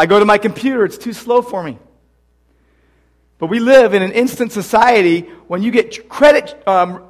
I 0.00 0.06
go 0.06 0.18
to 0.18 0.24
my 0.24 0.38
computer, 0.38 0.86
it's 0.86 0.96
too 0.96 1.12
slow 1.12 1.42
for 1.42 1.62
me. 1.62 1.78
But 3.36 3.48
we 3.48 3.60
live 3.60 3.92
in 3.92 4.00
an 4.00 4.12
instant 4.12 4.50
society 4.50 5.28
when 5.46 5.62
you 5.62 5.70
get 5.70 6.08
credit, 6.08 6.66
um, 6.66 7.04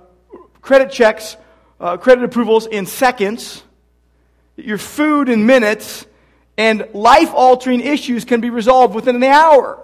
credit 0.61 0.91
checks, 0.91 1.37
uh, 1.79 1.99
credit 1.99 2.25
approvals 2.25 2.67
in 2.67 2.87
seconds, 2.87 3.63
your 4.57 4.77
food 4.77 5.29
in 5.29 5.47
minutes, 5.47 6.05
and 6.59 6.89
life 6.93 7.31
altering 7.33 7.81
issues 7.81 8.25
can 8.25 8.41
be 8.41 8.51
resolved 8.51 8.97
within 8.97 9.15
an 9.15 9.23
hour. 9.23 9.81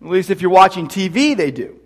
At 0.00 0.08
least 0.08 0.30
if 0.30 0.42
you're 0.42 0.50
watching 0.50 0.88
TV, 0.88 1.36
they 1.36 1.52
do. 1.52 1.78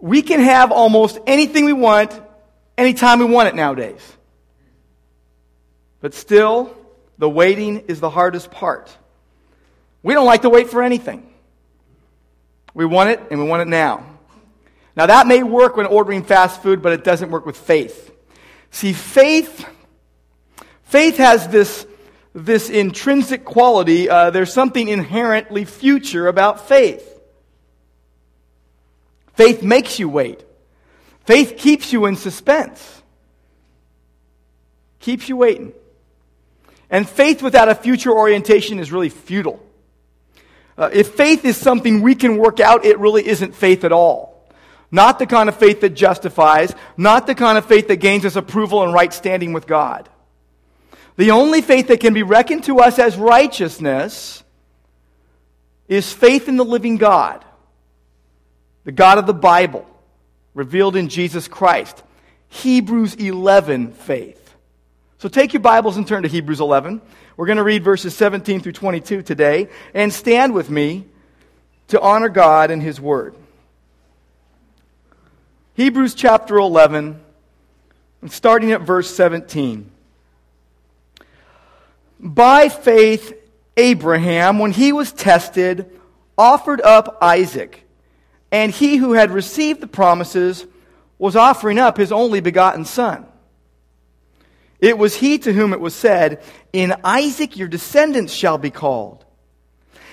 we 0.00 0.22
can 0.22 0.38
have 0.38 0.70
almost 0.70 1.18
anything 1.26 1.64
we 1.64 1.72
want 1.72 2.12
anytime 2.76 3.18
we 3.18 3.24
want 3.24 3.48
it 3.48 3.56
nowadays. 3.56 4.14
But 6.00 6.14
still, 6.14 6.76
the 7.18 7.28
waiting 7.28 7.80
is 7.88 8.00
the 8.00 8.10
hardest 8.10 8.50
part. 8.50 8.96
We 10.02 10.14
don't 10.14 10.26
like 10.26 10.42
to 10.42 10.50
wait 10.50 10.70
for 10.70 10.82
anything. 10.82 11.32
We 12.74 12.86
want 12.86 13.10
it 13.10 13.20
and 13.30 13.40
we 13.40 13.46
want 13.46 13.62
it 13.62 13.68
now. 13.68 14.06
Now, 14.94 15.06
that 15.06 15.26
may 15.26 15.42
work 15.42 15.76
when 15.76 15.86
ordering 15.86 16.22
fast 16.22 16.62
food, 16.62 16.82
but 16.82 16.92
it 16.92 17.04
doesn't 17.04 17.30
work 17.30 17.46
with 17.46 17.56
faith. 17.56 18.12
See, 18.70 18.92
faith, 18.92 19.64
faith 20.84 21.16
has 21.18 21.48
this, 21.48 21.86
this 22.34 22.68
intrinsic 22.68 23.44
quality. 23.44 24.08
Uh, 24.08 24.30
there's 24.30 24.52
something 24.52 24.88
inherently 24.88 25.64
future 25.64 26.26
about 26.26 26.68
faith. 26.68 27.04
Faith 29.34 29.62
makes 29.62 29.98
you 29.98 30.08
wait. 30.08 30.44
Faith 31.24 31.56
keeps 31.56 31.92
you 31.92 32.06
in 32.06 32.16
suspense. 32.16 33.02
Keeps 34.98 35.28
you 35.28 35.36
waiting. 35.36 35.72
And 36.90 37.08
faith 37.08 37.42
without 37.42 37.68
a 37.68 37.74
future 37.74 38.10
orientation 38.10 38.78
is 38.78 38.90
really 38.90 39.10
futile. 39.10 39.62
Uh, 40.76 40.90
if 40.92 41.14
faith 41.14 41.44
is 41.44 41.56
something 41.56 42.02
we 42.02 42.14
can 42.14 42.36
work 42.36 42.60
out, 42.60 42.84
it 42.84 42.98
really 42.98 43.26
isn't 43.26 43.54
faith 43.54 43.84
at 43.84 43.92
all. 43.92 44.48
Not 44.90 45.18
the 45.18 45.26
kind 45.26 45.48
of 45.48 45.56
faith 45.56 45.80
that 45.82 45.90
justifies, 45.90 46.74
not 46.96 47.26
the 47.26 47.34
kind 47.34 47.58
of 47.58 47.66
faith 47.66 47.88
that 47.88 47.96
gains 47.96 48.24
us 48.24 48.36
approval 48.36 48.82
and 48.82 48.94
right 48.94 49.12
standing 49.12 49.52
with 49.52 49.66
God. 49.66 50.08
The 51.16 51.32
only 51.32 51.62
faith 51.62 51.88
that 51.88 52.00
can 52.00 52.14
be 52.14 52.22
reckoned 52.22 52.64
to 52.64 52.78
us 52.78 52.98
as 52.98 53.16
righteousness 53.16 54.42
is 55.88 56.12
faith 56.12 56.48
in 56.48 56.56
the 56.56 56.64
living 56.64 56.96
God, 56.96 57.44
the 58.84 58.92
God 58.92 59.18
of 59.18 59.26
the 59.26 59.34
Bible, 59.34 59.84
revealed 60.54 60.96
in 60.96 61.08
Jesus 61.08 61.48
Christ. 61.48 62.02
Hebrews 62.48 63.14
11 63.16 63.92
faith. 63.92 64.47
So 65.20 65.28
take 65.28 65.52
your 65.52 65.60
Bibles 65.60 65.96
and 65.96 66.06
turn 66.06 66.22
to 66.22 66.28
Hebrews 66.28 66.60
11. 66.60 67.02
We're 67.36 67.46
going 67.46 67.56
to 67.56 67.64
read 67.64 67.82
verses 67.82 68.14
17 68.14 68.60
through 68.60 68.70
22 68.70 69.22
today 69.22 69.68
and 69.92 70.12
stand 70.12 70.54
with 70.54 70.70
me 70.70 71.06
to 71.88 72.00
honor 72.00 72.28
God 72.28 72.70
and 72.70 72.80
His 72.80 73.00
Word. 73.00 73.34
Hebrews 75.74 76.14
chapter 76.14 76.56
11, 76.56 77.20
and 78.22 78.30
starting 78.30 78.70
at 78.70 78.82
verse 78.82 79.12
17. 79.12 79.90
By 82.20 82.68
faith, 82.68 83.32
Abraham, 83.76 84.60
when 84.60 84.70
he 84.70 84.92
was 84.92 85.10
tested, 85.10 85.90
offered 86.36 86.80
up 86.80 87.18
Isaac. 87.20 87.84
And 88.52 88.70
he 88.70 88.96
who 88.98 89.14
had 89.14 89.32
received 89.32 89.80
the 89.80 89.88
promises 89.88 90.64
was 91.18 91.34
offering 91.34 91.80
up 91.80 91.96
his 91.96 92.12
only 92.12 92.40
begotten 92.40 92.84
son. 92.84 93.26
It 94.80 94.96
was 94.96 95.16
he 95.16 95.38
to 95.38 95.52
whom 95.52 95.72
it 95.72 95.80
was 95.80 95.94
said, 95.94 96.42
In 96.72 96.94
Isaac 97.02 97.56
your 97.56 97.68
descendants 97.68 98.32
shall 98.32 98.58
be 98.58 98.70
called. 98.70 99.24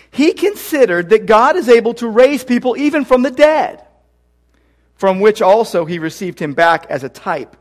He 0.10 0.34
considered 0.34 1.10
that 1.10 1.26
God 1.26 1.56
is 1.56 1.70
able 1.70 1.94
to 1.96 2.08
raise 2.08 2.44
people 2.44 2.78
even 2.78 3.06
from 3.06 3.22
the 3.22 3.32
dead 3.32 3.86
from 4.96 5.20
which 5.20 5.42
also 5.42 5.86
he 5.86 6.00
received 6.00 6.40
him 6.40 6.54
back 6.54 6.86
as 6.90 7.04
a 7.04 7.10
type. 7.10 7.56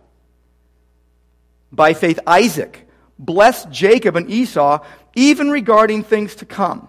By 1.70 1.94
faith, 1.94 2.20
Isaac 2.26 2.88
blessed 3.19 3.70
Jacob 3.70 4.16
and 4.16 4.31
Esau, 4.31 4.84
even 5.14 5.50
regarding 5.50 6.03
things 6.03 6.34
to 6.37 6.44
come. 6.44 6.88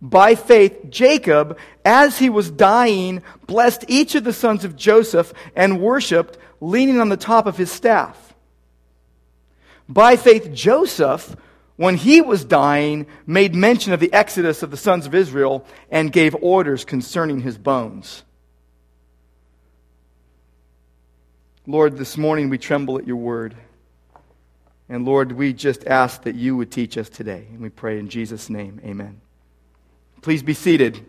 By 0.00 0.34
faith, 0.34 0.90
Jacob, 0.90 1.58
as 1.84 2.18
he 2.18 2.28
was 2.28 2.50
dying, 2.50 3.22
blessed 3.46 3.86
each 3.88 4.14
of 4.14 4.24
the 4.24 4.32
sons 4.32 4.64
of 4.64 4.76
Joseph 4.76 5.32
and 5.56 5.80
worshiped, 5.80 6.36
leaning 6.60 7.00
on 7.00 7.08
the 7.08 7.16
top 7.16 7.46
of 7.46 7.56
his 7.56 7.72
staff. 7.72 8.23
By 9.88 10.16
faith, 10.16 10.52
Joseph, 10.52 11.36
when 11.76 11.96
he 11.96 12.20
was 12.20 12.44
dying, 12.44 13.06
made 13.26 13.54
mention 13.54 13.92
of 13.92 14.00
the 14.00 14.12
exodus 14.12 14.62
of 14.62 14.70
the 14.70 14.76
sons 14.76 15.06
of 15.06 15.14
Israel 15.14 15.66
and 15.90 16.12
gave 16.12 16.34
orders 16.40 16.84
concerning 16.84 17.40
his 17.40 17.58
bones. 17.58 18.22
Lord, 21.66 21.96
this 21.96 22.16
morning 22.16 22.50
we 22.50 22.58
tremble 22.58 22.98
at 22.98 23.06
your 23.06 23.16
word. 23.16 23.56
And 24.88 25.04
Lord, 25.04 25.32
we 25.32 25.52
just 25.52 25.86
ask 25.86 26.22
that 26.24 26.34
you 26.34 26.56
would 26.56 26.70
teach 26.70 26.98
us 26.98 27.08
today. 27.08 27.46
And 27.50 27.60
we 27.60 27.70
pray 27.70 27.98
in 27.98 28.08
Jesus' 28.08 28.50
name, 28.50 28.80
amen. 28.84 29.20
Please 30.20 30.42
be 30.42 30.54
seated. 30.54 31.04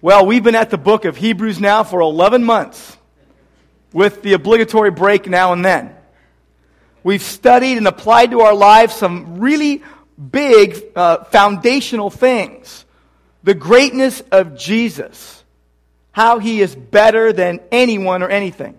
Well, 0.00 0.26
we've 0.26 0.42
been 0.42 0.54
at 0.54 0.70
the 0.70 0.78
book 0.78 1.04
of 1.04 1.16
Hebrews 1.16 1.60
now 1.60 1.84
for 1.84 2.00
11 2.00 2.44
months 2.44 2.96
with 3.92 4.22
the 4.22 4.32
obligatory 4.32 4.90
break 4.90 5.28
now 5.28 5.52
and 5.52 5.64
then. 5.64 5.94
We've 7.06 7.22
studied 7.22 7.78
and 7.78 7.86
applied 7.86 8.32
to 8.32 8.40
our 8.40 8.52
lives 8.52 8.92
some 8.92 9.38
really 9.38 9.84
big 10.32 10.82
uh, 10.96 11.22
foundational 11.22 12.10
things. 12.10 12.84
The 13.44 13.54
greatness 13.54 14.24
of 14.32 14.58
Jesus, 14.58 15.44
how 16.10 16.40
he 16.40 16.60
is 16.60 16.74
better 16.74 17.32
than 17.32 17.60
anyone 17.70 18.24
or 18.24 18.28
anything 18.28 18.76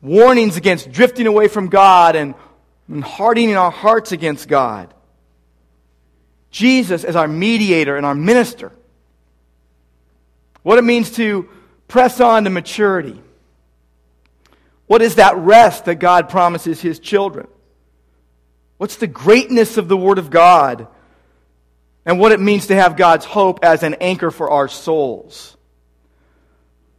warnings 0.00 0.56
against 0.56 0.90
drifting 0.90 1.26
away 1.26 1.46
from 1.46 1.68
God 1.68 2.16
and, 2.16 2.34
and 2.88 3.04
hardening 3.04 3.54
our 3.54 3.70
hearts 3.70 4.10
against 4.10 4.48
God. 4.48 4.94
Jesus 6.50 7.04
as 7.04 7.16
our 7.16 7.28
mediator 7.28 7.98
and 7.98 8.06
our 8.06 8.14
minister. 8.14 8.72
What 10.62 10.78
it 10.78 10.84
means 10.84 11.10
to 11.16 11.50
press 11.86 12.18
on 12.18 12.44
to 12.44 12.50
maturity. 12.50 13.20
What 14.90 15.02
is 15.02 15.14
that 15.14 15.36
rest 15.36 15.84
that 15.84 16.00
God 16.00 16.28
promises 16.28 16.80
his 16.80 16.98
children? 16.98 17.46
What's 18.76 18.96
the 18.96 19.06
greatness 19.06 19.76
of 19.76 19.86
the 19.86 19.96
Word 19.96 20.18
of 20.18 20.30
God? 20.30 20.88
And 22.04 22.18
what 22.18 22.32
it 22.32 22.40
means 22.40 22.66
to 22.66 22.74
have 22.74 22.96
God's 22.96 23.24
hope 23.24 23.60
as 23.62 23.84
an 23.84 23.94
anchor 24.00 24.32
for 24.32 24.50
our 24.50 24.66
souls. 24.66 25.56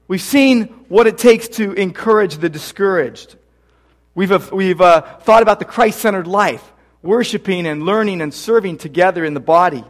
We've 0.07 0.22
seen 0.22 0.68
what 0.88 1.06
it 1.06 1.18
takes 1.18 1.50
to 1.57 1.74
encourage 1.74 2.38
the 2.38 2.47
discouraged. 2.47 3.35
We've, 4.16 4.31
uh, 4.31 4.40
we've 4.53 4.79
uh, 4.79 5.02
thought 5.02 5.44
about 5.44 5.59
the 5.59 5.66
Christ 5.66 6.00
centered 6.00 6.28
life, 6.28 6.63
worshiping 7.02 7.68
and 7.68 7.84
learning 7.84 8.22
and 8.22 8.34
serving 8.34 8.78
together 8.78 9.25
in 9.25 9.34
the 9.34 9.41
body. 9.41 9.84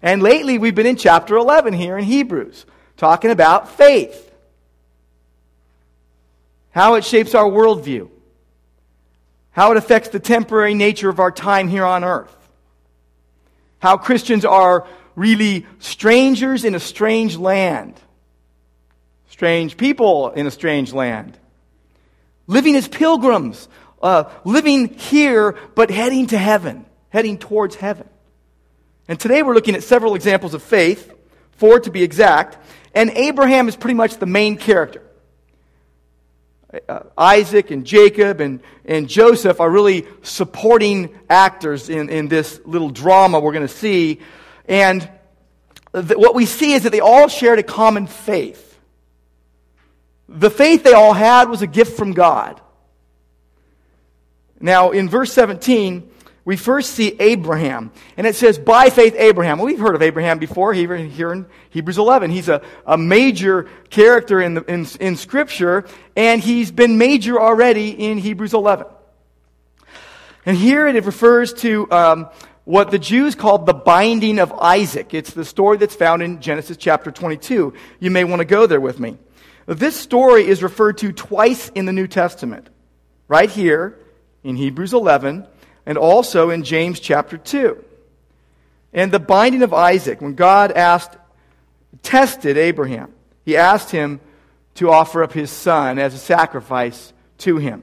And 0.00 0.22
lately, 0.22 0.58
we've 0.58 0.76
been 0.76 0.86
in 0.86 0.94
chapter 0.94 1.34
11 1.34 1.74
here 1.74 1.98
in 1.98 2.04
Hebrews, 2.04 2.66
talking 2.96 3.32
about 3.32 3.68
faith, 3.76 4.30
how 6.74 6.94
it 6.94 7.04
shapes 7.04 7.34
our 7.34 7.48
worldview, 7.48 8.10
how 9.52 9.70
it 9.70 9.76
affects 9.76 10.08
the 10.08 10.18
temporary 10.18 10.74
nature 10.74 11.08
of 11.08 11.20
our 11.20 11.30
time 11.30 11.68
here 11.68 11.84
on 11.84 12.02
earth, 12.02 12.36
how 13.78 13.96
Christians 13.96 14.44
are 14.44 14.86
really 15.14 15.66
strangers 15.78 16.64
in 16.64 16.74
a 16.74 16.80
strange 16.80 17.36
land 17.36 18.00
strange 19.34 19.76
people 19.76 20.30
in 20.30 20.46
a 20.46 20.50
strange 20.50 20.92
land, 20.92 21.36
living 22.46 22.76
as 22.76 22.86
pilgrims, 22.86 23.68
uh, 24.00 24.30
living 24.44 24.86
here 24.94 25.58
but 25.74 25.90
heading 25.90 26.28
to 26.28 26.38
heaven, 26.38 26.86
heading 27.08 27.36
towards 27.36 27.74
heaven. 27.74 28.08
And 29.08 29.18
today 29.18 29.42
we're 29.42 29.54
looking 29.54 29.74
at 29.74 29.82
several 29.82 30.14
examples 30.14 30.54
of 30.54 30.62
faith, 30.62 31.12
four 31.50 31.80
to 31.80 31.90
be 31.90 32.04
exact, 32.04 32.56
and 32.94 33.10
Abraham 33.10 33.66
is 33.66 33.74
pretty 33.74 33.94
much 33.94 34.18
the 34.18 34.26
main 34.26 34.56
character. 34.56 35.03
Uh, 36.88 37.00
Isaac 37.16 37.70
and 37.70 37.84
Jacob 37.84 38.40
and, 38.40 38.60
and 38.84 39.08
Joseph 39.08 39.60
are 39.60 39.70
really 39.70 40.06
supporting 40.22 41.18
actors 41.30 41.88
in, 41.88 42.08
in 42.08 42.28
this 42.28 42.60
little 42.64 42.90
drama 42.90 43.38
we're 43.38 43.52
going 43.52 43.66
to 43.66 43.72
see. 43.72 44.20
And 44.66 45.08
th- 45.92 46.16
what 46.16 46.34
we 46.34 46.46
see 46.46 46.72
is 46.72 46.82
that 46.82 46.90
they 46.90 47.00
all 47.00 47.28
shared 47.28 47.58
a 47.58 47.62
common 47.62 48.06
faith. 48.06 48.78
The 50.28 50.50
faith 50.50 50.82
they 50.82 50.94
all 50.94 51.12
had 51.12 51.48
was 51.48 51.62
a 51.62 51.66
gift 51.66 51.96
from 51.96 52.12
God. 52.12 52.60
Now, 54.58 54.90
in 54.90 55.08
verse 55.08 55.32
17, 55.32 56.10
we 56.44 56.56
first 56.56 56.90
see 56.92 57.16
Abraham. 57.20 57.90
And 58.16 58.26
it 58.26 58.36
says, 58.36 58.58
by 58.58 58.90
faith, 58.90 59.14
Abraham. 59.16 59.58
Well, 59.58 59.66
we've 59.66 59.78
heard 59.78 59.94
of 59.94 60.02
Abraham 60.02 60.38
before 60.38 60.74
here 60.74 60.94
in 60.94 61.46
Hebrews 61.70 61.96
11. 61.96 62.30
He's 62.30 62.50
a, 62.50 62.60
a 62.86 62.98
major 62.98 63.68
character 63.88 64.42
in, 64.42 64.54
the, 64.54 64.62
in, 64.64 64.86
in 65.00 65.16
Scripture, 65.16 65.86
and 66.16 66.42
he's 66.42 66.70
been 66.70 66.98
major 66.98 67.40
already 67.40 67.90
in 67.90 68.18
Hebrews 68.18 68.52
11. 68.52 68.86
And 70.44 70.56
here 70.56 70.86
it 70.86 71.02
refers 71.04 71.54
to 71.54 71.90
um, 71.90 72.28
what 72.64 72.90
the 72.90 72.98
Jews 72.98 73.34
called 73.34 73.64
the 73.64 73.72
binding 73.72 74.38
of 74.38 74.52
Isaac. 74.52 75.14
It's 75.14 75.32
the 75.32 75.46
story 75.46 75.78
that's 75.78 75.94
found 75.94 76.22
in 76.22 76.42
Genesis 76.42 76.76
chapter 76.76 77.10
22. 77.10 77.72
You 78.00 78.10
may 78.10 78.24
want 78.24 78.40
to 78.40 78.44
go 78.44 78.66
there 78.66 78.80
with 78.80 79.00
me. 79.00 79.16
This 79.66 79.96
story 79.96 80.46
is 80.46 80.62
referred 80.62 80.98
to 80.98 81.12
twice 81.12 81.70
in 81.70 81.86
the 81.86 81.92
New 81.92 82.06
Testament. 82.06 82.68
Right 83.28 83.48
here 83.48 83.98
in 84.42 84.56
Hebrews 84.56 84.92
11 84.92 85.46
and 85.86 85.98
also 85.98 86.50
in 86.50 86.62
James 86.62 87.00
chapter 87.00 87.36
2. 87.36 87.82
And 88.92 89.12
the 89.12 89.18
binding 89.18 89.62
of 89.62 89.74
Isaac, 89.74 90.20
when 90.20 90.34
God 90.34 90.72
asked, 90.72 91.16
tested 92.02 92.56
Abraham, 92.56 93.12
he 93.44 93.56
asked 93.56 93.90
him 93.90 94.20
to 94.74 94.90
offer 94.90 95.22
up 95.22 95.32
his 95.32 95.50
son 95.50 95.98
as 95.98 96.14
a 96.14 96.18
sacrifice 96.18 97.12
to 97.38 97.58
him. 97.58 97.82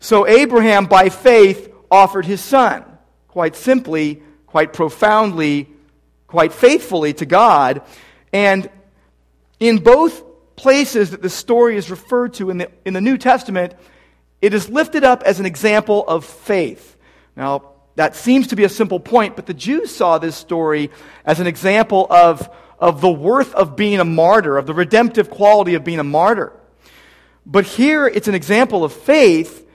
So 0.00 0.26
Abraham, 0.26 0.86
by 0.86 1.08
faith, 1.08 1.72
offered 1.90 2.26
his 2.26 2.40
son, 2.40 2.84
quite 3.28 3.56
simply, 3.56 4.22
quite 4.46 4.72
profoundly, 4.72 5.68
quite 6.26 6.52
faithfully 6.52 7.14
to 7.14 7.26
God. 7.26 7.82
And 8.32 8.70
in 9.60 9.78
both 9.78 10.22
places 10.56 11.10
that 11.10 11.22
the 11.22 11.30
story 11.30 11.76
is 11.76 11.90
referred 11.90 12.34
to 12.34 12.50
in 12.50 12.58
the, 12.58 12.70
in 12.84 12.94
the 12.94 13.00
New 13.00 13.18
Testament, 13.18 13.74
it 14.40 14.54
is 14.54 14.68
lifted 14.68 15.04
up 15.04 15.22
as 15.22 15.40
an 15.40 15.46
example 15.46 16.04
of 16.06 16.24
faith. 16.24 16.95
Now, 17.36 17.72
that 17.96 18.16
seems 18.16 18.48
to 18.48 18.56
be 18.56 18.64
a 18.64 18.68
simple 18.68 19.00
point, 19.00 19.36
but 19.36 19.46
the 19.46 19.54
Jews 19.54 19.94
saw 19.94 20.18
this 20.18 20.36
story 20.36 20.90
as 21.24 21.40
an 21.40 21.46
example 21.46 22.06
of, 22.10 22.48
of 22.78 23.00
the 23.00 23.10
worth 23.10 23.54
of 23.54 23.76
being 23.76 24.00
a 24.00 24.04
martyr, 24.04 24.58
of 24.58 24.66
the 24.66 24.74
redemptive 24.74 25.30
quality 25.30 25.74
of 25.74 25.84
being 25.84 25.98
a 25.98 26.04
martyr. 26.04 26.52
But 27.44 27.64
here 27.64 28.06
it's 28.06 28.28
an 28.28 28.34
example 28.34 28.84
of 28.84 28.92
faith, 28.92 29.66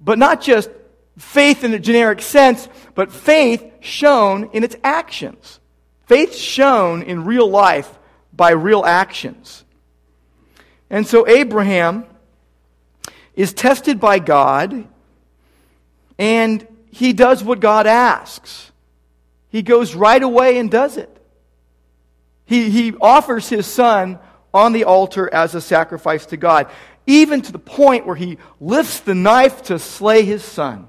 but 0.00 0.18
not 0.18 0.40
just 0.40 0.70
faith 1.18 1.64
in 1.64 1.74
a 1.74 1.78
generic 1.78 2.22
sense, 2.22 2.68
but 2.94 3.12
faith 3.12 3.64
shown 3.80 4.50
in 4.52 4.64
its 4.64 4.76
actions. 4.84 5.60
Faith 6.06 6.34
shown 6.34 7.02
in 7.02 7.24
real 7.24 7.48
life 7.48 7.98
by 8.32 8.50
real 8.50 8.84
actions. 8.84 9.64
And 10.88 11.06
so 11.06 11.26
Abraham 11.28 12.04
is 13.34 13.52
tested 13.52 14.00
by 14.00 14.20
God, 14.20 14.86
and 16.18 16.66
he 16.98 17.12
does 17.12 17.44
what 17.44 17.60
God 17.60 17.86
asks. 17.86 18.72
He 19.50 19.62
goes 19.62 19.94
right 19.94 20.20
away 20.20 20.58
and 20.58 20.68
does 20.68 20.96
it. 20.96 21.08
He, 22.44 22.70
he 22.70 22.92
offers 23.00 23.48
his 23.48 23.68
son 23.68 24.18
on 24.52 24.72
the 24.72 24.82
altar 24.82 25.32
as 25.32 25.54
a 25.54 25.60
sacrifice 25.60 26.26
to 26.26 26.36
God, 26.36 26.68
even 27.06 27.40
to 27.42 27.52
the 27.52 27.58
point 27.60 28.04
where 28.04 28.16
he 28.16 28.38
lifts 28.60 28.98
the 28.98 29.14
knife 29.14 29.62
to 29.64 29.78
slay 29.78 30.24
his 30.24 30.42
son. 30.42 30.88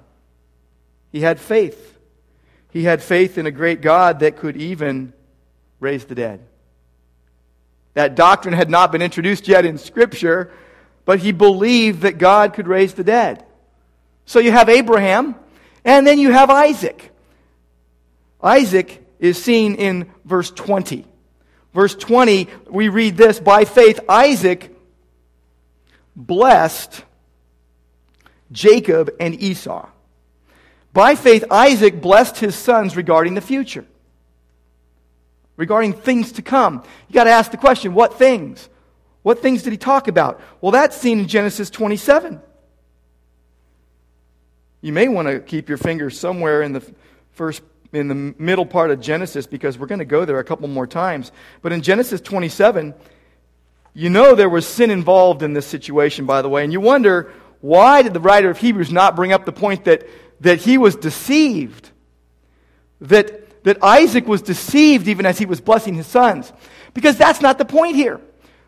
He 1.11 1.19
had 1.19 1.39
faith. 1.39 1.99
He 2.71 2.85
had 2.85 3.03
faith 3.03 3.37
in 3.37 3.45
a 3.45 3.51
great 3.51 3.81
God 3.81 4.21
that 4.21 4.37
could 4.37 4.57
even 4.57 5.13
raise 5.79 6.05
the 6.05 6.15
dead. 6.15 6.39
That 7.93 8.15
doctrine 8.15 8.55
had 8.55 8.71
not 8.71 8.91
been 8.91 9.03
introduced 9.03 9.47
yet 9.47 9.63
in 9.63 9.77
Scripture, 9.77 10.51
but 11.05 11.19
he 11.19 11.33
believed 11.33 12.01
that 12.01 12.17
God 12.17 12.55
could 12.55 12.67
raise 12.67 12.95
the 12.95 13.03
dead. 13.03 13.45
So 14.25 14.39
you 14.39 14.51
have 14.51 14.69
Abraham, 14.69 15.35
and 15.85 16.05
then 16.05 16.19
you 16.19 16.31
have 16.31 16.49
Isaac. 16.49 17.11
Isaac 18.41 19.05
is 19.19 19.41
seen 19.41 19.75
in 19.75 20.09
verse 20.25 20.51
20. 20.51 21.05
Verse 21.73 21.95
20, 21.95 22.47
we 22.69 22.89
read 22.89 23.17
this 23.17 23.39
By 23.39 23.65
faith, 23.65 23.99
Isaac 24.09 24.75
blessed 26.15 27.03
Jacob 28.51 29.11
and 29.19 29.39
Esau. 29.41 29.87
By 30.91 31.15
faith, 31.15 31.45
Isaac 31.51 32.01
blessed 32.01 32.37
his 32.37 32.55
sons 32.55 32.97
regarding 32.97 33.35
the 33.35 33.41
future, 33.41 33.85
regarding 35.55 35.93
things 35.93 36.33
to 36.33 36.41
come. 36.41 36.83
You 37.07 37.13
got 37.13 37.25
to 37.25 37.29
ask 37.29 37.51
the 37.51 37.57
question 37.57 37.93
what 37.93 38.17
things? 38.17 38.67
What 39.21 39.39
things 39.39 39.63
did 39.63 39.71
he 39.71 39.77
talk 39.77 40.07
about? 40.07 40.41
Well, 40.61 40.71
that's 40.71 40.97
seen 40.97 41.19
in 41.19 41.27
Genesis 41.27 41.69
27. 41.69 42.41
You 44.81 44.93
may 44.93 45.07
want 45.07 45.27
to 45.27 45.39
keep 45.39 45.67
your 45.67 45.77
finger 45.77 46.09
somewhere 46.09 46.61
in 46.61 46.73
the 46.73 46.93
first 47.31 47.61
in 47.91 48.07
the 48.07 48.15
middle 48.15 48.65
part 48.65 48.91
of 48.91 49.01
Genesis 49.01 49.47
because 49.47 49.77
we're 49.77 49.87
going 49.87 49.99
to 49.99 50.05
go 50.05 50.23
there 50.23 50.39
a 50.39 50.43
couple 50.43 50.67
more 50.67 50.85
times. 50.85 51.31
But 51.61 51.71
in 51.71 51.81
Genesis 51.81 52.21
27, 52.21 52.93
you 53.93 54.09
know 54.09 54.35
there 54.35 54.49
was 54.49 54.67
sin 54.67 54.91
involved 54.91 55.41
in 55.41 55.53
this 55.53 55.65
situation, 55.65 56.25
by 56.25 56.41
the 56.41 56.49
way, 56.49 56.63
and 56.63 56.71
you 56.71 56.79
wonder 56.79 57.33
why 57.61 58.03
did 58.03 58.13
the 58.13 58.19
writer 58.19 58.49
of 58.49 58.57
Hebrews 58.57 58.91
not 58.91 59.15
bring 59.15 59.33
up 59.33 59.45
the 59.45 59.51
point 59.51 59.85
that, 59.85 60.07
that 60.41 60.59
he 60.59 60.77
was 60.77 60.95
deceived? 60.95 61.89
That, 63.01 63.63
that 63.63 63.83
Isaac 63.83 64.27
was 64.27 64.41
deceived 64.41 65.07
even 65.07 65.25
as 65.25 65.37
he 65.37 65.45
was 65.45 65.59
blessing 65.59 65.95
his 65.95 66.07
sons? 66.07 66.53
Because 66.93 67.17
that's 67.17 67.41
not 67.41 67.57
the 67.57 67.65
point 67.65 67.95
here. 67.95 68.21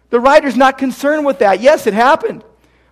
The 0.10 0.20
writer's 0.20 0.58
not 0.58 0.78
concerned 0.78 1.26
with 1.26 1.40
that. 1.40 1.62
Yes, 1.62 1.88
it 1.88 1.94
happened. 1.94 2.44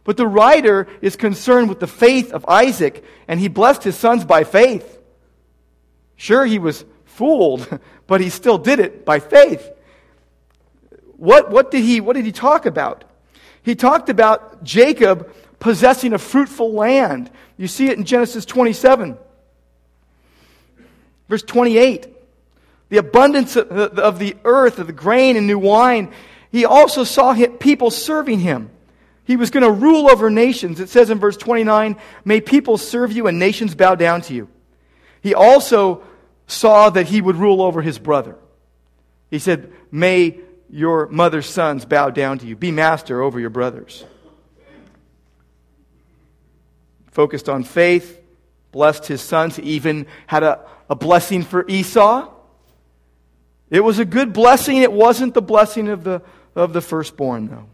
But 0.10 0.18
the 0.18 0.26
writer 0.26 0.88
is 1.02 1.16
concerned 1.16 1.70
with 1.70 1.80
the 1.80 1.86
faith 1.86 2.34
of 2.34 2.44
Isaac, 2.48 3.04
and 3.28 3.40
he 3.40 3.48
blessed 3.48 3.84
his 3.84 3.96
sons 3.96 4.26
by 4.26 4.44
faith. 4.44 5.00
Sure, 6.16 6.48
he 6.48 6.58
was 6.58 6.84
fooled, 7.06 7.80
but 8.08 8.20
he 8.20 8.32
still 8.32 8.58
did 8.58 8.80
it 8.80 9.06
by 9.06 9.20
faith. 9.20 9.70
What, 11.16 11.52
what, 11.52 11.70
did 11.70 11.84
he, 11.84 12.02
what 12.02 12.16
did 12.16 12.26
he 12.26 12.32
talk 12.32 12.66
about? 12.66 13.04
He 13.62 13.76
talked 13.76 14.10
about 14.10 14.64
Jacob 14.64 15.32
possessing 15.60 16.14
a 16.14 16.18
fruitful 16.18 16.74
land. 16.74 17.30
You 17.56 17.68
see 17.68 17.90
it 17.90 18.00
in 18.00 18.04
Genesis 18.04 18.46
27. 18.46 19.16
Verse 21.28 21.44
28. 21.44 22.08
The 22.90 22.98
abundance 22.98 23.56
of 23.56 23.70
the, 23.70 24.02
of 24.02 24.18
the 24.18 24.36
earth, 24.44 24.80
of 24.80 24.88
the 24.88 24.94
grain 24.94 25.38
and 25.38 25.46
new 25.46 25.60
wine. 25.60 26.12
He 26.52 26.66
also 26.66 27.04
saw 27.04 27.36
people 27.60 27.92
serving 27.92 28.40
him. 28.40 28.72
He 29.30 29.36
was 29.36 29.52
going 29.52 29.62
to 29.62 29.70
rule 29.70 30.10
over 30.10 30.32
nations. 30.32 30.80
It 30.80 30.90
says 30.90 31.12
in 31.12 31.20
verse 31.20 31.38
29 31.38 31.98
May 32.26 32.42
people 32.42 32.80
serve 32.80 33.12
you 33.12 33.28
and 33.28 33.38
nations 33.38 33.76
bow 33.76 33.94
down 33.94 34.22
to 34.22 34.34
you. 34.34 34.50
He 35.22 35.36
also 35.36 36.02
saw 36.48 36.90
that 36.90 37.06
he 37.06 37.22
would 37.22 37.36
rule 37.36 37.62
over 37.62 37.84
his 37.84 38.00
brother. 38.00 38.38
He 39.30 39.38
said, 39.38 39.72
May 39.92 40.40
your 40.72 41.06
mother's 41.10 41.46
sons 41.46 41.86
bow 41.86 42.10
down 42.10 42.40
to 42.40 42.48
you. 42.48 42.56
Be 42.56 42.72
master 42.72 43.22
over 43.22 43.40
your 43.40 43.52
brothers. 43.52 44.04
Focused 47.12 47.50
on 47.50 47.64
faith, 47.64 48.20
blessed 48.72 49.06
his 49.06 49.22
sons. 49.22 49.58
He 49.58 49.62
even 49.74 50.08
had 50.26 50.42
a, 50.42 50.66
a 50.90 50.96
blessing 50.96 51.44
for 51.44 51.68
Esau. 51.68 52.34
It 53.70 53.82
was 53.82 54.00
a 54.00 54.06
good 54.06 54.34
blessing. 54.34 54.78
It 54.78 54.92
wasn't 54.92 55.36
the 55.36 55.44
blessing 55.44 55.88
of 55.88 56.04
the, 56.04 56.24
of 56.56 56.74
the 56.74 56.82
firstborn, 56.82 57.50
though 57.50 57.69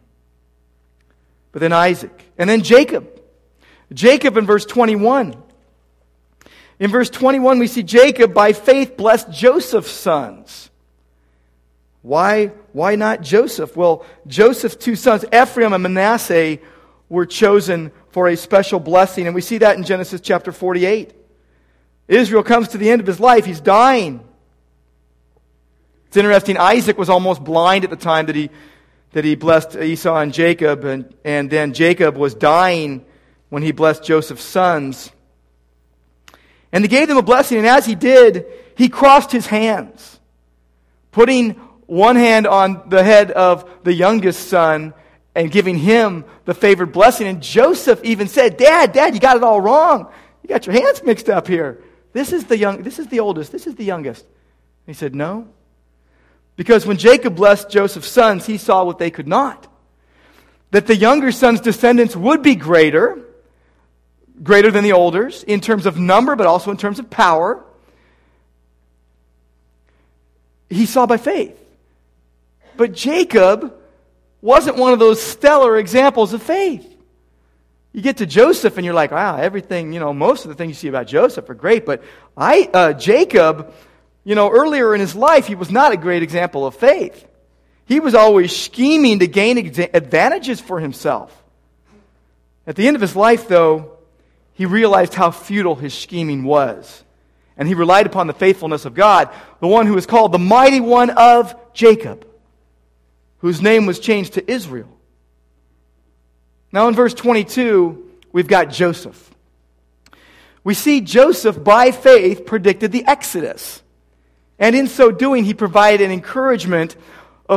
but 1.56 1.62
then 1.62 1.72
Isaac, 1.72 2.12
and 2.38 2.50
then 2.50 2.64
Jacob. 2.64 3.08
Jacob 3.94 4.36
in 4.36 4.46
verse 4.46 4.66
21. 4.66 5.42
In 6.80 6.92
verse 6.92 7.10
21, 7.10 7.60
we 7.60 7.68
see 7.68 7.82
Jacob 7.82 8.34
by 8.34 8.52
faith 8.52 8.98
blessed 8.98 9.32
Joseph's 9.32 9.90
sons. 9.90 10.70
Why, 12.02 12.48
why 12.74 12.98
not 12.98 13.22
Joseph? 13.22 13.78
Well, 13.78 14.06
Joseph's 14.28 14.76
two 14.76 14.98
sons, 14.98 15.24
Ephraim 15.34 15.72
and 15.72 15.82
Manasseh, 15.82 16.58
were 17.08 17.26
chosen 17.26 17.94
for 18.10 18.28
a 18.28 18.36
special 18.36 18.82
blessing, 18.82 19.26
and 19.26 19.34
we 19.34 19.40
see 19.40 19.60
that 19.60 19.78
in 19.78 19.86
Genesis 19.86 20.20
chapter 20.20 20.52
48. 20.52 21.14
Israel 22.10 22.44
comes 22.44 22.68
to 22.68 22.78
the 22.78 22.90
end 22.90 23.00
of 23.00 23.08
his 23.08 23.22
life, 23.22 23.46
he's 23.46 23.62
dying. 23.62 24.20
It's 26.08 26.18
interesting, 26.18 26.58
Isaac 26.58 26.98
was 26.98 27.10
almost 27.10 27.42
blind 27.42 27.86
at 27.86 27.92
the 27.92 27.96
time 27.96 28.26
that 28.26 28.36
he 28.36 28.50
that 29.16 29.24
he 29.24 29.36
blessed 29.36 29.78
Esau 29.78 30.18
and 30.18 30.34
Jacob, 30.34 30.84
and, 30.84 31.16
and 31.24 31.50
then 31.50 31.72
Jacob 31.72 32.18
was 32.18 32.36
dying 32.36 33.06
when 33.48 33.64
he 33.64 33.72
blessed 33.72 34.04
Joseph's 34.04 34.44
sons. 34.44 35.10
And 36.74 36.84
he 36.84 36.90
gave 36.90 37.08
them 37.08 37.16
a 37.16 37.22
blessing, 37.22 37.60
and 37.60 37.66
as 37.66 37.86
he 37.86 37.96
did, 37.96 38.46
he 38.76 38.90
crossed 38.90 39.32
his 39.32 39.48
hands, 39.48 40.20
putting 41.14 41.52
one 41.86 42.18
hand 42.18 42.46
on 42.46 42.90
the 42.90 43.06
head 43.06 43.32
of 43.32 43.70
the 43.86 43.94
youngest 43.94 44.50
son 44.50 44.94
and 45.34 45.50
giving 45.50 45.78
him 45.78 46.26
the 46.44 46.54
favored 46.54 46.92
blessing. 46.92 47.26
And 47.26 47.42
Joseph 47.42 48.02
even 48.04 48.28
said, 48.28 48.58
Dad, 48.58 48.92
Dad, 48.92 49.14
you 49.14 49.22
got 49.22 49.38
it 49.38 49.44
all 49.44 49.62
wrong. 49.62 50.12
You 50.44 50.50
got 50.50 50.66
your 50.66 50.76
hands 50.76 51.02
mixed 51.04 51.30
up 51.30 51.48
here. 51.48 51.82
This 52.12 52.34
is 52.34 52.44
the 52.44 52.58
young, 52.58 52.84
this 52.84 53.00
is 53.00 53.08
the 53.08 53.22
oldest, 53.22 53.54
this 53.54 53.66
is 53.66 53.76
the 53.76 53.86
youngest. 53.86 54.26
And 54.26 54.94
he 54.94 54.94
said, 54.94 55.16
No, 55.16 55.48
because 56.56 56.86
when 56.86 56.98
Jacob 56.98 57.36
blessed 57.36 57.70
Joseph's 57.70 58.08
sons, 58.08 58.46
he 58.46 58.58
saw 58.58 58.84
what 58.84 58.98
they 58.98 59.12
could 59.12 59.28
not. 59.28 59.68
That 60.72 60.88
the 60.88 60.96
younger 60.96 61.32
son's 61.32 61.62
descendants 61.62 62.16
would 62.16 62.42
be 62.42 62.56
greater, 62.56 63.20
greater 64.42 64.72
than 64.72 64.84
the 64.84 64.94
olders 64.94 65.44
in 65.44 65.62
terms 65.62 65.86
of 65.86 65.98
number, 65.98 66.36
but 66.36 66.48
also 66.48 66.72
in 66.72 66.78
terms 66.78 67.00
of 67.00 67.10
power. 67.10 67.64
He 70.70 70.86
saw 70.86 71.06
by 71.06 71.18
faith. 71.18 71.60
But 72.78 72.94
Jacob 72.94 73.74
wasn't 74.42 74.78
one 74.78 74.94
of 74.94 75.00
those 75.00 75.22
stellar 75.22 75.78
examples 75.78 76.34
of 76.34 76.42
faith. 76.42 76.92
You 77.94 78.02
get 78.02 78.18
to 78.18 78.26
Joseph 78.26 78.76
and 78.76 78.84
you're 78.84 78.94
like, 78.94 79.12
wow, 79.12 79.38
everything, 79.38 79.94
you 79.94 80.02
know, 80.02 80.14
most 80.14 80.44
of 80.44 80.50
the 80.50 80.56
things 80.56 80.72
you 80.72 80.76
see 80.76 80.88
about 80.90 81.08
Joseph 81.08 81.50
are 81.50 81.54
great, 81.54 81.86
but 81.86 82.04
I, 82.36 82.70
uh, 82.74 82.94
Jacob, 82.94 83.74
you 84.26 84.34
know, 84.36 84.52
earlier 84.52 84.94
in 84.94 85.00
his 85.00 85.16
life, 85.16 85.48
he 85.48 85.56
was 85.56 85.72
not 85.72 85.94
a 85.94 85.98
great 85.98 86.24
example 86.24 86.66
of 86.66 86.76
faith. 86.76 87.26
He 87.86 88.00
was 88.00 88.16
always 88.16 88.54
scheming 88.54 89.20
to 89.20 89.28
gain 89.28 89.58
advantages 89.60 90.60
for 90.60 90.80
himself. 90.80 91.32
At 92.66 92.76
the 92.76 92.88
end 92.88 92.96
of 92.96 93.02
his 93.02 93.16
life, 93.16 93.48
though, 93.48 93.92
he 94.54 94.66
realized 94.66 95.14
how 95.14 95.30
futile 95.30 95.76
his 95.76 95.94
scheming 95.94 96.44
was. 96.44 97.04
And 97.56 97.68
he 97.68 97.76
relied 97.76 98.08
upon 98.08 98.26
the 98.26 98.34
faithfulness 98.34 98.86
of 98.86 98.96
God, 98.96 99.30
the 99.62 99.68
one 99.68 99.86
who 99.86 99.96
is 99.96 100.08
called 100.08 100.32
the 100.32 100.40
mighty 100.40 100.80
one 100.80 101.12
of 101.12 101.56
Jacob, 101.74 102.26
whose 103.38 103.62
name 103.62 103.86
was 103.86 104.00
changed 104.00 104.34
to 104.34 104.52
Israel. 104.52 104.90
Now, 106.72 106.88
in 106.88 106.96
verse 106.96 107.14
22, 107.14 108.12
we've 108.32 108.48
got 108.48 108.72
Joseph. 108.72 109.34
We 110.64 110.74
see 110.74 111.00
Joseph, 111.02 111.64
by 111.64 111.92
faith, 111.92 112.48
predicted 112.48 112.92
the 112.92 113.06
Exodus. 113.06 113.84
And 114.58 114.76
in 114.76 114.88
so 114.88 115.12
doing, 115.12 115.44
he 115.44 115.54
provided 115.54 116.06
an 116.06 116.12
encouragement 116.12 116.96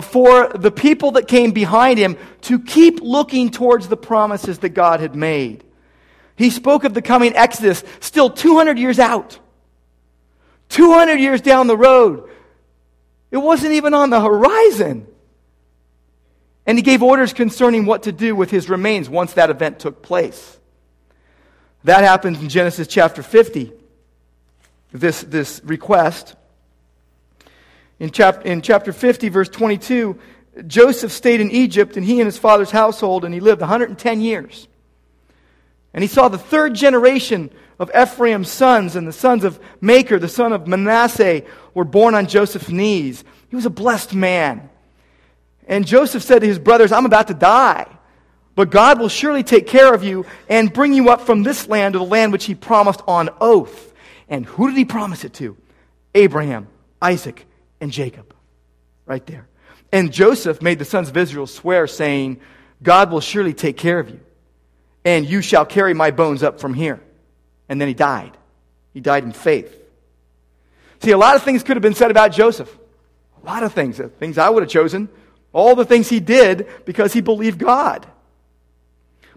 for 0.03 0.49
the 0.49 0.71
people 0.71 1.13
that 1.13 1.29
came 1.29 1.53
behind 1.53 1.99
him 1.99 2.17
to 2.43 2.59
keep 2.61 3.01
looking 3.01 3.51
towards 3.51 3.89
the 3.89 3.97
promises 3.97 4.59
that 4.59 4.71
God 4.71 5.01
had 5.01 5.15
made. 5.15 5.65
He 6.37 6.51
spoke 6.51 6.85
of 6.85 6.95
the 6.95 7.03
coming 7.03 7.35
Exodus 7.35 7.83
still 8.01 8.31
200 8.31 8.79
years 8.79 8.99
out, 8.99 9.39
200 10.69 11.19
years 11.19 11.41
down 11.41 11.67
the 11.67 11.77
road. 11.77 12.29
It 13.31 13.39
wasn't 13.39 13.73
even 13.73 13.95
on 13.95 14.11
the 14.11 14.21
horizon. 14.21 15.07
And 16.67 16.77
he 16.77 16.83
gave 16.83 17.03
orders 17.03 17.33
concerning 17.33 17.87
what 17.87 18.03
to 18.03 18.13
do 18.13 18.37
with 18.37 18.51
his 18.51 18.69
remains 18.69 19.09
once 19.09 19.33
that 19.33 19.49
event 19.49 19.79
took 19.79 20.03
place. 20.03 20.59
That 21.85 22.05
happens 22.05 22.41
in 22.41 22.49
Genesis 22.49 22.87
chapter 22.87 23.23
50, 23.23 23.73
this, 24.93 25.23
this 25.23 25.63
request. 25.65 26.37
In, 28.01 28.11
chap- 28.11 28.47
in 28.47 28.63
chapter 28.63 28.93
50, 28.93 29.29
verse 29.29 29.49
22, 29.49 30.19
Joseph 30.67 31.13
stayed 31.13 31.41
in 31.41 31.51
Egypt, 31.51 31.97
and 31.97 32.05
he 32.05 32.21
and 32.21 32.27
his 32.27 32.39
father's 32.39 32.71
household, 32.71 33.25
and 33.25 33.35
he 33.35 33.41
lived 33.41 33.61
110 33.61 34.21
years. 34.21 34.69
And 35.93 36.03
he 36.03 36.09
saw 36.09 36.29
the 36.29 36.39
third 36.39 36.75
generation 36.75 37.51
of 37.79 37.91
Ephraim's 37.97 38.51
sons, 38.51 38.97
and 38.97 39.07
the 39.07 39.13
sons 39.13 39.45
of 39.45 39.61
Machir, 39.81 40.19
the 40.19 40.29
son 40.29 40.53
of 40.53 40.67
Manasseh, 40.67 41.43
were 41.75 41.85
born 41.85 42.15
on 42.15 42.27
Joseph's 42.27 42.69
knees. 42.69 43.25
He 43.49 43.57
was 43.57 43.67
a 43.67 43.71
blessed 43.71 44.15
man. 44.15 44.69
And 45.67 45.87
Joseph 45.87 46.23
said 46.23 46.41
to 46.41 46.47
his 46.47 46.59
brothers, 46.59 46.93
I'm 46.93 47.07
about 47.07 47.29
to 47.29 47.35
die, 47.35 47.87
but 48.55 48.71
God 48.71 48.99
will 48.99 49.09
surely 49.09 49.43
take 49.43 49.67
care 49.67 49.93
of 49.95 50.03
you 50.03 50.27
and 50.49 50.73
bring 50.73 50.93
you 50.93 51.11
up 51.11 51.23
from 51.23 51.43
this 51.43 51.69
land 51.69 51.93
to 51.93 51.99
the 51.99 52.05
land 52.05 52.33
which 52.33 52.47
he 52.47 52.55
promised 52.55 53.03
on 53.07 53.31
oath. 53.41 53.93
And 54.29 54.45
who 54.45 54.69
did 54.69 54.77
he 54.77 54.85
promise 54.85 55.25
it 55.25 55.35
to? 55.35 55.57
Abraham, 56.15 56.69
Isaac, 57.01 57.47
and 57.81 57.93
Jacob. 57.93 58.35
Right 59.07 59.25
there. 59.27 59.49
And 59.93 60.13
Joseph 60.13 60.61
made 60.61 60.79
the 60.79 60.85
sons 60.85 61.09
of 61.09 61.17
Israel 61.17 61.47
swear, 61.47 61.87
saying, 61.87 62.41
God 62.83 63.11
will 63.11 63.21
surely 63.21 63.55
take 63.55 63.77
care 63.77 63.99
of 63.99 64.11
you, 64.11 64.21
and 65.05 65.29
you 65.29 65.41
shall 65.41 65.65
carry 65.65 65.95
my 65.95 66.11
bones 66.11 66.43
up 66.43 66.61
from 66.61 66.75
here. 66.75 67.01
And 67.69 67.81
then 67.81 67.89
he 67.89 67.95
died. 67.95 68.37
He 68.93 69.01
died 69.01 69.25
in 69.25 69.33
faith. 69.33 69.75
See, 71.03 71.13
a 71.13 71.19
lot 71.19 71.37
of 71.37 71.43
things 71.43 71.63
could 71.63 71.77
have 71.77 71.83
been 71.83 71.95
said 71.95 72.11
about 72.11 72.33
Joseph. 72.33 72.77
A 73.43 73.47
lot 73.47 73.63
of 73.63 73.73
things, 73.73 74.01
uh, 74.01 74.09
things 74.19 74.37
I 74.37 74.49
would 74.49 74.63
have 74.63 74.71
chosen. 74.71 75.09
All 75.53 75.75
the 75.75 75.85
things 75.85 76.09
he 76.09 76.21
did 76.21 76.67
because 76.85 77.13
he 77.13 77.21
believed 77.21 77.59
God. 77.59 78.07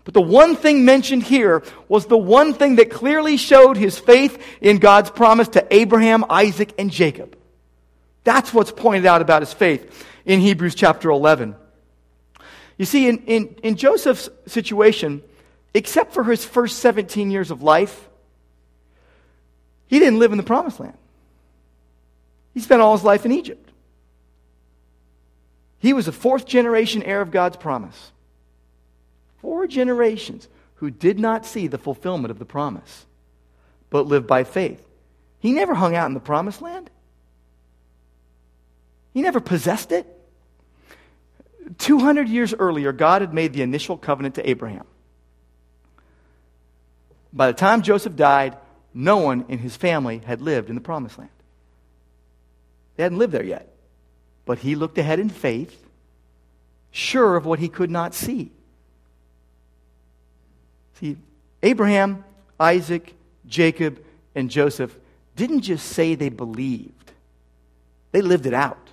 But 0.03 0.13
the 0.13 0.21
one 0.21 0.55
thing 0.55 0.83
mentioned 0.83 1.23
here 1.23 1.63
was 1.87 2.07
the 2.07 2.17
one 2.17 2.53
thing 2.53 2.77
that 2.77 2.89
clearly 2.89 3.37
showed 3.37 3.77
his 3.77 3.99
faith 3.99 4.43
in 4.59 4.79
God's 4.79 5.11
promise 5.11 5.47
to 5.49 5.65
Abraham, 5.73 6.25
Isaac, 6.29 6.73
and 6.79 6.89
Jacob. 6.89 7.37
That's 8.23 8.53
what's 8.53 8.71
pointed 8.71 9.05
out 9.05 9.21
about 9.21 9.41
his 9.41 9.53
faith 9.53 10.05
in 10.25 10.39
Hebrews 10.39 10.75
chapter 10.75 11.09
11. 11.09 11.55
You 12.77 12.85
see, 12.85 13.07
in, 13.07 13.19
in, 13.25 13.55
in 13.63 13.75
Joseph's 13.75 14.29
situation, 14.47 15.21
except 15.73 16.13
for 16.13 16.23
his 16.23 16.45
first 16.45 16.79
17 16.79 17.31
years 17.31 17.51
of 17.51 17.61
life, 17.61 18.09
he 19.87 19.99
didn't 19.99 20.19
live 20.19 20.31
in 20.31 20.37
the 20.37 20.43
promised 20.43 20.79
land. 20.79 20.97
He 22.53 22.59
spent 22.59 22.81
all 22.81 22.95
his 22.95 23.03
life 23.03 23.25
in 23.25 23.31
Egypt. 23.31 23.69
He 25.79 25.93
was 25.93 26.07
a 26.07 26.11
fourth 26.11 26.45
generation 26.45 27.01
heir 27.03 27.21
of 27.21 27.31
God's 27.31 27.57
promise. 27.57 28.11
Four 29.41 29.67
generations 29.67 30.47
who 30.75 30.91
did 30.91 31.19
not 31.19 31.45
see 31.45 31.67
the 31.67 31.77
fulfillment 31.77 32.31
of 32.31 32.39
the 32.39 32.45
promise, 32.45 33.05
but 33.89 34.05
lived 34.05 34.27
by 34.27 34.43
faith. 34.43 34.83
He 35.39 35.51
never 35.51 35.73
hung 35.73 35.95
out 35.95 36.07
in 36.07 36.13
the 36.13 36.19
promised 36.19 36.61
land. 36.61 36.89
He 39.13 39.21
never 39.21 39.39
possessed 39.39 39.91
it. 39.91 40.07
200 41.77 42.27
years 42.27 42.53
earlier, 42.53 42.91
God 42.91 43.21
had 43.21 43.33
made 43.33 43.53
the 43.53 43.61
initial 43.61 43.97
covenant 43.97 44.35
to 44.35 44.49
Abraham. 44.49 44.85
By 47.33 47.47
the 47.47 47.53
time 47.53 47.81
Joseph 47.81 48.15
died, 48.15 48.57
no 48.93 49.17
one 49.17 49.45
in 49.47 49.59
his 49.59 49.75
family 49.75 50.21
had 50.25 50.41
lived 50.41 50.69
in 50.69 50.75
the 50.75 50.81
promised 50.81 51.17
land. 51.17 51.29
They 52.95 53.03
hadn't 53.03 53.19
lived 53.19 53.33
there 53.33 53.43
yet. 53.43 53.67
But 54.45 54.59
he 54.59 54.75
looked 54.75 54.97
ahead 54.97 55.19
in 55.19 55.29
faith, 55.29 55.87
sure 56.91 57.35
of 57.35 57.45
what 57.45 57.59
he 57.59 57.69
could 57.69 57.89
not 57.89 58.13
see. 58.13 58.51
See, 60.99 61.17
Abraham, 61.63 62.25
Isaac, 62.59 63.15
Jacob, 63.47 64.03
and 64.35 64.49
Joseph 64.49 64.97
didn't 65.35 65.61
just 65.61 65.87
say 65.87 66.15
they 66.15 66.29
believed, 66.29 67.11
they 68.11 68.21
lived 68.21 68.45
it 68.45 68.53
out. 68.53 68.90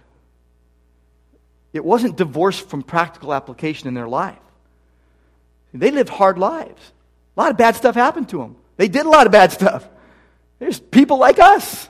It 1.72 1.84
wasn't 1.84 2.16
divorced 2.16 2.68
from 2.68 2.82
practical 2.82 3.34
application 3.34 3.88
in 3.88 3.94
their 3.94 4.08
life. 4.08 4.38
They 5.74 5.90
lived 5.90 6.08
hard 6.08 6.38
lives. 6.38 6.92
A 7.36 7.40
lot 7.40 7.50
of 7.50 7.56
bad 7.56 7.76
stuff 7.76 7.94
happened 7.94 8.30
to 8.30 8.38
them. 8.38 8.56
They 8.76 8.88
did 8.88 9.06
a 9.06 9.08
lot 9.08 9.26
of 9.26 9.32
bad 9.32 9.52
stuff. 9.52 9.88
There's 10.58 10.80
people 10.80 11.18
like 11.18 11.38
us. 11.38 11.88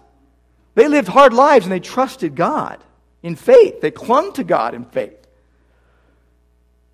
They 0.74 0.88
lived 0.88 1.08
hard 1.08 1.32
lives 1.32 1.64
and 1.64 1.72
they 1.72 1.80
trusted 1.80 2.34
God 2.34 2.82
in 3.22 3.34
faith. 3.34 3.80
They 3.80 3.90
clung 3.90 4.32
to 4.34 4.44
God 4.44 4.74
in 4.74 4.84
faith. 4.84 5.26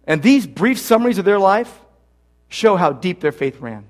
And 0.06 0.22
these 0.22 0.46
brief 0.46 0.78
summaries 0.78 1.18
of 1.18 1.24
their 1.24 1.38
life 1.38 1.80
show 2.48 2.76
how 2.76 2.92
deep 2.92 3.20
their 3.20 3.32
faith 3.32 3.60
ran, 3.60 3.88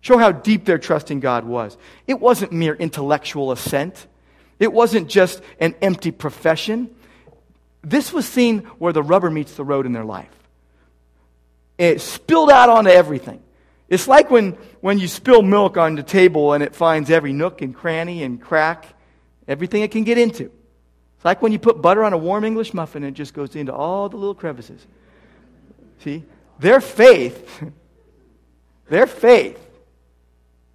show 0.00 0.18
how 0.18 0.32
deep 0.32 0.64
their 0.64 0.78
trust 0.78 1.10
in 1.10 1.20
God 1.20 1.44
was. 1.44 1.76
It 2.06 2.20
wasn't 2.20 2.52
mere 2.52 2.74
intellectual 2.74 3.52
assent, 3.52 4.06
it 4.58 4.72
wasn't 4.72 5.08
just 5.08 5.40
an 5.60 5.74
empty 5.80 6.10
profession. 6.10 6.94
This 7.82 8.12
was 8.12 8.26
seen 8.26 8.60
where 8.78 8.92
the 8.92 9.02
rubber 9.02 9.30
meets 9.30 9.54
the 9.54 9.64
road 9.64 9.86
in 9.86 9.92
their 9.92 10.04
life. 10.04 10.30
It 11.76 12.00
spilled 12.00 12.50
out 12.50 12.68
onto 12.68 12.90
everything. 12.90 13.42
It's 13.88 14.08
like 14.08 14.30
when, 14.30 14.52
when 14.80 14.98
you 14.98 15.08
spill 15.08 15.42
milk 15.42 15.76
on 15.76 15.94
the 15.94 16.02
table 16.02 16.52
and 16.52 16.62
it 16.62 16.74
finds 16.74 17.10
every 17.10 17.32
nook 17.32 17.62
and 17.62 17.74
cranny 17.74 18.22
and 18.22 18.40
crack, 18.40 18.86
everything 19.46 19.82
it 19.82 19.90
can 19.90 20.04
get 20.04 20.18
into. 20.18 20.50
It's 21.16 21.24
like 21.24 21.40
when 21.40 21.52
you 21.52 21.58
put 21.58 21.80
butter 21.80 22.04
on 22.04 22.12
a 22.12 22.18
warm 22.18 22.44
English 22.44 22.74
muffin 22.74 23.02
and 23.02 23.14
it 23.14 23.18
just 23.18 23.32
goes 23.32 23.56
into 23.56 23.74
all 23.74 24.08
the 24.08 24.16
little 24.16 24.34
crevices. 24.34 24.84
See? 26.04 26.24
Their 26.58 26.80
faith, 26.80 27.64
their 28.88 29.06
faith 29.06 29.58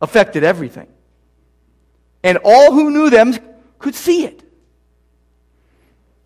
affected 0.02 0.44
everything. 0.44 0.88
And 2.24 2.40
all 2.44 2.72
who 2.72 2.90
knew 2.90 3.10
them 3.10 3.38
could 3.80 3.96
see 3.96 4.26
it. 4.26 4.43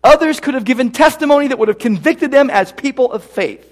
Others 0.08 0.40
could 0.40 0.54
have 0.54 0.64
given 0.64 0.90
testimony 0.90 1.48
that 1.48 1.58
would 1.58 1.68
have 1.68 1.78
convicted 1.78 2.30
them 2.30 2.48
as 2.48 2.72
people 2.72 3.12
of 3.12 3.22
faith. 3.22 3.70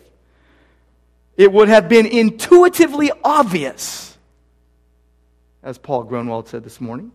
It 1.39 1.51
would 1.51 1.69
have 1.69 1.89
been 1.89 2.05
intuitively 2.05 3.11
obvious, 3.25 4.15
as 5.63 5.79
Paul 5.79 6.03
Grunwald 6.05 6.47
said 6.47 6.63
this 6.63 6.79
morning. 6.79 7.11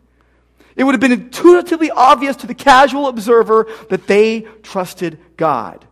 It 0.75 0.85
would 0.85 0.93
have 0.93 1.01
been 1.01 1.11
intuitively 1.11 1.91
obvious 1.91 2.35
to 2.37 2.47
the 2.47 2.55
casual 2.55 3.07
observer 3.07 3.67
that 3.89 4.07
they 4.07 4.47
trusted 4.63 5.19
God. 5.37 5.85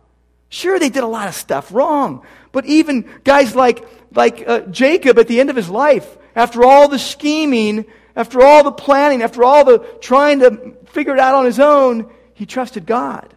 Sure, 0.48 0.80
they 0.80 0.88
did 0.88 1.04
a 1.04 1.06
lot 1.06 1.28
of 1.28 1.34
stuff 1.36 1.72
wrong, 1.72 2.26
but 2.50 2.66
even 2.66 3.08
guys 3.22 3.54
like, 3.54 3.86
like 4.12 4.42
uh, 4.44 4.62
Jacob 4.62 5.20
at 5.20 5.28
the 5.28 5.38
end 5.38 5.50
of 5.50 5.56
his 5.56 5.70
life, 5.70 6.18
after 6.34 6.64
all 6.64 6.88
the 6.88 6.98
scheming, 6.98 7.84
after 8.16 8.42
all 8.42 8.64
the 8.64 8.72
planning, 8.72 9.22
after 9.22 9.44
all 9.44 9.64
the 9.64 9.78
trying 10.00 10.40
to 10.40 10.74
figure 10.86 11.14
it 11.14 11.20
out 11.20 11.36
on 11.36 11.44
his 11.44 11.60
own, 11.60 12.10
he 12.40 12.46
trusted 12.46 12.86
God. 12.86 13.34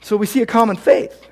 So 0.00 0.16
we 0.16 0.24
see 0.24 0.40
a 0.40 0.46
common 0.46 0.76
faith. 0.76 1.28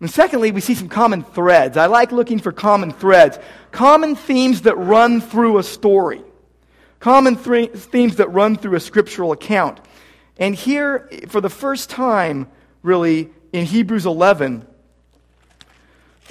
And 0.00 0.10
secondly, 0.10 0.50
we 0.50 0.62
see 0.62 0.74
some 0.74 0.88
common 0.88 1.24
threads. 1.24 1.76
I 1.76 1.86
like 1.88 2.10
looking 2.10 2.38
for 2.38 2.52
common 2.52 2.90
threads, 2.90 3.38
common 3.70 4.16
themes 4.16 4.62
that 4.62 4.78
run 4.78 5.20
through 5.20 5.58
a 5.58 5.62
story, 5.62 6.22
common 7.00 7.36
th- 7.36 7.72
themes 7.72 8.16
that 8.16 8.32
run 8.32 8.56
through 8.56 8.76
a 8.76 8.80
scriptural 8.80 9.32
account. 9.32 9.78
And 10.38 10.54
here, 10.54 11.10
for 11.28 11.42
the 11.42 11.50
first 11.50 11.90
time, 11.90 12.48
really, 12.82 13.28
in 13.52 13.66
Hebrews 13.66 14.06
11, 14.06 14.66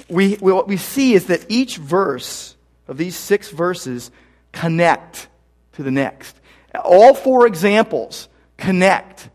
we, 0.08 0.34
what 0.34 0.66
we 0.66 0.76
see 0.76 1.14
is 1.14 1.26
that 1.26 1.46
each 1.48 1.76
verse 1.76 2.56
of 2.88 2.96
these 2.96 3.14
six 3.14 3.50
verses 3.50 4.10
connect 4.50 5.28
to 5.74 5.84
the 5.84 5.92
next. 5.92 6.37
All 6.84 7.14
four 7.14 7.46
examples 7.46 8.28
connect. 8.56 9.28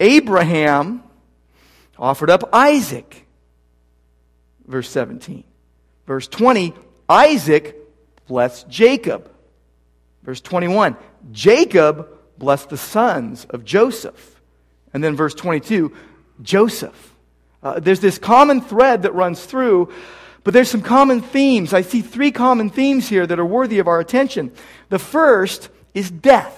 Abraham 0.00 1.02
offered 1.98 2.30
up 2.30 2.48
Isaac, 2.52 3.26
verse 4.66 4.88
17. 4.90 5.44
Verse 6.06 6.28
20, 6.28 6.74
Isaac 7.08 7.76
blessed 8.26 8.68
Jacob. 8.68 9.30
Verse 10.22 10.40
21, 10.40 10.96
Jacob 11.32 12.08
blessed 12.38 12.68
the 12.70 12.76
sons 12.76 13.44
of 13.50 13.64
Joseph. 13.64 14.40
And 14.92 15.02
then 15.02 15.16
verse 15.16 15.34
22, 15.34 15.92
Joseph. 16.42 17.14
Uh, 17.62 17.80
there's 17.80 18.00
this 18.00 18.18
common 18.18 18.60
thread 18.60 19.02
that 19.02 19.14
runs 19.14 19.44
through, 19.44 19.92
but 20.44 20.54
there's 20.54 20.70
some 20.70 20.82
common 20.82 21.20
themes. 21.20 21.72
I 21.72 21.82
see 21.82 22.00
three 22.00 22.30
common 22.30 22.70
themes 22.70 23.08
here 23.08 23.26
that 23.26 23.38
are 23.38 23.44
worthy 23.44 23.80
of 23.80 23.88
our 23.88 24.00
attention. 24.00 24.52
The 24.88 24.98
first 24.98 25.68
is 25.94 26.10
death. 26.10 26.57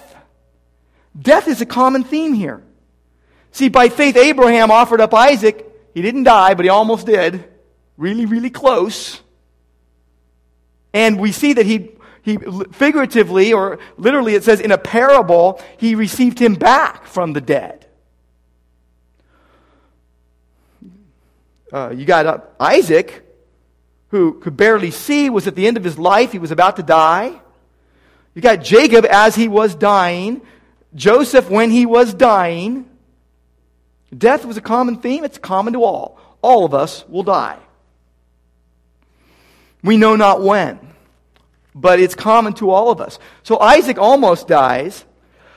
Death 1.19 1.47
is 1.47 1.61
a 1.61 1.65
common 1.65 2.03
theme 2.03 2.33
here. 2.33 2.63
See, 3.51 3.69
by 3.69 3.89
faith, 3.89 4.15
Abraham 4.15 4.71
offered 4.71 5.01
up 5.01 5.13
Isaac. 5.13 5.67
He 5.93 6.01
didn't 6.01 6.23
die, 6.23 6.53
but 6.53 6.63
he 6.63 6.69
almost 6.69 7.05
did. 7.05 7.43
Really, 7.97 8.25
really 8.25 8.49
close. 8.49 9.21
And 10.93 11.19
we 11.19 11.31
see 11.31 11.53
that 11.53 11.65
he, 11.65 11.91
he 12.21 12.37
figuratively, 12.71 13.53
or 13.53 13.79
literally, 13.97 14.35
it 14.35 14.43
says 14.43 14.59
in 14.59 14.71
a 14.71 14.77
parable, 14.77 15.61
he 15.77 15.95
received 15.95 16.39
him 16.39 16.55
back 16.55 17.05
from 17.05 17.33
the 17.33 17.41
dead. 17.41 17.85
Uh, 21.71 21.93
you 21.95 22.05
got 22.05 22.25
uh, 22.25 22.39
Isaac, 22.59 23.25
who 24.09 24.39
could 24.39 24.57
barely 24.57 24.91
see, 24.91 25.29
was 25.29 25.47
at 25.47 25.55
the 25.55 25.67
end 25.67 25.77
of 25.77 25.83
his 25.83 25.97
life. 25.97 26.31
He 26.31 26.39
was 26.39 26.51
about 26.51 26.75
to 26.77 26.83
die. 26.83 27.39
You 28.33 28.41
got 28.41 28.57
Jacob 28.57 29.05
as 29.05 29.35
he 29.35 29.47
was 29.47 29.75
dying. 29.75 30.41
Joseph 30.95 31.49
when 31.49 31.71
he 31.71 31.85
was 31.85 32.13
dying. 32.13 32.89
Death 34.15 34.45
was 34.45 34.57
a 34.57 34.61
common 34.61 34.97
theme. 34.97 35.23
It's 35.23 35.37
common 35.37 35.73
to 35.73 35.83
all. 35.83 36.19
All 36.41 36.65
of 36.65 36.73
us 36.73 37.05
will 37.07 37.23
die. 37.23 37.59
We 39.83 39.97
know 39.97 40.15
not 40.15 40.41
when, 40.41 40.79
but 41.73 41.99
it's 41.99 42.15
common 42.15 42.53
to 42.55 42.69
all 42.69 42.91
of 42.91 43.01
us. 43.01 43.19
So 43.43 43.59
Isaac 43.59 43.97
almost 43.97 44.47
dies, 44.47 45.05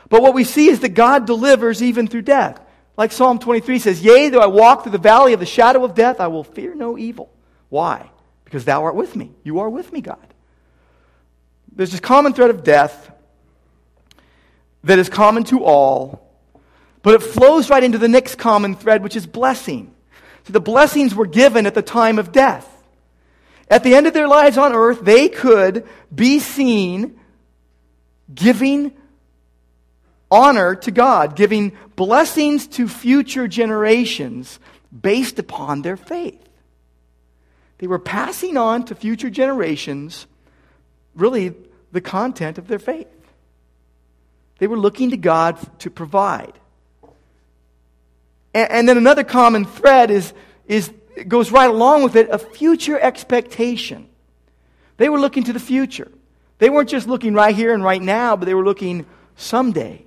but 0.08 0.22
what 0.22 0.34
we 0.34 0.44
see 0.44 0.68
is 0.68 0.80
that 0.80 0.90
God 0.90 1.26
delivers 1.26 1.82
even 1.82 2.06
through 2.06 2.22
death. 2.22 2.60
Like 2.96 3.12
Psalm 3.12 3.38
23 3.38 3.80
says, 3.80 4.02
Yea, 4.02 4.28
though 4.28 4.40
I 4.40 4.46
walk 4.46 4.82
through 4.82 4.92
the 4.92 4.98
valley 4.98 5.32
of 5.32 5.40
the 5.40 5.46
shadow 5.46 5.84
of 5.84 5.94
death, 5.94 6.20
I 6.20 6.28
will 6.28 6.44
fear 6.44 6.74
no 6.74 6.96
evil. 6.96 7.30
Why? 7.68 8.10
Because 8.44 8.64
thou 8.64 8.84
art 8.84 8.94
with 8.94 9.16
me. 9.16 9.32
You 9.42 9.60
are 9.60 9.68
with 9.68 9.92
me, 9.92 10.00
God. 10.00 10.34
There's 11.74 11.90
this 11.90 12.00
common 12.00 12.34
thread 12.34 12.50
of 12.50 12.62
death 12.62 13.10
that 14.84 14.98
is 14.98 15.08
common 15.08 15.44
to 15.44 15.64
all, 15.64 16.30
but 17.02 17.14
it 17.14 17.22
flows 17.22 17.68
right 17.68 17.82
into 17.82 17.98
the 17.98 18.08
next 18.08 18.36
common 18.36 18.76
thread, 18.76 19.02
which 19.02 19.16
is 19.16 19.26
blessing. 19.26 19.94
So 20.44 20.52
the 20.52 20.60
blessings 20.60 21.14
were 21.14 21.26
given 21.26 21.66
at 21.66 21.74
the 21.74 21.82
time 21.82 22.18
of 22.18 22.32
death. 22.32 22.70
At 23.68 23.82
the 23.82 23.94
end 23.94 24.06
of 24.06 24.12
their 24.12 24.28
lives 24.28 24.58
on 24.58 24.74
earth, 24.74 25.00
they 25.00 25.28
could 25.28 25.88
be 26.14 26.38
seen 26.38 27.18
giving 28.32 28.92
honor 30.30 30.74
to 30.74 30.90
God, 30.90 31.34
giving 31.34 31.72
blessings 31.96 32.66
to 32.68 32.88
future 32.88 33.48
generations 33.48 34.58
based 34.98 35.38
upon 35.38 35.82
their 35.82 35.96
faith. 35.96 36.40
They 37.78 37.86
were 37.86 37.98
passing 37.98 38.56
on 38.56 38.84
to 38.86 38.94
future 38.94 39.30
generations 39.30 40.26
really 41.14 41.54
the 41.92 42.00
content 42.00 42.58
of 42.58 42.68
their 42.68 42.78
faith. 42.78 43.08
They 44.58 44.66
were 44.66 44.78
looking 44.78 45.10
to 45.10 45.16
God 45.16 45.58
to 45.80 45.90
provide. 45.90 46.52
And, 48.52 48.70
and 48.70 48.88
then 48.88 48.96
another 48.96 49.24
common 49.24 49.64
thread 49.64 50.10
is, 50.10 50.32
is 50.66 50.92
goes 51.28 51.50
right 51.50 51.70
along 51.70 52.02
with 52.02 52.16
it 52.16 52.28
a 52.30 52.38
future 52.38 52.98
expectation. 52.98 54.08
They 54.96 55.08
were 55.08 55.20
looking 55.20 55.44
to 55.44 55.52
the 55.52 55.60
future. 55.60 56.10
They 56.58 56.70
weren't 56.70 56.88
just 56.88 57.06
looking 57.08 57.34
right 57.34 57.54
here 57.54 57.74
and 57.74 57.82
right 57.82 58.02
now, 58.02 58.36
but 58.36 58.46
they 58.46 58.54
were 58.54 58.64
looking 58.64 59.06
someday. 59.36 60.04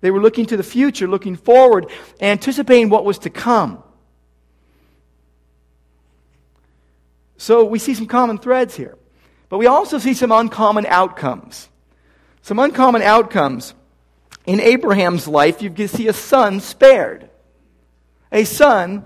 They 0.00 0.10
were 0.10 0.20
looking 0.20 0.46
to 0.46 0.56
the 0.56 0.62
future, 0.62 1.06
looking 1.06 1.36
forward, 1.36 1.86
anticipating 2.20 2.88
what 2.88 3.04
was 3.04 3.20
to 3.20 3.30
come. 3.30 3.82
So 7.36 7.64
we 7.64 7.78
see 7.78 7.94
some 7.94 8.06
common 8.06 8.38
threads 8.38 8.76
here. 8.76 8.96
But 9.48 9.58
we 9.58 9.66
also 9.66 9.98
see 9.98 10.14
some 10.14 10.32
uncommon 10.32 10.86
outcomes. 10.86 11.68
Some 12.42 12.58
uncommon 12.58 13.02
outcomes. 13.02 13.74
In 14.44 14.60
Abraham's 14.60 15.28
life, 15.28 15.62
you 15.62 15.88
see 15.88 16.08
a 16.08 16.12
son 16.12 16.60
spared. 16.60 17.30
A 18.30 18.44
son 18.44 19.04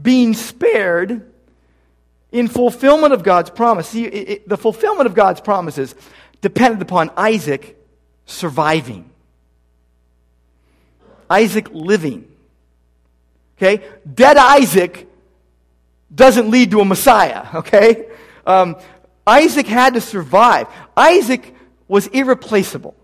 being 0.00 0.34
spared 0.34 1.30
in 2.32 2.48
fulfillment 2.48 3.12
of 3.12 3.22
God's 3.22 3.50
promise. 3.50 3.88
See, 3.88 4.04
it, 4.04 4.28
it, 4.28 4.48
the 4.48 4.56
fulfillment 4.56 5.06
of 5.06 5.14
God's 5.14 5.40
promises 5.40 5.94
depended 6.40 6.82
upon 6.82 7.10
Isaac 7.16 7.76
surviving, 8.26 9.08
Isaac 11.30 11.68
living. 11.70 12.28
Okay? 13.56 13.84
Dead 14.12 14.36
Isaac 14.36 15.08
doesn't 16.12 16.50
lead 16.50 16.72
to 16.72 16.80
a 16.80 16.84
Messiah. 16.84 17.46
Okay? 17.54 18.08
Um, 18.44 18.76
Isaac 19.26 19.66
had 19.66 19.94
to 19.94 20.00
survive. 20.00 20.66
Isaac 20.96 21.53
was 21.88 22.06
irreplaceable. 22.08 22.94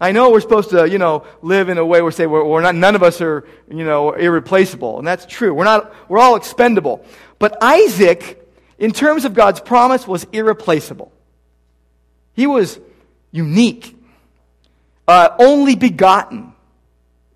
I 0.00 0.12
know 0.12 0.30
we're 0.30 0.40
supposed 0.40 0.70
to, 0.70 0.88
you 0.88 0.96
know, 0.96 1.24
live 1.42 1.68
in 1.68 1.76
a 1.76 1.84
way 1.84 2.00
where 2.00 2.10
say 2.10 2.26
we're, 2.26 2.42
we're, 2.42 2.62
not, 2.62 2.74
none 2.74 2.94
of 2.94 3.02
us 3.02 3.20
are, 3.20 3.46
you 3.68 3.84
know, 3.84 4.12
irreplaceable. 4.12 4.98
And 4.98 5.06
that's 5.06 5.26
true. 5.26 5.52
We're 5.52 5.64
not, 5.64 5.92
we're 6.08 6.18
all 6.18 6.36
expendable. 6.36 7.04
But 7.38 7.62
Isaac, 7.62 8.48
in 8.78 8.92
terms 8.92 9.26
of 9.26 9.34
God's 9.34 9.60
promise, 9.60 10.08
was 10.08 10.24
irreplaceable. 10.32 11.12
He 12.32 12.46
was 12.46 12.80
unique. 13.30 13.94
Uh, 15.06 15.36
only 15.38 15.76
begotten. 15.76 16.54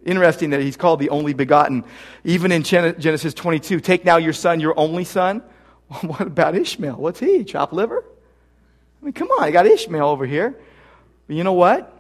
Interesting 0.07 0.51
that 0.51 0.61
he's 0.61 0.77
called 0.77 1.01
the 1.01 1.11
only 1.11 1.35
begotten. 1.35 1.85
Even 2.25 2.51
in 2.51 2.63
Genesis 2.63 3.35
22, 3.35 3.81
take 3.81 4.07
now 4.07 4.17
your 4.17 4.33
son, 4.33 4.61
your 4.61 4.79
only 4.79 5.05
son. 5.05 5.43
What 6.01 6.23
about 6.23 6.57
Ishmael? 6.57 6.97
What's 6.97 7.21
he? 7.21 7.45
Chop 7.45 7.73
liver? 7.73 8.05
I 9.05 9.09
mean, 9.09 9.13
come 9.13 9.29
on, 9.33 9.45
I 9.45 9.51
got 9.51 9.67
Ishmael 9.67 10.09
over 10.09 10.25
here. 10.25 10.59
But 11.27 11.37
you 11.37 11.45
know 11.45 11.53
what? 11.53 11.95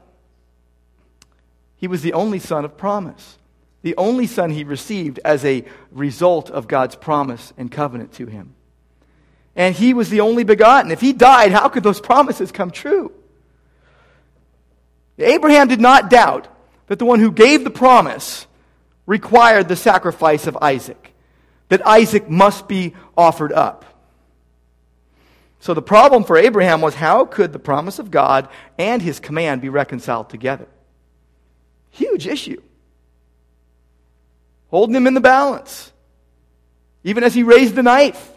He 1.76 1.86
was 1.86 2.00
the 2.00 2.14
only 2.14 2.38
son 2.38 2.64
of 2.64 2.78
promise, 2.78 3.36
the 3.82 3.94
only 3.98 4.26
son 4.26 4.48
he 4.48 4.64
received 4.64 5.20
as 5.22 5.44
a 5.44 5.66
result 5.92 6.48
of 6.48 6.66
God's 6.66 6.96
promise 6.96 7.52
and 7.58 7.70
covenant 7.70 8.14
to 8.14 8.24
him. 8.24 8.54
And 9.54 9.74
he 9.74 9.92
was 9.92 10.08
the 10.08 10.22
only 10.22 10.44
begotten. 10.44 10.92
If 10.92 11.02
he 11.02 11.12
died, 11.12 11.52
how 11.52 11.68
could 11.68 11.82
those 11.82 12.00
promises 12.00 12.50
come 12.50 12.70
true? 12.70 13.12
Abraham 15.18 15.68
did 15.68 15.82
not 15.82 16.08
doubt 16.08 16.48
that 16.86 16.98
the 16.98 17.04
one 17.04 17.20
who 17.20 17.30
gave 17.30 17.64
the 17.64 17.70
promise 17.70 18.46
required 19.04 19.68
the 19.68 19.76
sacrifice 19.76 20.46
of 20.46 20.56
Isaac, 20.62 21.12
that 21.68 21.86
Isaac 21.86 22.30
must 22.30 22.66
be 22.66 22.94
offered 23.14 23.52
up. 23.52 23.84
So 25.64 25.72
the 25.72 25.80
problem 25.80 26.24
for 26.24 26.36
Abraham 26.36 26.82
was 26.82 26.94
how 26.94 27.24
could 27.24 27.54
the 27.54 27.58
promise 27.58 27.98
of 27.98 28.10
God 28.10 28.50
and 28.76 29.00
his 29.00 29.18
command 29.18 29.62
be 29.62 29.70
reconciled 29.70 30.28
together? 30.28 30.66
Huge 31.88 32.26
issue. 32.26 32.60
Holding 34.68 34.94
him 34.94 35.06
in 35.06 35.14
the 35.14 35.22
balance, 35.22 35.90
even 37.02 37.24
as 37.24 37.32
he 37.32 37.44
raised 37.44 37.76
the 37.76 37.82
knife. 37.82 38.30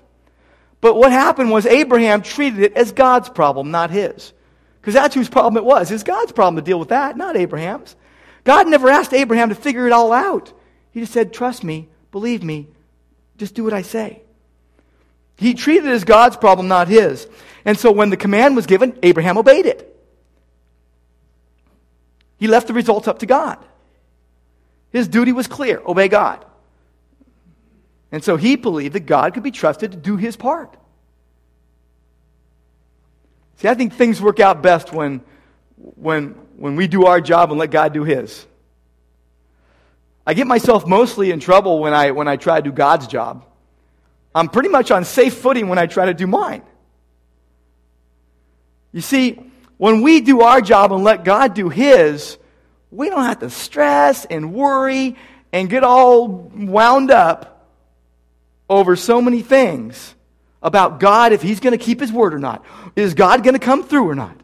But 0.79 0.95
what 0.95 1.11
happened 1.11 1.51
was 1.51 1.65
Abraham 1.65 2.21
treated 2.21 2.61
it 2.61 2.77
as 2.77 2.93
God's 2.93 3.27
problem, 3.27 3.71
not 3.71 3.91
his. 3.91 4.31
Because 4.79 4.93
that's 4.93 5.13
whose 5.13 5.27
problem 5.27 5.57
it 5.57 5.65
was. 5.65 5.91
It's 5.91 6.03
God's 6.03 6.31
problem 6.31 6.55
to 6.55 6.61
deal 6.61 6.79
with 6.79 6.89
that, 6.89 7.17
not 7.17 7.35
Abraham's. 7.35 7.97
God 8.45 8.69
never 8.69 8.87
asked 8.87 9.11
Abraham 9.11 9.49
to 9.49 9.55
figure 9.55 9.85
it 9.85 9.91
all 9.91 10.13
out. 10.13 10.53
He 10.91 11.01
just 11.01 11.11
said, 11.11 11.33
Trust 11.33 11.65
me, 11.65 11.89
believe 12.09 12.41
me, 12.41 12.69
just 13.35 13.53
do 13.53 13.65
what 13.65 13.73
I 13.73 13.81
say. 13.81 14.21
He 15.37 15.53
treated 15.53 15.85
it 15.85 15.91
as 15.91 16.03
God's 16.03 16.35
problem, 16.35 16.67
not 16.67 16.87
his. 16.87 17.27
And 17.63 17.77
so 17.77 17.91
when 17.91 18.09
the 18.09 18.17
command 18.17 18.55
was 18.55 18.65
given, 18.65 18.97
Abraham 19.03 19.37
obeyed 19.37 19.65
it. 19.65 19.93
He 22.37 22.47
left 22.47 22.67
the 22.67 22.73
results 22.73 23.07
up 23.07 23.19
to 23.19 23.25
God. 23.25 23.63
His 24.91 25.07
duty 25.07 25.31
was 25.31 25.47
clear 25.47 25.81
obey 25.85 26.07
God. 26.07 26.43
And 28.11 28.23
so 28.23 28.37
he 28.37 28.55
believed 28.55 28.95
that 28.95 29.01
God 29.01 29.33
could 29.33 29.43
be 29.43 29.51
trusted 29.51 29.91
to 29.91 29.97
do 29.97 30.17
his 30.17 30.35
part. 30.35 30.75
See, 33.57 33.67
I 33.67 33.73
think 33.73 33.93
things 33.93 34.21
work 34.21 34.39
out 34.39 34.61
best 34.61 34.93
when, 34.93 35.21
when, 35.75 36.29
when 36.57 36.75
we 36.75 36.87
do 36.87 37.05
our 37.05 37.19
job 37.19 37.49
and 37.51 37.59
let 37.59 37.71
God 37.71 37.93
do 37.93 38.03
his. 38.03 38.45
I 40.25 40.33
get 40.33 40.47
myself 40.47 40.85
mostly 40.85 41.31
in 41.31 41.39
trouble 41.39 41.79
when 41.79 41.93
I, 41.93 42.11
when 42.11 42.27
I 42.27 42.37
try 42.37 42.57
to 42.57 42.63
do 42.63 42.71
God's 42.71 43.07
job. 43.07 43.45
I'm 44.37 44.49
pretty 44.49 44.69
much 44.69 44.91
on 44.91 45.03
safe 45.03 45.33
footing 45.33 45.67
when 45.67 45.79
I 45.79 45.87
try 45.87 46.05
to 46.05 46.13
do 46.13 46.27
mine. 46.27 46.61
You 48.91 49.01
see, 49.01 49.39
when 49.77 50.03
we 50.03 50.21
do 50.21 50.41
our 50.41 50.61
job 50.61 50.93
and 50.93 51.03
let 51.03 51.23
God 51.23 51.55
do 51.55 51.69
his, 51.69 52.37
we 52.91 53.09
don't 53.09 53.23
have 53.23 53.39
to 53.39 53.49
stress 53.49 54.25
and 54.25 54.53
worry 54.53 55.15
and 55.51 55.69
get 55.69 55.83
all 55.83 56.27
wound 56.27 57.09
up 57.09 57.67
over 58.69 58.95
so 58.95 59.21
many 59.21 59.41
things 59.41 60.13
about 60.61 60.99
God 60.99 61.33
if 61.33 61.41
He's 61.41 61.59
going 61.59 61.77
to 61.77 61.83
keep 61.83 61.99
His 61.99 62.11
word 62.11 62.35
or 62.35 62.39
not. 62.39 62.63
Is 62.95 63.15
God 63.15 63.43
going 63.43 63.53
to 63.53 63.59
come 63.59 63.83
through 63.83 64.07
or 64.07 64.15
not? 64.15 64.37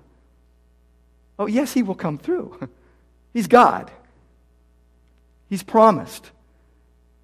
Oh, 1.38 1.46
yes, 1.46 1.72
He 1.72 1.84
will 1.84 1.96
come 1.96 2.18
through. 2.18 2.68
He's 3.34 3.48
God, 3.48 3.92
He's 5.50 5.62
promised. 5.62 6.32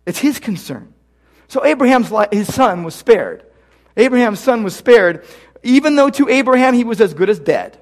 It's 0.05 0.19
His 0.19 0.39
concern. 0.39 0.93
So 1.49 1.65
Abraham's 1.65 2.11
his 2.31 2.53
son 2.53 2.83
was 2.83 2.95
spared. 2.95 3.43
Abraham's 3.97 4.39
son 4.39 4.63
was 4.63 4.75
spared, 4.75 5.25
even 5.61 5.95
though 5.95 6.09
to 6.11 6.29
Abraham 6.29 6.73
he 6.73 6.83
was 6.83 7.01
as 7.01 7.13
good 7.13 7.29
as 7.29 7.39
dead. 7.39 7.77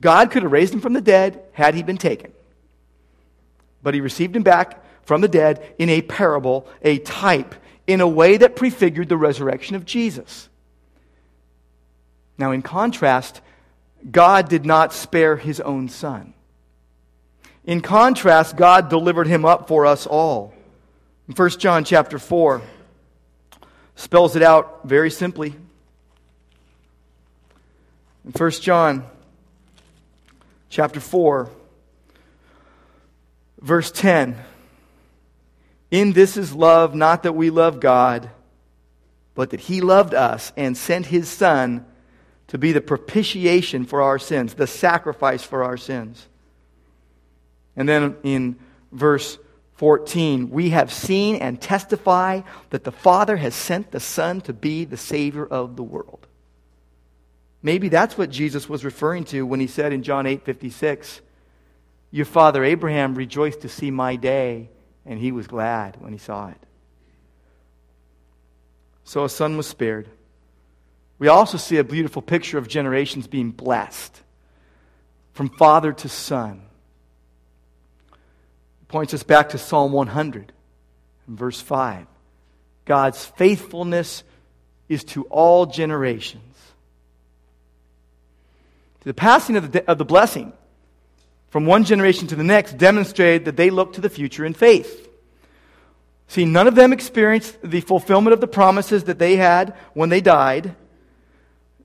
God 0.00 0.30
could 0.30 0.42
have 0.42 0.50
raised 0.50 0.74
him 0.74 0.80
from 0.80 0.94
the 0.94 1.00
dead 1.02 1.42
had 1.52 1.74
he 1.74 1.82
been 1.82 1.98
taken. 1.98 2.32
But 3.82 3.94
he 3.94 4.00
received 4.00 4.34
him 4.34 4.42
back 4.42 4.82
from 5.04 5.20
the 5.20 5.28
dead 5.28 5.74
in 5.78 5.90
a 5.90 6.02
parable, 6.02 6.66
a 6.82 6.98
type, 6.98 7.54
in 7.86 8.00
a 8.00 8.08
way 8.08 8.38
that 8.38 8.56
prefigured 8.56 9.08
the 9.08 9.16
resurrection 9.16 9.76
of 9.76 9.84
Jesus. 9.84 10.48
Now, 12.38 12.52
in 12.52 12.62
contrast, 12.62 13.42
God 14.10 14.48
did 14.48 14.64
not 14.64 14.94
spare 14.94 15.36
his 15.36 15.60
own 15.60 15.90
son. 15.90 16.32
In 17.64 17.82
contrast, 17.82 18.56
God 18.56 18.88
delivered 18.88 19.26
him 19.26 19.44
up 19.44 19.68
for 19.68 19.84
us 19.84 20.06
all. 20.06 20.54
In 21.30 21.36
1 21.36 21.50
John 21.60 21.84
chapter 21.84 22.18
4 22.18 22.60
spells 23.94 24.34
it 24.34 24.42
out 24.42 24.80
very 24.82 25.12
simply. 25.12 25.54
In 28.24 28.32
1 28.32 28.50
John 28.50 29.04
chapter 30.70 30.98
4, 30.98 31.48
verse 33.60 33.92
10. 33.92 34.38
In 35.92 36.14
this 36.14 36.36
is 36.36 36.52
love, 36.52 36.96
not 36.96 37.22
that 37.22 37.34
we 37.34 37.50
love 37.50 37.78
God, 37.78 38.28
but 39.36 39.50
that 39.50 39.60
He 39.60 39.80
loved 39.80 40.14
us 40.14 40.52
and 40.56 40.76
sent 40.76 41.06
His 41.06 41.28
Son 41.28 41.86
to 42.48 42.58
be 42.58 42.72
the 42.72 42.80
propitiation 42.80 43.86
for 43.86 44.02
our 44.02 44.18
sins, 44.18 44.54
the 44.54 44.66
sacrifice 44.66 45.44
for 45.44 45.62
our 45.62 45.76
sins. 45.76 46.26
And 47.76 47.88
then 47.88 48.16
in 48.24 48.58
verse 48.90 49.38
14, 49.80 50.50
we 50.50 50.68
have 50.70 50.92
seen 50.92 51.36
and 51.36 51.58
testify 51.58 52.42
that 52.68 52.84
the 52.84 52.92
Father 52.92 53.38
has 53.38 53.54
sent 53.54 53.92
the 53.92 53.98
Son 53.98 54.42
to 54.42 54.52
be 54.52 54.84
the 54.84 54.98
Savior 54.98 55.46
of 55.46 55.76
the 55.76 55.82
world. 55.82 56.26
Maybe 57.62 57.88
that's 57.88 58.18
what 58.18 58.28
Jesus 58.28 58.68
was 58.68 58.84
referring 58.84 59.24
to 59.24 59.46
when 59.46 59.58
he 59.58 59.66
said 59.66 59.94
in 59.94 60.02
John 60.02 60.26
8 60.26 60.44
56, 60.44 61.22
Your 62.10 62.26
father 62.26 62.62
Abraham 62.62 63.14
rejoiced 63.14 63.62
to 63.62 63.70
see 63.70 63.90
my 63.90 64.16
day, 64.16 64.68
and 65.06 65.18
he 65.18 65.32
was 65.32 65.46
glad 65.46 65.96
when 65.98 66.12
he 66.12 66.18
saw 66.18 66.48
it. 66.48 66.60
So 69.04 69.24
a 69.24 69.30
son 69.30 69.56
was 69.56 69.66
spared. 69.66 70.10
We 71.18 71.28
also 71.28 71.56
see 71.56 71.78
a 71.78 71.84
beautiful 71.84 72.20
picture 72.20 72.58
of 72.58 72.68
generations 72.68 73.26
being 73.26 73.50
blessed 73.50 74.20
from 75.32 75.48
father 75.48 75.94
to 75.94 76.08
son. 76.10 76.66
Points 78.90 79.14
us 79.14 79.22
back 79.22 79.50
to 79.50 79.58
Psalm 79.58 79.92
100 79.92 80.52
verse 81.28 81.60
5. 81.60 82.06
God's 82.86 83.24
faithfulness 83.24 84.24
is 84.88 85.04
to 85.04 85.22
all 85.26 85.66
generations. 85.66 86.42
The 89.02 89.14
passing 89.14 89.54
of 89.54 89.70
the, 89.70 89.88
of 89.88 89.98
the 89.98 90.04
blessing 90.04 90.52
from 91.50 91.66
one 91.66 91.84
generation 91.84 92.26
to 92.26 92.34
the 92.34 92.42
next 92.42 92.78
demonstrated 92.78 93.44
that 93.44 93.56
they 93.56 93.70
looked 93.70 93.94
to 93.94 94.00
the 94.00 94.10
future 94.10 94.44
in 94.44 94.54
faith. 94.54 95.08
See, 96.26 96.44
none 96.44 96.66
of 96.66 96.74
them 96.74 96.92
experienced 96.92 97.58
the 97.62 97.82
fulfillment 97.82 98.34
of 98.34 98.40
the 98.40 98.48
promises 98.48 99.04
that 99.04 99.20
they 99.20 99.36
had 99.36 99.76
when 99.94 100.08
they 100.08 100.20
died. 100.20 100.74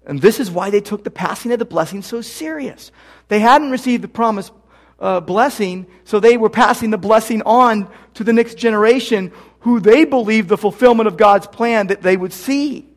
And 0.07 0.19
this 0.19 0.39
is 0.39 0.49
why 0.49 0.71
they 0.71 0.81
took 0.81 1.03
the 1.03 1.11
passing 1.11 1.51
of 1.51 1.59
the 1.59 1.65
blessing 1.65 2.01
so 2.01 2.21
serious. 2.21 2.91
They 3.27 3.41
hadn't 3.41 3.69
received 3.69 4.03
the 4.03 4.07
promised 4.07 4.51
uh, 4.99 5.19
blessing, 5.19 5.88
so 6.03 6.19
they 6.19 6.38
were 6.38 6.49
passing 6.49 6.89
the 6.89 6.97
blessing 6.97 7.41
on 7.43 7.89
to 8.13 8.23
the 8.23 8.34
next 8.34 8.55
generation 8.55 9.31
who 9.60 9.79
they 9.79 10.05
believed 10.05 10.47
the 10.47 10.58
fulfillment 10.58 11.08
of 11.08 11.17
God's 11.17 11.47
plan 11.47 11.88
that 11.88 12.01
they 12.01 12.15
would 12.15 12.34
see, 12.34 12.88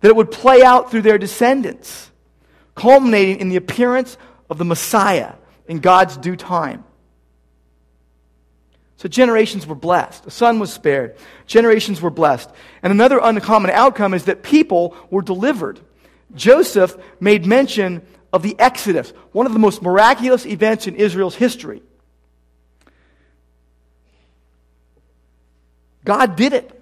that 0.00 0.08
it 0.08 0.16
would 0.16 0.30
play 0.30 0.62
out 0.62 0.90
through 0.90 1.02
their 1.02 1.18
descendants 1.18 2.10
culminating 2.74 3.40
in 3.40 3.48
the 3.48 3.56
appearance 3.56 4.16
of 4.48 4.58
the 4.58 4.64
Messiah 4.64 5.34
in 5.66 5.80
God's 5.80 6.16
due 6.16 6.36
time. 6.36 6.84
So 8.96 9.08
generations 9.08 9.66
were 9.66 9.74
blessed. 9.74 10.24
The 10.24 10.30
son 10.30 10.58
was 10.58 10.72
spared. 10.72 11.16
Generations 11.46 12.00
were 12.00 12.10
blessed. 12.10 12.48
And 12.82 12.92
another 12.92 13.18
uncommon 13.22 13.70
outcome 13.70 14.14
is 14.14 14.26
that 14.26 14.42
people 14.42 14.96
were 15.10 15.22
delivered. 15.22 15.80
Joseph 16.34 16.96
made 17.18 17.44
mention 17.44 18.06
of 18.32 18.42
the 18.42 18.58
Exodus, 18.58 19.10
one 19.32 19.46
of 19.46 19.52
the 19.52 19.58
most 19.58 19.82
miraculous 19.82 20.46
events 20.46 20.86
in 20.86 20.96
Israel's 20.96 21.34
history. 21.34 21.82
God 26.04 26.36
did 26.36 26.52
it. 26.52 26.78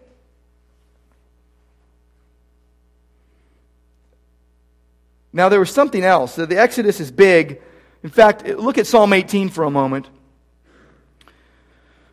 Now, 5.33 5.49
there 5.49 5.61
was 5.61 5.71
something 5.71 6.03
else. 6.03 6.35
The 6.35 6.59
Exodus 6.59 7.01
is 7.01 7.11
big. 7.11 7.61
In 8.03 8.11
fact, 8.11 8.47
look 8.47 8.79
at 8.79 8.87
Psalm 8.87 9.13
18 9.13 9.49
for 9.49 9.65
a 9.65 9.71
moment. 9.71 10.09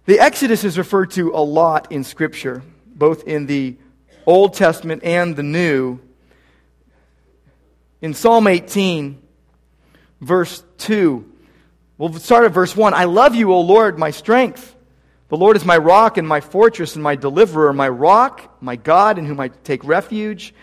The 0.05 0.19
Exodus 0.19 0.63
is 0.63 0.77
referred 0.77 1.11
to 1.11 1.31
a 1.31 1.41
lot 1.41 1.91
in 1.91 2.03
Scripture, 2.03 2.61
both 2.85 3.27
in 3.27 3.45
the 3.45 3.75
Old 4.25 4.53
Testament 4.53 5.03
and 5.03 5.35
the 5.35 5.43
New. 5.43 5.99
In 8.01 8.13
Psalm 8.13 8.47
18, 8.47 9.21
verse 10.21 10.63
2, 10.79 11.29
we'll 11.97 12.13
start 12.13 12.45
at 12.45 12.51
verse 12.51 12.75
1. 12.75 12.93
I 12.93 13.05
love 13.05 13.35
you, 13.35 13.53
O 13.53 13.61
Lord, 13.61 13.99
my 13.99 14.11
strength. 14.11 14.75
The 15.29 15.37
Lord 15.37 15.57
is 15.57 15.65
my 15.65 15.77
rock 15.77 16.17
and 16.17 16.27
my 16.27 16.41
fortress 16.41 16.95
and 16.95 17.03
my 17.03 17.15
deliverer, 17.15 17.73
my 17.73 17.89
rock, 17.89 18.61
my 18.61 18.75
God 18.75 19.17
in 19.17 19.25
whom 19.25 19.39
I 19.39 19.49
take 19.49 19.83
refuge 19.83 20.53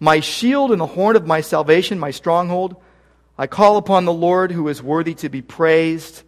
my 0.00 0.20
shield 0.20 0.72
and 0.72 0.80
the 0.80 0.86
horn 0.86 1.14
of 1.14 1.26
my 1.26 1.42
salvation, 1.42 1.98
my 1.98 2.10
stronghold. 2.10 2.74
I 3.38 3.46
call 3.46 3.76
upon 3.76 4.06
the 4.06 4.12
Lord 4.12 4.50
who 4.50 4.66
is 4.68 4.82
worthy 4.82 5.14
to 5.16 5.28
be 5.28 5.42
praised, 5.42 6.22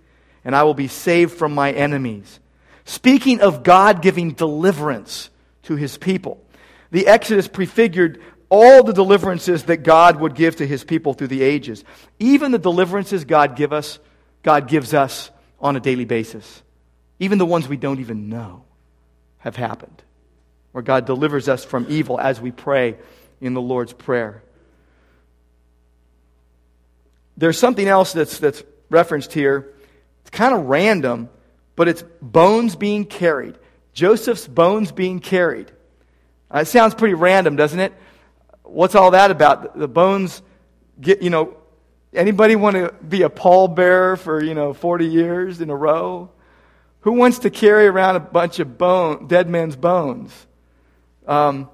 and 0.45 0.55
I 0.55 0.63
will 0.63 0.75
be 0.75 0.89
saved 0.89 1.33
from 1.33 1.55
my 1.55 1.73
enemies. 1.73 2.39
Speaking 2.85 3.41
of 3.41 3.63
God 3.63 4.03
giving 4.03 4.33
deliverance 4.33 5.31
to 5.65 5.77
his 5.77 5.97
people, 5.97 6.45
the 6.91 7.07
Exodus 7.07 7.49
prefigured 7.49 8.21
all 8.53 8.83
the 8.83 8.93
deliverances 8.93 9.63
that 9.63 9.79
God 9.79 10.21
would 10.21 10.35
give 10.35 10.57
to 10.57 10.67
his 10.67 10.85
people 10.85 11.15
through 11.15 11.29
the 11.29 11.43
ages. 11.43 11.85
Even 12.19 12.53
the 12.53 12.59
deliverances 12.59 13.25
God 13.25 13.57
give 13.57 13.73
us, 13.73 13.99
God 14.43 14.69
gives 14.69 14.93
us 14.93 15.31
on 15.59 15.75
a 15.75 15.81
daily 15.81 16.05
basis. 16.05 16.63
Even 17.19 17.39
the 17.39 17.47
ones 17.47 17.67
we 17.67 17.79
don't 17.79 18.01
even 18.01 18.29
know 18.29 18.65
have 19.39 19.57
happened. 19.57 20.03
Where 20.73 20.83
God 20.83 21.07
delivers 21.07 21.49
us 21.49 21.65
from 21.65 21.87
evil 21.89 22.21
as 22.21 22.43
we 22.43 22.51
pray 22.51 22.99
in 23.41 23.55
the 23.55 23.61
Lord's 23.63 23.95
Prayer. 23.95 24.43
There's 27.39 27.59
something 27.59 27.89
else 27.89 28.13
that's, 28.13 28.39
that's 28.39 28.63
referenced 28.91 29.33
here. 29.33 29.73
It's 30.21 30.31
kind 30.31 30.55
of 30.55 30.67
random, 30.67 31.31
but 31.75 31.89
it's 31.89 32.05
bones 32.21 32.77
being 32.77 33.07
carried. 33.07 33.55
Joseph's 33.95 34.47
bones 34.47 34.93
being 34.93 35.21
carried. 35.21 35.73
Uh, 36.55 36.59
it 36.59 36.67
sounds 36.67 36.95
pretty 36.95 37.15
random, 37.15 37.57
doesn't 37.57 37.81
it? 37.81 37.95
What's 38.73 38.95
all 38.95 39.11
that 39.11 39.31
about? 39.31 39.79
The 39.79 39.87
bones 39.87 40.41
get, 40.99 41.21
you 41.21 41.29
know, 41.29 41.55
anybody 42.15 42.57
want 42.57 42.77
to 42.77 42.95
be 43.07 43.21
a 43.21 43.29
pallbearer 43.29 44.19
for, 44.19 44.43
you 44.43 44.55
know, 44.55 44.73
40 44.73 45.07
years 45.07 45.61
in 45.61 45.69
a 45.69 45.77
row? 45.77 46.31
Who 47.01 47.13
wants 47.13 47.41
to 47.41 47.51
carry 47.51 47.87
around 47.87 48.17
a 48.17 48.21
bunch 48.21 48.61
of 48.61 48.79
bone, 48.79 49.27
dead 49.27 49.47
men's 49.47 49.77
bones? 49.77 50.33
Um, 51.27 51.69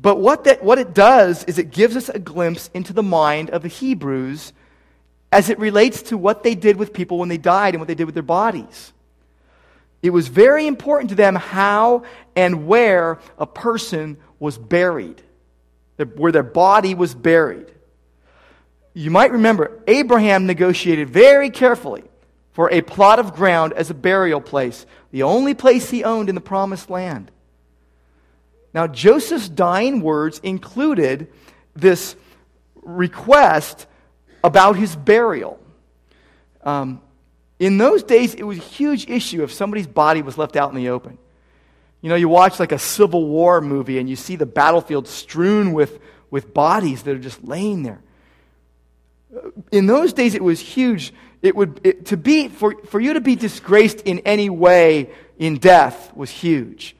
but 0.00 0.20
what, 0.20 0.44
that, 0.44 0.62
what 0.62 0.78
it 0.78 0.94
does 0.94 1.42
is 1.44 1.58
it 1.58 1.72
gives 1.72 1.96
us 1.96 2.08
a 2.08 2.20
glimpse 2.20 2.70
into 2.72 2.92
the 2.92 3.02
mind 3.02 3.50
of 3.50 3.62
the 3.62 3.68
Hebrews 3.68 4.52
as 5.32 5.50
it 5.50 5.58
relates 5.58 6.02
to 6.02 6.16
what 6.16 6.44
they 6.44 6.54
did 6.54 6.76
with 6.76 6.92
people 6.92 7.18
when 7.18 7.28
they 7.28 7.36
died 7.36 7.74
and 7.74 7.80
what 7.80 7.88
they 7.88 7.96
did 7.96 8.04
with 8.04 8.14
their 8.14 8.22
bodies. 8.22 8.92
it 10.02 10.10
was 10.10 10.28
very 10.28 10.68
important 10.68 11.10
to 11.10 11.16
them 11.16 11.34
how 11.34 12.04
and 12.36 12.68
where 12.68 13.18
a 13.38 13.46
person 13.46 14.16
was 14.38 14.56
buried, 14.56 15.20
where 16.04 16.32
their 16.32 16.42
body 16.42 16.94
was 16.94 17.14
buried. 17.14 17.72
You 18.94 19.10
might 19.10 19.32
remember 19.32 19.82
Abraham 19.86 20.46
negotiated 20.46 21.10
very 21.10 21.50
carefully 21.50 22.04
for 22.52 22.70
a 22.72 22.80
plot 22.80 23.18
of 23.18 23.34
ground 23.34 23.72
as 23.72 23.90
a 23.90 23.94
burial 23.94 24.40
place, 24.40 24.86
the 25.12 25.22
only 25.22 25.54
place 25.54 25.90
he 25.90 26.02
owned 26.02 26.28
in 26.28 26.34
the 26.34 26.40
promised 26.40 26.90
land. 26.90 27.30
Now, 28.74 28.86
Joseph's 28.86 29.48
dying 29.48 30.00
words 30.00 30.40
included 30.42 31.28
this 31.74 32.16
request 32.82 33.86
about 34.42 34.76
his 34.76 34.94
burial. 34.96 35.60
Um, 36.62 37.00
in 37.58 37.78
those 37.78 38.02
days, 38.02 38.34
it 38.34 38.42
was 38.42 38.58
a 38.58 38.62
huge 38.62 39.08
issue 39.08 39.42
if 39.42 39.52
somebody's 39.52 39.86
body 39.86 40.22
was 40.22 40.38
left 40.38 40.56
out 40.56 40.70
in 40.70 40.76
the 40.76 40.90
open. 40.90 41.18
You 42.00 42.08
know, 42.08 42.14
you 42.14 42.28
watch 42.28 42.60
like 42.60 42.72
a 42.72 42.78
Civil 42.78 43.26
War 43.26 43.60
movie 43.60 43.98
and 43.98 44.08
you 44.08 44.16
see 44.16 44.36
the 44.36 44.46
battlefield 44.46 45.08
strewn 45.08 45.72
with, 45.72 45.98
with 46.30 46.54
bodies 46.54 47.02
that 47.02 47.16
are 47.16 47.20
just 47.20 47.42
laying 47.42 47.82
there. 47.82 48.00
In 49.72 49.86
those 49.86 50.12
days, 50.12 50.34
it 50.34 50.42
was 50.42 50.60
huge. 50.60 51.12
It 51.42 51.56
would, 51.56 51.80
it, 51.84 52.06
to 52.06 52.16
be, 52.16 52.48
for, 52.48 52.74
for 52.86 53.00
you 53.00 53.14
to 53.14 53.20
be 53.20 53.36
disgraced 53.36 54.00
in 54.02 54.20
any 54.20 54.48
way 54.48 55.10
in 55.38 55.58
death 55.58 56.14
was 56.16 56.30
huge. 56.30 56.96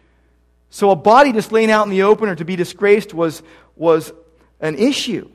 So 0.70 0.90
a 0.90 0.96
body 0.96 1.32
just 1.32 1.52
laying 1.52 1.70
out 1.70 1.84
in 1.84 1.90
the 1.90 2.02
open 2.02 2.28
or 2.28 2.34
to 2.34 2.44
be 2.44 2.56
disgraced 2.56 3.14
was, 3.14 3.42
was 3.76 4.12
an 4.60 4.76
issue. 4.76 5.30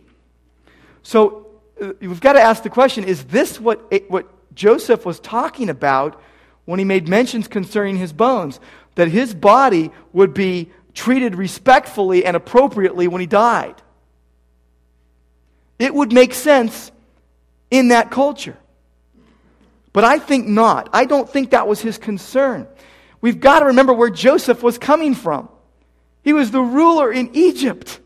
So 1.02 1.48
uh, 1.82 1.94
we've 2.00 2.22
got 2.22 2.34
to 2.34 2.42
ask 2.42 2.64
the 2.64 2.70
question 2.70 3.04
is 3.04 3.24
this 3.26 3.60
what, 3.60 3.92
what 4.10 4.28
Joseph 4.54 5.06
was 5.06 5.20
talking 5.20 5.70
about 5.70 6.22
when 6.66 6.80
he 6.80 6.86
made 6.86 7.08
mentions 7.08 7.48
concerning 7.48 7.98
his 7.98 8.14
bones? 8.14 8.60
That 8.96 9.08
his 9.08 9.34
body 9.34 9.92
would 10.12 10.34
be 10.34 10.72
treated 10.94 11.36
respectfully 11.36 12.26
and 12.26 12.36
appropriately 12.36 13.08
when 13.08 13.22
he 13.22 13.28
died. 13.28 13.76
It 15.80 15.94
would 15.94 16.14
make 16.14 16.34
sense 16.34 16.92
in 17.72 17.90
that 17.90 18.12
culture. 18.12 18.58
But 19.92 20.04
I 20.04 20.20
think 20.20 20.48
not. 20.48 20.90
I 20.94 21.06
don't 21.06 21.30
think 21.30 21.52
that 21.52 21.68
was 21.68 21.82
his 21.82 21.98
concern. 21.98 22.68
We've 23.22 23.40
got 23.40 23.60
to 23.60 23.68
remember 23.68 23.94
where 23.94 24.10
Joseph 24.10 24.62
was 24.62 24.78
coming 24.78 25.16
from. 25.16 25.50
He 26.24 26.34
was 26.34 26.52
the 26.52 26.62
ruler 26.62 27.12
in 27.12 27.32
Egypt. 27.34 28.00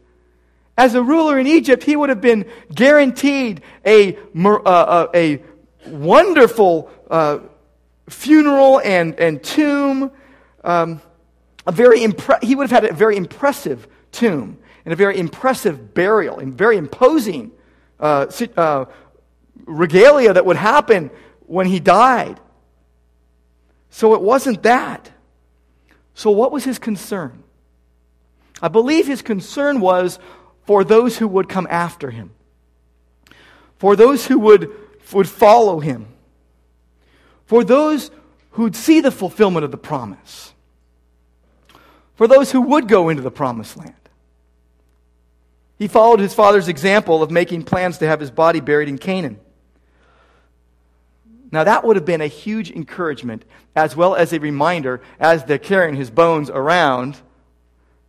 As 0.78 0.94
a 0.96 1.02
ruler 1.02 1.40
in 1.40 1.48
Egypt, 1.48 1.84
he 1.84 1.96
would 1.96 2.10
have 2.10 2.22
been 2.22 2.46
guaranteed 2.74 3.62
a, 3.86 4.18
uh, 4.36 4.60
uh, 4.66 5.08
a 5.14 5.42
wonderful 5.88 6.92
uh, 7.10 7.40
funeral 8.10 8.80
and, 8.82 9.20
and 9.20 9.42
tomb. 9.44 10.12
Um, 10.64 11.02
a 11.66 11.72
very 11.72 12.00
impre- 12.00 12.44
he 12.44 12.56
would 12.56 12.70
have 12.70 12.84
had 12.84 12.92
a 12.92 12.94
very 12.94 13.18
impressive 13.18 13.88
tomb 14.12 14.58
and 14.86 14.94
a 14.94 14.96
very 14.96 15.18
impressive 15.18 15.94
burial 15.94 16.40
and 16.40 16.58
very 16.58 16.78
imposing 16.78 17.52
uh, 18.00 18.28
uh, 18.56 18.86
regalia 19.66 20.34
that 20.34 20.46
would 20.46 20.56
happen 20.56 21.12
when 21.46 21.68
he 21.68 21.80
died. 21.80 22.40
So 23.90 24.14
it 24.14 24.22
wasn't 24.22 24.64
that. 24.64 25.12
So, 26.14 26.32
what 26.32 26.52
was 26.52 26.64
his 26.64 26.80
concern? 26.80 27.44
I 28.62 28.70
believe 28.70 29.08
his 29.08 29.22
concern 29.22 29.80
was 29.80 30.20
for 30.66 30.84
those 30.84 31.18
who 31.18 31.28
would 31.28 31.48
come 31.48 31.68
after 31.70 32.10
him, 32.10 32.32
for 33.78 33.96
those 33.96 34.26
who 34.26 34.40
would, 34.40 34.72
would 35.14 35.30
follow 35.30 35.80
him, 35.80 36.08
for 37.46 37.64
those 37.64 38.10
who'd 38.58 38.76
see 38.76 39.02
the 39.02 39.12
fulfillment 39.12 39.64
of 39.64 39.70
the 39.70 39.78
promise, 39.78 40.52
for 42.16 42.28
those 42.28 42.52
who 42.52 42.60
would 42.60 42.88
go 42.88 43.08
into 43.08 43.22
the 43.22 43.30
promised 43.30 43.78
land. 43.78 43.94
He 45.78 45.88
followed 45.88 46.20
his 46.20 46.34
father's 46.34 46.68
example 46.68 47.22
of 47.22 47.30
making 47.30 47.66
plans 47.66 48.00
to 48.00 48.08
have 48.08 48.20
his 48.20 48.32
body 48.32 48.60
buried 48.60 48.90
in 48.90 48.98
Canaan. 48.98 49.40
Now, 51.52 51.66
that 51.66 51.84
would 51.84 51.98
have 51.98 52.06
been 52.06 52.20
a 52.20 52.26
huge 52.26 52.72
encouragement, 52.72 53.46
as 53.76 53.96
well 53.96 54.16
as 54.16 54.34
a 54.34 54.40
reminder 54.40 55.02
as 55.20 55.44
they're 55.44 55.60
carrying 55.60 55.96
his 55.96 56.10
bones 56.10 56.50
around 56.50 57.16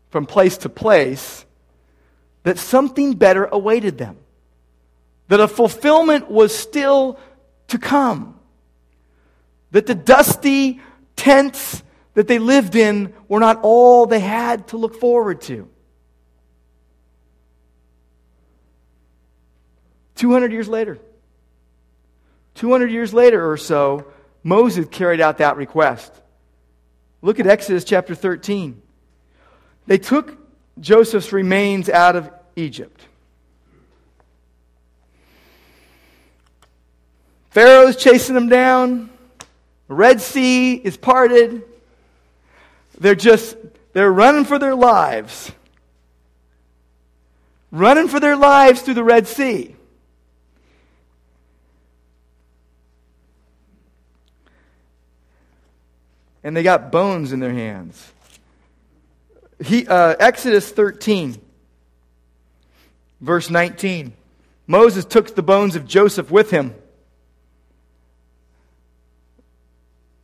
from 0.09 0.25
place 0.25 0.57
to 0.57 0.71
place, 0.71 1.45
that 2.45 2.57
something 2.57 3.17
better 3.17 3.45
awaited 3.53 3.99
them, 3.99 4.17
that 5.29 5.41
a 5.41 5.47
fulfillment 5.47 6.31
was 6.31 6.57
still 6.57 7.21
to 7.67 7.77
come, 7.77 8.38
that 9.71 9.87
the 9.87 9.95
dusty 9.95 10.81
tents 11.17 11.83
that 12.15 12.27
they 12.27 12.39
lived 12.39 12.75
in 12.75 13.13
were 13.29 13.41
not 13.41 13.61
all 13.63 14.07
they 14.07 14.21
had 14.21 14.69
to 14.69 14.77
look 14.77 14.99
forward 14.99 15.41
to. 15.43 15.69
200 20.17 20.53
years 20.53 20.69
later, 20.69 20.99
200 22.57 22.91
years 22.91 23.15
later 23.15 23.51
or 23.51 23.57
so, 23.57 24.11
Moses 24.43 24.87
carried 24.91 25.21
out 25.21 25.39
that 25.39 25.57
request. 25.57 26.13
Look 27.23 27.39
at 27.39 27.47
Exodus 27.47 27.85
chapter 27.85 28.15
13. 28.15 28.83
They 29.87 29.99
took 29.99 30.37
Joseph's 30.81 31.33
remains 31.33 31.89
out 31.89 32.17
of 32.17 32.31
Egypt. 32.57 33.01
Pharaoh's 37.51 37.97
chasing 37.97 38.35
them 38.35 38.49
down. 38.49 39.11
Red 39.89 40.21
Sea 40.21 40.75
is 40.75 40.97
parted. 40.97 41.63
They're 42.99 43.15
just, 43.15 43.57
they're 43.95 44.13
running 44.13 44.45
for 44.45 44.59
their 44.59 44.75
lives. 44.75 45.51
Running 47.71 48.09
for 48.09 48.21
their 48.21 48.37
lives 48.37 48.83
through 48.83 48.95
the 48.95 49.05
Red 49.05 49.27
Sea. 49.27 49.75
and 56.49 56.57
they 56.57 56.63
got 56.63 56.91
bones 56.91 57.33
in 57.33 57.41
their 57.41 57.53
hands. 57.53 58.11
He, 59.63 59.87
uh, 59.87 60.15
Exodus 60.19 60.71
13, 60.71 61.39
verse 63.21 63.51
19. 63.51 64.15
Moses 64.67 65.05
took 65.05 65.35
the 65.35 65.43
bones 65.43 65.77
of 65.77 65.87
Joseph 65.87 66.31
with 66.31 66.51
him. 66.51 66.75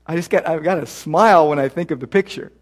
I 0.06 0.16
just 0.16 0.30
got, 0.30 0.46
I've 0.46 0.62
got 0.62 0.78
a 0.78 0.86
smile 0.86 1.48
when 1.48 1.58
I 1.58 1.68
think 1.68 1.90
of 1.90 2.00
the 2.00 2.06
picture. 2.06 2.52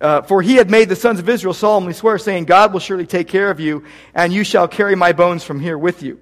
Uh, 0.00 0.22
for 0.22 0.42
he 0.42 0.56
had 0.56 0.70
made 0.70 0.88
the 0.88 0.96
sons 0.96 1.18
of 1.20 1.28
Israel 1.28 1.54
solemnly 1.54 1.92
swear, 1.92 2.18
saying, 2.18 2.44
God 2.44 2.72
will 2.72 2.80
surely 2.80 3.06
take 3.06 3.28
care 3.28 3.50
of 3.50 3.60
you, 3.60 3.84
and 4.14 4.32
you 4.32 4.44
shall 4.44 4.66
carry 4.68 4.96
my 4.96 5.12
bones 5.12 5.44
from 5.44 5.60
here 5.60 5.78
with 5.78 6.02
you. 6.02 6.20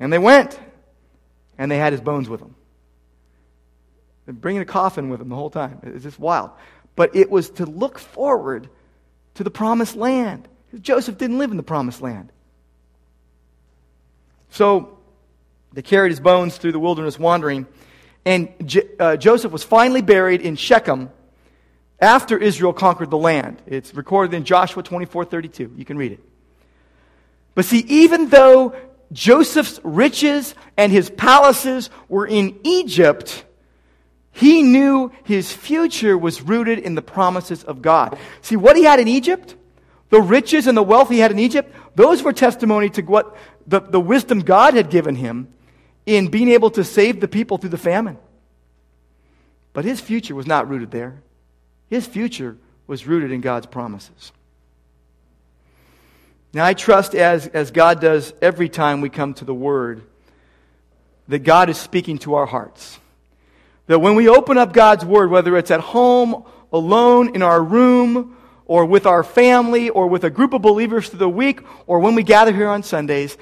And 0.00 0.12
they 0.12 0.18
went, 0.18 0.58
and 1.58 1.70
they 1.70 1.76
had 1.76 1.92
his 1.92 2.00
bones 2.00 2.28
with 2.28 2.40
them 2.40 2.54
They're 4.24 4.34
bringing 4.34 4.62
a 4.62 4.66
coffin 4.66 5.10
with 5.10 5.20
them 5.20 5.28
the 5.28 5.36
whole 5.36 5.50
time. 5.50 5.80
It's 5.82 6.04
just 6.04 6.18
wild. 6.18 6.50
But 6.96 7.14
it 7.14 7.30
was 7.30 7.50
to 7.50 7.66
look 7.66 7.98
forward 7.98 8.68
to 9.34 9.44
the 9.44 9.50
promised 9.50 9.94
land. 9.94 10.48
Joseph 10.80 11.18
didn't 11.18 11.38
live 11.38 11.50
in 11.50 11.56
the 11.56 11.62
promised 11.62 12.00
land. 12.00 12.32
So 14.50 14.98
they 15.72 15.82
carried 15.82 16.10
his 16.10 16.20
bones 16.20 16.56
through 16.56 16.72
the 16.72 16.80
wilderness 16.80 17.18
wandering. 17.18 17.66
And 18.24 18.48
J- 18.64 18.88
uh, 18.98 19.16
Joseph 19.16 19.52
was 19.52 19.64
finally 19.64 20.02
buried 20.02 20.40
in 20.40 20.56
Shechem 20.56 21.10
after 22.00 22.36
Israel 22.36 22.72
conquered 22.72 23.10
the 23.10 23.18
land. 23.18 23.62
It's 23.66 23.94
recorded 23.94 24.34
in 24.34 24.44
Joshua 24.44 24.82
24 24.82 25.24
32. 25.24 25.72
You 25.76 25.84
can 25.84 25.96
read 25.96 26.12
it. 26.12 26.20
But 27.54 27.64
see, 27.64 27.80
even 27.88 28.28
though 28.28 28.74
Joseph's 29.12 29.80
riches 29.82 30.54
and 30.76 30.92
his 30.92 31.10
palaces 31.10 31.90
were 32.08 32.26
in 32.26 32.58
Egypt, 32.62 33.44
he 34.32 34.62
knew 34.62 35.12
his 35.24 35.52
future 35.52 36.16
was 36.16 36.42
rooted 36.42 36.78
in 36.78 36.94
the 36.94 37.02
promises 37.02 37.64
of 37.64 37.82
God. 37.82 38.18
See, 38.40 38.56
what 38.56 38.76
he 38.76 38.84
had 38.84 39.00
in 39.00 39.08
Egypt, 39.08 39.56
the 40.10 40.20
riches 40.20 40.66
and 40.66 40.76
the 40.76 40.82
wealth 40.82 41.08
he 41.08 41.18
had 41.18 41.32
in 41.32 41.38
Egypt, 41.38 41.74
those 41.96 42.22
were 42.22 42.32
testimony 42.32 42.88
to 42.90 43.02
what 43.02 43.36
the, 43.66 43.80
the 43.80 44.00
wisdom 44.00 44.40
God 44.40 44.74
had 44.74 44.90
given 44.90 45.16
him 45.16 45.48
in 46.06 46.28
being 46.28 46.48
able 46.48 46.70
to 46.70 46.84
save 46.84 47.20
the 47.20 47.28
people 47.28 47.58
through 47.58 47.70
the 47.70 47.78
famine. 47.78 48.18
But 49.72 49.84
his 49.84 50.00
future 50.00 50.34
was 50.34 50.46
not 50.46 50.68
rooted 50.68 50.90
there. 50.90 51.22
His 51.88 52.06
future 52.06 52.56
was 52.86 53.06
rooted 53.06 53.30
in 53.30 53.40
God's 53.40 53.66
promises. 53.66 54.32
Now, 56.52 56.64
I 56.64 56.74
trust 56.74 57.14
as, 57.14 57.46
as 57.46 57.70
God 57.70 58.00
does 58.00 58.34
every 58.42 58.68
time 58.68 59.00
we 59.00 59.08
come 59.08 59.34
to 59.34 59.44
the 59.44 59.54
Word, 59.54 60.02
that 61.28 61.40
God 61.40 61.68
is 61.68 61.78
speaking 61.78 62.18
to 62.18 62.34
our 62.34 62.46
hearts. 62.46 62.98
That 63.86 64.00
when 64.00 64.16
we 64.16 64.28
open 64.28 64.58
up 64.58 64.72
God's 64.72 65.04
Word, 65.04 65.30
whether 65.30 65.56
it's 65.56 65.70
at 65.70 65.80
home, 65.80 66.44
alone, 66.72 67.36
in 67.36 67.42
our 67.42 67.62
room, 67.62 68.36
or 68.66 68.84
with 68.84 69.06
our 69.06 69.22
family, 69.22 69.90
or 69.90 70.08
with 70.08 70.24
a 70.24 70.30
group 70.30 70.52
of 70.52 70.62
believers 70.62 71.08
through 71.08 71.20
the 71.20 71.28
week, 71.28 71.60
or 71.86 72.00
when 72.00 72.16
we 72.16 72.24
gather 72.24 72.52
here 72.52 72.68
on 72.68 72.82
Sundays, 72.82 73.36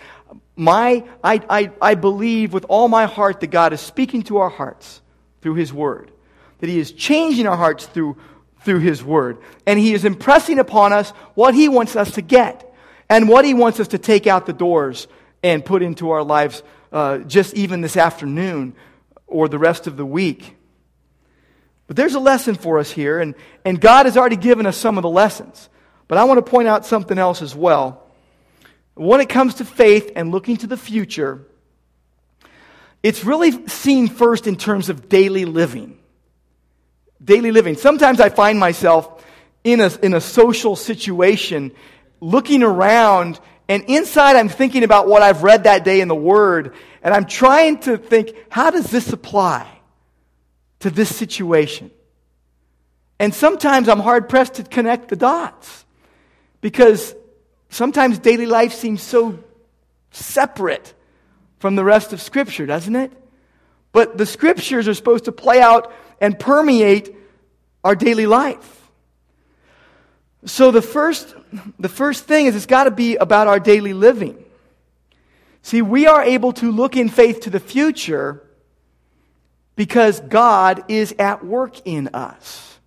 my, 0.58 1.04
I, 1.22 1.40
I, 1.48 1.70
I 1.80 1.94
believe 1.94 2.52
with 2.52 2.66
all 2.68 2.88
my 2.88 3.06
heart 3.06 3.40
that 3.40 3.46
God 3.46 3.72
is 3.72 3.80
speaking 3.80 4.22
to 4.24 4.38
our 4.38 4.48
hearts 4.48 5.00
through 5.40 5.54
His 5.54 5.72
Word. 5.72 6.10
that 6.58 6.68
He 6.68 6.78
is 6.78 6.90
changing 6.92 7.46
our 7.46 7.56
hearts 7.56 7.86
through, 7.86 8.16
through 8.62 8.80
His 8.80 9.02
Word. 9.02 9.38
And 9.66 9.78
He 9.78 9.94
is 9.94 10.04
impressing 10.04 10.58
upon 10.58 10.92
us 10.92 11.10
what 11.34 11.54
He 11.54 11.68
wants 11.68 11.94
us 11.94 12.10
to 12.12 12.22
get 12.22 12.74
and 13.08 13.28
what 13.28 13.44
He 13.44 13.54
wants 13.54 13.78
us 13.78 13.88
to 13.88 13.98
take 13.98 14.26
out 14.26 14.46
the 14.46 14.52
doors 14.52 15.06
and 15.44 15.64
put 15.64 15.82
into 15.82 16.10
our 16.10 16.24
lives 16.24 16.62
uh, 16.92 17.18
just 17.18 17.54
even 17.54 17.80
this 17.80 17.96
afternoon 17.96 18.74
or 19.28 19.48
the 19.48 19.58
rest 19.58 19.86
of 19.86 19.96
the 19.96 20.06
week. 20.06 20.56
But 21.86 21.96
there's 21.96 22.14
a 22.14 22.20
lesson 22.20 22.56
for 22.56 22.80
us 22.80 22.90
here, 22.90 23.20
and, 23.20 23.34
and 23.64 23.80
God 23.80 24.06
has 24.06 24.16
already 24.16 24.36
given 24.36 24.66
us 24.66 24.76
some 24.76 24.98
of 24.98 25.02
the 25.02 25.08
lessons. 25.08 25.68
But 26.08 26.18
I 26.18 26.24
want 26.24 26.44
to 26.44 26.50
point 26.50 26.66
out 26.66 26.84
something 26.84 27.16
else 27.16 27.42
as 27.42 27.54
well. 27.54 28.07
When 28.98 29.20
it 29.20 29.28
comes 29.28 29.54
to 29.54 29.64
faith 29.64 30.10
and 30.16 30.32
looking 30.32 30.56
to 30.58 30.66
the 30.66 30.76
future, 30.76 31.46
it's 33.02 33.24
really 33.24 33.68
seen 33.68 34.08
first 34.08 34.46
in 34.48 34.56
terms 34.56 34.88
of 34.88 35.08
daily 35.08 35.44
living. 35.44 35.98
Daily 37.24 37.52
living. 37.52 37.76
Sometimes 37.76 38.20
I 38.20 38.28
find 38.28 38.58
myself 38.58 39.24
in 39.62 39.80
a, 39.80 39.90
in 40.02 40.14
a 40.14 40.20
social 40.20 40.74
situation 40.74 41.72
looking 42.20 42.64
around, 42.64 43.38
and 43.68 43.84
inside 43.84 44.34
I'm 44.34 44.48
thinking 44.48 44.82
about 44.82 45.06
what 45.06 45.22
I've 45.22 45.44
read 45.44 45.64
that 45.64 45.84
day 45.84 46.00
in 46.00 46.08
the 46.08 46.14
Word, 46.16 46.74
and 47.00 47.14
I'm 47.14 47.26
trying 47.26 47.78
to 47.80 47.98
think, 47.98 48.34
how 48.48 48.70
does 48.70 48.90
this 48.90 49.12
apply 49.12 49.68
to 50.80 50.90
this 50.90 51.14
situation? 51.14 51.92
And 53.20 53.32
sometimes 53.32 53.88
I'm 53.88 54.00
hard 54.00 54.28
pressed 54.28 54.54
to 54.54 54.64
connect 54.64 55.08
the 55.08 55.16
dots 55.16 55.84
because 56.60 57.14
sometimes 57.68 58.18
daily 58.18 58.46
life 58.46 58.72
seems 58.72 59.02
so 59.02 59.38
separate 60.10 60.94
from 61.58 61.76
the 61.76 61.84
rest 61.84 62.12
of 62.12 62.20
Scripture, 62.20 62.66
doesn't 62.66 62.96
it? 62.96 63.12
But 63.92 64.16
the 64.16 64.26
Scriptures 64.26 64.88
are 64.88 64.94
supposed 64.94 65.24
to 65.26 65.32
play 65.32 65.60
out 65.60 65.92
and 66.20 66.38
permeate 66.38 67.14
our 67.84 67.94
daily 67.94 68.26
life. 68.26 68.90
So 70.44 70.70
the 70.70 70.82
first, 70.82 71.34
the 71.78 71.88
first 71.88 72.24
thing 72.24 72.46
is 72.46 72.54
it's 72.54 72.66
got 72.66 72.84
to 72.84 72.90
be 72.90 73.16
about 73.16 73.48
our 73.48 73.58
daily 73.58 73.92
living. 73.92 74.44
See, 75.62 75.82
we 75.82 76.06
are 76.06 76.22
able 76.22 76.52
to 76.54 76.70
look 76.70 76.96
in 76.96 77.08
faith 77.08 77.40
to 77.40 77.50
the 77.50 77.60
future 77.60 78.42
because 79.74 80.20
God 80.20 80.84
is 80.88 81.14
at 81.18 81.44
work 81.44 81.86
in 81.86 82.08
us. 82.08 82.78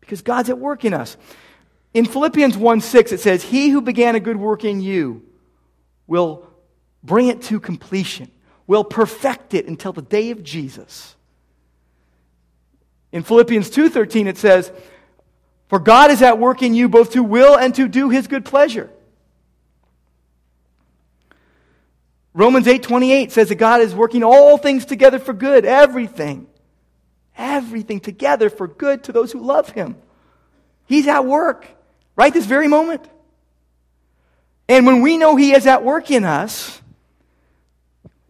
Because 0.00 0.22
God's 0.22 0.50
at 0.50 0.58
work 0.58 0.84
in 0.84 0.94
us. 0.94 1.16
In 1.94 2.04
Philippians 2.04 2.56
1 2.56 2.80
6, 2.80 3.12
it 3.12 3.20
says, 3.20 3.44
He 3.44 3.68
who 3.68 3.80
began 3.80 4.16
a 4.16 4.20
good 4.20 4.36
work 4.36 4.64
in 4.64 4.80
you 4.80 5.22
will 6.08 6.46
bring 7.04 7.28
it 7.28 7.42
to 7.42 7.60
completion, 7.60 8.30
will 8.66 8.84
perfect 8.84 9.54
it 9.54 9.66
until 9.66 9.92
the 9.92 10.02
day 10.02 10.30
of 10.30 10.42
Jesus. 10.42 11.14
In 13.12 13.22
Philippians 13.22 13.70
2:13 13.70 14.26
it 14.26 14.36
says, 14.36 14.72
"For 15.68 15.78
God 15.78 16.10
is 16.10 16.20
at 16.20 16.40
work 16.40 16.62
in 16.62 16.74
you 16.74 16.88
both 16.88 17.12
to 17.12 17.22
will 17.22 17.54
and 17.54 17.72
to 17.76 17.86
do 17.86 18.08
his 18.08 18.26
good 18.26 18.44
pleasure." 18.44 18.90
Romans 22.32 22.66
8:28 22.66 23.30
says 23.30 23.50
that 23.50 23.54
God 23.54 23.80
is 23.80 23.94
working 23.94 24.24
all 24.24 24.58
things 24.58 24.84
together 24.84 25.20
for 25.20 25.32
good, 25.32 25.64
everything. 25.64 26.48
Everything 27.38 28.00
together 28.00 28.50
for 28.50 28.66
good 28.66 29.04
to 29.04 29.12
those 29.12 29.30
who 29.30 29.40
love 29.40 29.70
him. 29.70 29.94
He's 30.86 31.06
at 31.06 31.24
work 31.24 31.68
right 32.16 32.32
this 32.32 32.46
very 32.46 32.68
moment. 32.68 33.08
And 34.68 34.86
when 34.86 35.02
we 35.02 35.16
know 35.16 35.36
he 35.36 35.52
is 35.52 35.66
at 35.66 35.84
work 35.84 36.10
in 36.10 36.24
us, 36.24 36.80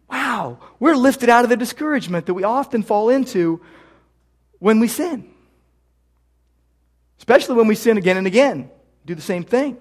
wow, 0.09 0.59
we're 0.79 0.95
lifted 0.95 1.29
out 1.29 1.43
of 1.43 1.49
the 1.49 1.57
discouragement 1.57 2.25
that 2.25 2.33
we 2.33 2.43
often 2.43 2.83
fall 2.83 3.09
into 3.09 3.61
when 4.59 4.79
we 4.79 4.87
sin. 4.87 5.29
Especially 7.17 7.55
when 7.55 7.67
we 7.67 7.75
sin 7.75 7.97
again 7.97 8.17
and 8.17 8.27
again, 8.27 8.69
do 9.05 9.15
the 9.15 9.21
same 9.21 9.43
thing. 9.43 9.77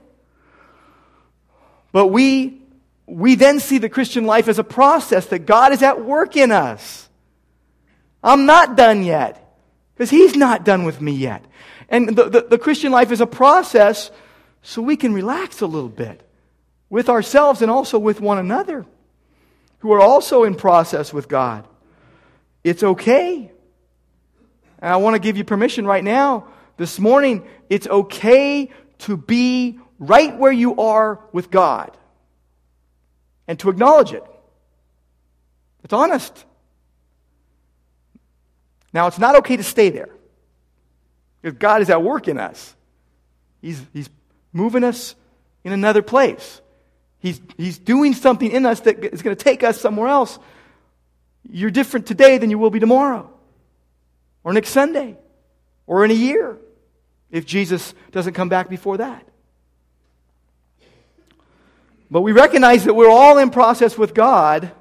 But 1.93 2.09
we, 2.09 2.63
we 3.07 3.35
then 3.35 3.61
see 3.61 3.79
the 3.79 3.89
Christian 3.89 4.25
life 4.25 4.49
as 4.49 4.59
a 4.59 4.65
process 4.65 5.27
that 5.27 5.41
God 5.41 5.73
is 5.73 5.83
at 5.83 6.05
work 6.05 6.37
in 6.37 6.53
us. 6.53 7.09
I'm 8.23 8.47
not 8.47 8.77
done 8.77 9.03
yet 9.03 9.57
because 9.95 10.11
He's 10.11 10.35
not 10.35 10.65
done 10.65 10.85
with 10.85 11.01
me 11.01 11.13
yet. 11.13 11.45
And 11.89 12.09
the, 12.09 12.29
the, 12.29 12.47
the 12.51 12.59
Christian 12.59 12.93
life 12.93 13.11
is 13.13 13.21
a 13.21 13.27
process 13.27 14.11
so 14.63 14.81
we 14.81 14.97
can 14.97 15.13
relax 15.13 15.61
a 15.61 15.67
little 15.67 15.89
bit 15.89 16.27
with 16.89 17.09
ourselves 17.09 17.63
and 17.63 17.71
also 17.71 17.99
with 17.99 18.21
one 18.21 18.39
another 18.39 18.87
who 19.81 19.93
are 19.93 20.01
also 20.01 20.45
in 20.45 20.55
process 20.55 21.13
with 21.13 21.29
God. 21.29 21.69
It's 22.63 22.83
okay. 22.83 23.51
And 24.79 24.93
I 24.93 24.97
want 24.97 25.15
to 25.15 25.21
give 25.21 25.37
you 25.37 25.45
permission 25.45 25.87
right 25.87 26.03
now, 26.03 26.49
this 26.77 26.99
morning, 26.99 27.47
it's 27.69 27.87
okay 27.87 28.71
to 29.01 29.17
be 29.17 29.79
right 29.99 30.37
where 30.37 30.53
you 30.53 30.77
are 30.81 31.21
with 31.33 31.51
God 31.51 31.97
and 33.47 33.59
to 33.61 33.69
acknowledge 33.69 34.13
it. 34.13 34.25
It's 35.85 35.93
honest. 35.93 36.45
Now, 38.93 39.07
it's 39.07 39.19
not 39.19 39.37
okay 39.37 39.57
to 39.57 39.63
stay 39.63 39.91
there 39.91 40.09
because 41.45 41.59
God 41.59 41.83
is 41.83 41.91
at 41.91 42.03
work 42.03 42.27
in 42.27 42.39
us. 42.39 42.75
He's, 43.61 43.79
he's 43.93 44.09
moving 44.55 44.83
us 44.83 45.15
in 45.63 45.73
another 45.73 46.01
place. 46.01 46.63
He's, 47.19 47.39
he's 47.59 47.79
doing 47.79 48.15
something 48.15 48.51
in 48.51 48.65
us 48.65 48.81
that 48.81 49.05
is 49.13 49.21
going 49.21 49.37
to 49.37 49.45
take 49.45 49.63
us 49.63 49.79
somewhere 49.79 50.09
else. 50.09 50.39
You're 51.47 51.71
different 51.71 52.07
today 52.07 52.39
than 52.39 52.49
you 52.49 52.59
will 52.59 52.71
be 52.71 52.81
tomorrow, 52.81 53.31
or 54.43 54.55
next 54.55 54.71
Sunday, 54.71 55.19
or 55.87 56.07
in 56.07 56.11
a 56.11 56.15
year, 56.15 56.57
if 57.31 57.45
Jesus 57.45 57.93
doesn't 58.11 58.33
come 58.33 58.49
back 58.49 58.71
before 58.71 58.97
that. 58.97 59.29
But 62.11 62.23
we 62.23 62.33
recognize 62.33 62.85
that 62.85 62.95
we're 62.95 63.11
all 63.11 63.37
in 63.37 63.51
process 63.51 63.99
with 63.99 64.15
God 64.15 64.73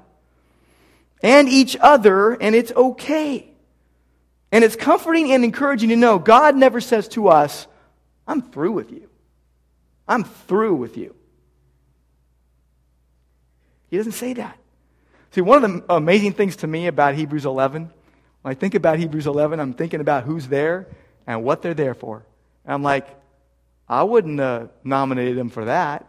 and 1.22 1.46
each 1.46 1.76
other, 1.78 2.32
and 2.32 2.54
it's 2.54 2.72
okay. 2.72 3.53
And 4.54 4.62
it's 4.62 4.76
comforting 4.76 5.32
and 5.32 5.42
encouraging 5.42 5.88
to 5.88 5.96
know 5.96 6.20
God 6.20 6.54
never 6.54 6.80
says 6.80 7.08
to 7.08 7.26
us, 7.26 7.66
I'm 8.24 8.40
through 8.40 8.70
with 8.70 8.92
you. 8.92 9.08
I'm 10.06 10.22
through 10.22 10.76
with 10.76 10.96
you. 10.96 11.12
He 13.90 13.96
doesn't 13.96 14.12
say 14.12 14.32
that. 14.34 14.56
See, 15.32 15.40
one 15.40 15.64
of 15.64 15.72
the 15.72 15.92
amazing 15.92 16.34
things 16.34 16.54
to 16.58 16.68
me 16.68 16.86
about 16.86 17.16
Hebrews 17.16 17.44
11, 17.44 17.90
when 18.42 18.52
I 18.52 18.54
think 18.54 18.76
about 18.76 19.00
Hebrews 19.00 19.26
11, 19.26 19.58
I'm 19.58 19.74
thinking 19.74 20.00
about 20.00 20.22
who's 20.22 20.46
there 20.46 20.86
and 21.26 21.42
what 21.42 21.60
they're 21.60 21.74
there 21.74 21.94
for. 21.94 22.24
And 22.64 22.74
I'm 22.74 22.84
like, 22.84 23.08
I 23.88 24.04
wouldn't 24.04 24.38
have 24.38 24.70
nominated 24.84 25.36
them 25.36 25.48
for 25.48 25.64
that. 25.64 26.06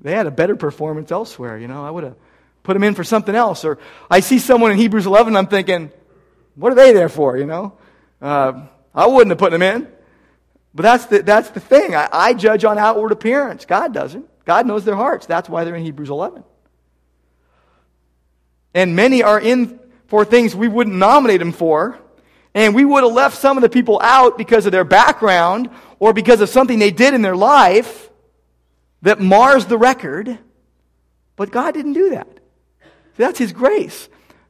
They 0.00 0.10
had 0.10 0.26
a 0.26 0.32
better 0.32 0.56
performance 0.56 1.12
elsewhere, 1.12 1.56
you 1.56 1.68
know. 1.68 1.86
I 1.86 1.90
would 1.92 2.02
have 2.02 2.16
put 2.64 2.72
them 2.72 2.82
in 2.82 2.96
for 2.96 3.04
something 3.04 3.36
else. 3.36 3.64
Or 3.64 3.78
I 4.10 4.18
see 4.18 4.40
someone 4.40 4.72
in 4.72 4.78
Hebrews 4.78 5.06
11, 5.06 5.36
I'm 5.36 5.46
thinking, 5.46 5.92
what 6.56 6.72
are 6.72 6.74
they 6.74 6.92
there 6.92 7.08
for, 7.08 7.36
you 7.36 7.46
know? 7.46 7.74
Uh, 8.20 8.66
I 8.94 9.06
wouldn't 9.06 9.30
have 9.30 9.38
put 9.38 9.52
them 9.52 9.62
in. 9.62 9.88
But 10.74 10.82
that's 10.82 11.06
the, 11.06 11.22
that's 11.22 11.50
the 11.50 11.60
thing. 11.60 11.94
I, 11.94 12.08
I 12.12 12.34
judge 12.34 12.64
on 12.64 12.76
outward 12.76 13.12
appearance. 13.12 13.64
God 13.64 13.94
doesn't. 13.94 14.28
God 14.44 14.66
knows 14.66 14.84
their 14.84 14.94
hearts. 14.94 15.26
That's 15.26 15.48
why 15.48 15.64
they're 15.64 15.74
in 15.74 15.82
Hebrews 15.82 16.10
11. 16.10 16.44
And 18.74 18.94
many 18.94 19.22
are 19.22 19.40
in 19.40 19.80
for 20.06 20.24
things 20.24 20.54
we 20.54 20.68
wouldn't 20.68 20.96
nominate 20.96 21.38
them 21.38 21.52
for. 21.52 21.98
And 22.54 22.74
we 22.74 22.84
would 22.84 23.04
have 23.04 23.12
left 23.12 23.38
some 23.38 23.56
of 23.56 23.62
the 23.62 23.68
people 23.68 24.00
out 24.02 24.38
because 24.38 24.66
of 24.66 24.72
their 24.72 24.84
background 24.84 25.70
or 25.98 26.12
because 26.12 26.40
of 26.40 26.48
something 26.48 26.78
they 26.78 26.90
did 26.90 27.14
in 27.14 27.22
their 27.22 27.36
life 27.36 28.10
that 29.02 29.20
mars 29.20 29.66
the 29.66 29.78
record. 29.78 30.38
But 31.36 31.50
God 31.50 31.72
didn't 31.74 31.94
do 31.94 32.10
that. 32.10 32.28
That's 33.16 33.38
His 33.38 33.52
grace. 33.52 34.08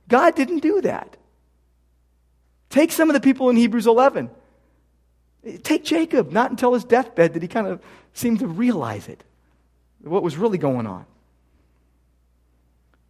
God 0.08 0.34
didn't 0.34 0.60
do 0.60 0.80
that. 0.82 1.16
Take 2.76 2.92
some 2.92 3.08
of 3.08 3.14
the 3.14 3.20
people 3.20 3.48
in 3.48 3.56
Hebrews 3.56 3.86
11. 3.86 4.28
Take 5.62 5.82
Jacob. 5.82 6.30
Not 6.30 6.50
until 6.50 6.74
his 6.74 6.84
deathbed 6.84 7.32
did 7.32 7.40
he 7.40 7.48
kind 7.48 7.66
of 7.66 7.80
seem 8.12 8.36
to 8.36 8.46
realize 8.46 9.08
it, 9.08 9.24
what 10.02 10.22
was 10.22 10.36
really 10.36 10.58
going 10.58 10.86
on. 10.86 11.06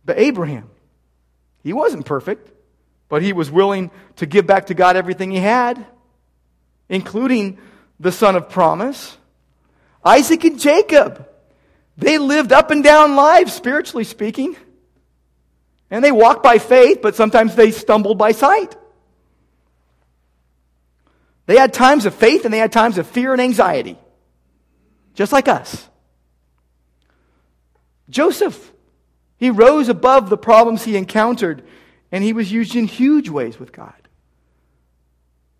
But 0.04 0.20
Abraham, 0.20 0.70
he 1.64 1.72
wasn't 1.72 2.06
perfect, 2.06 2.48
but 3.08 3.22
he 3.22 3.32
was 3.32 3.50
willing 3.50 3.90
to 4.16 4.26
give 4.26 4.46
back 4.46 4.66
to 4.66 4.74
God 4.74 4.94
everything 4.94 5.32
he 5.32 5.38
had, 5.38 5.84
including 6.88 7.58
the 7.98 8.12
son 8.12 8.36
of 8.36 8.48
promise. 8.48 9.18
Isaac 10.04 10.44
and 10.44 10.60
Jacob, 10.60 11.28
they 11.96 12.18
lived 12.18 12.52
up 12.52 12.70
and 12.70 12.84
down 12.84 13.16
lives, 13.16 13.52
spiritually 13.52 14.04
speaking. 14.04 14.54
And 15.90 16.04
they 16.04 16.12
walked 16.12 16.44
by 16.44 16.58
faith, 16.58 17.00
but 17.02 17.16
sometimes 17.16 17.56
they 17.56 17.72
stumbled 17.72 18.16
by 18.16 18.30
sight. 18.30 18.76
They 21.46 21.56
had 21.56 21.72
times 21.72 22.06
of 22.06 22.14
faith 22.14 22.44
and 22.44 22.52
they 22.52 22.58
had 22.58 22.72
times 22.72 22.98
of 22.98 23.06
fear 23.06 23.32
and 23.32 23.40
anxiety, 23.40 23.98
just 25.14 25.32
like 25.32 25.48
us. 25.48 25.88
Joseph, 28.10 28.72
he 29.36 29.50
rose 29.50 29.88
above 29.88 30.28
the 30.28 30.36
problems 30.36 30.84
he 30.84 30.96
encountered, 30.96 31.62
and 32.12 32.22
he 32.22 32.32
was 32.32 32.50
used 32.50 32.76
in 32.76 32.86
huge 32.86 33.28
ways 33.28 33.58
with 33.58 33.72
God. 33.72 33.94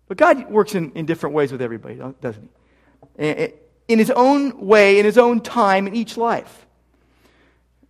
But 0.07 0.17
God 0.17 0.49
works 0.49 0.75
in, 0.75 0.91
in 0.93 1.05
different 1.05 1.35
ways 1.35 1.51
with 1.51 1.61
everybody, 1.61 1.95
doesn't 2.21 2.49
He? 3.19 3.53
In 3.87 3.99
His 3.99 4.11
own 4.11 4.65
way, 4.65 4.99
in 4.99 5.05
His 5.05 5.17
own 5.17 5.41
time, 5.41 5.87
in 5.87 5.95
each 5.95 6.17
life. 6.17 6.65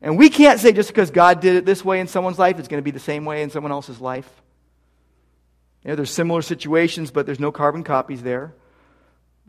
And 0.02 0.18
we 0.18 0.30
can't 0.30 0.60
say 0.60 0.72
just 0.72 0.90
because 0.90 1.12
God 1.12 1.40
did 1.40 1.56
it 1.56 1.66
this 1.66 1.84
way 1.84 2.00
in 2.00 2.08
someone's 2.08 2.40
life, 2.40 2.60
it's 2.60 2.68
going 2.68 2.80
to 2.82 2.86
be 2.86 2.92
the 2.92 3.00
same 3.00 3.26
way 3.26 3.42
in 3.42 3.50
someone 3.50 3.72
else's 3.72 4.00
life. 4.00 4.30
You 5.88 5.94
know, 5.94 5.96
there's 5.96 6.12
similar 6.12 6.42
situations, 6.42 7.12
but 7.12 7.26
there's 7.26 7.40
no 7.40 7.50
carbon 7.50 7.86
copies 7.86 8.22
there. 8.22 8.54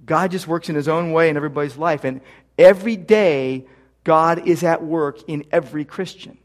God 0.07 0.31
just 0.31 0.47
works 0.47 0.69
in 0.69 0.77
His 0.77 0.87
own 0.87 1.11
way 1.11 1.31
in 1.31 1.37
everybody's 1.37 1.77
life. 1.77 2.05
And 2.05 2.21
every 2.57 2.95
day, 2.95 3.67
God 4.05 4.47
is 4.47 4.63
at 4.63 4.85
work 4.85 5.19
in 5.27 5.45
every 5.51 5.85
Christian. 5.85 6.39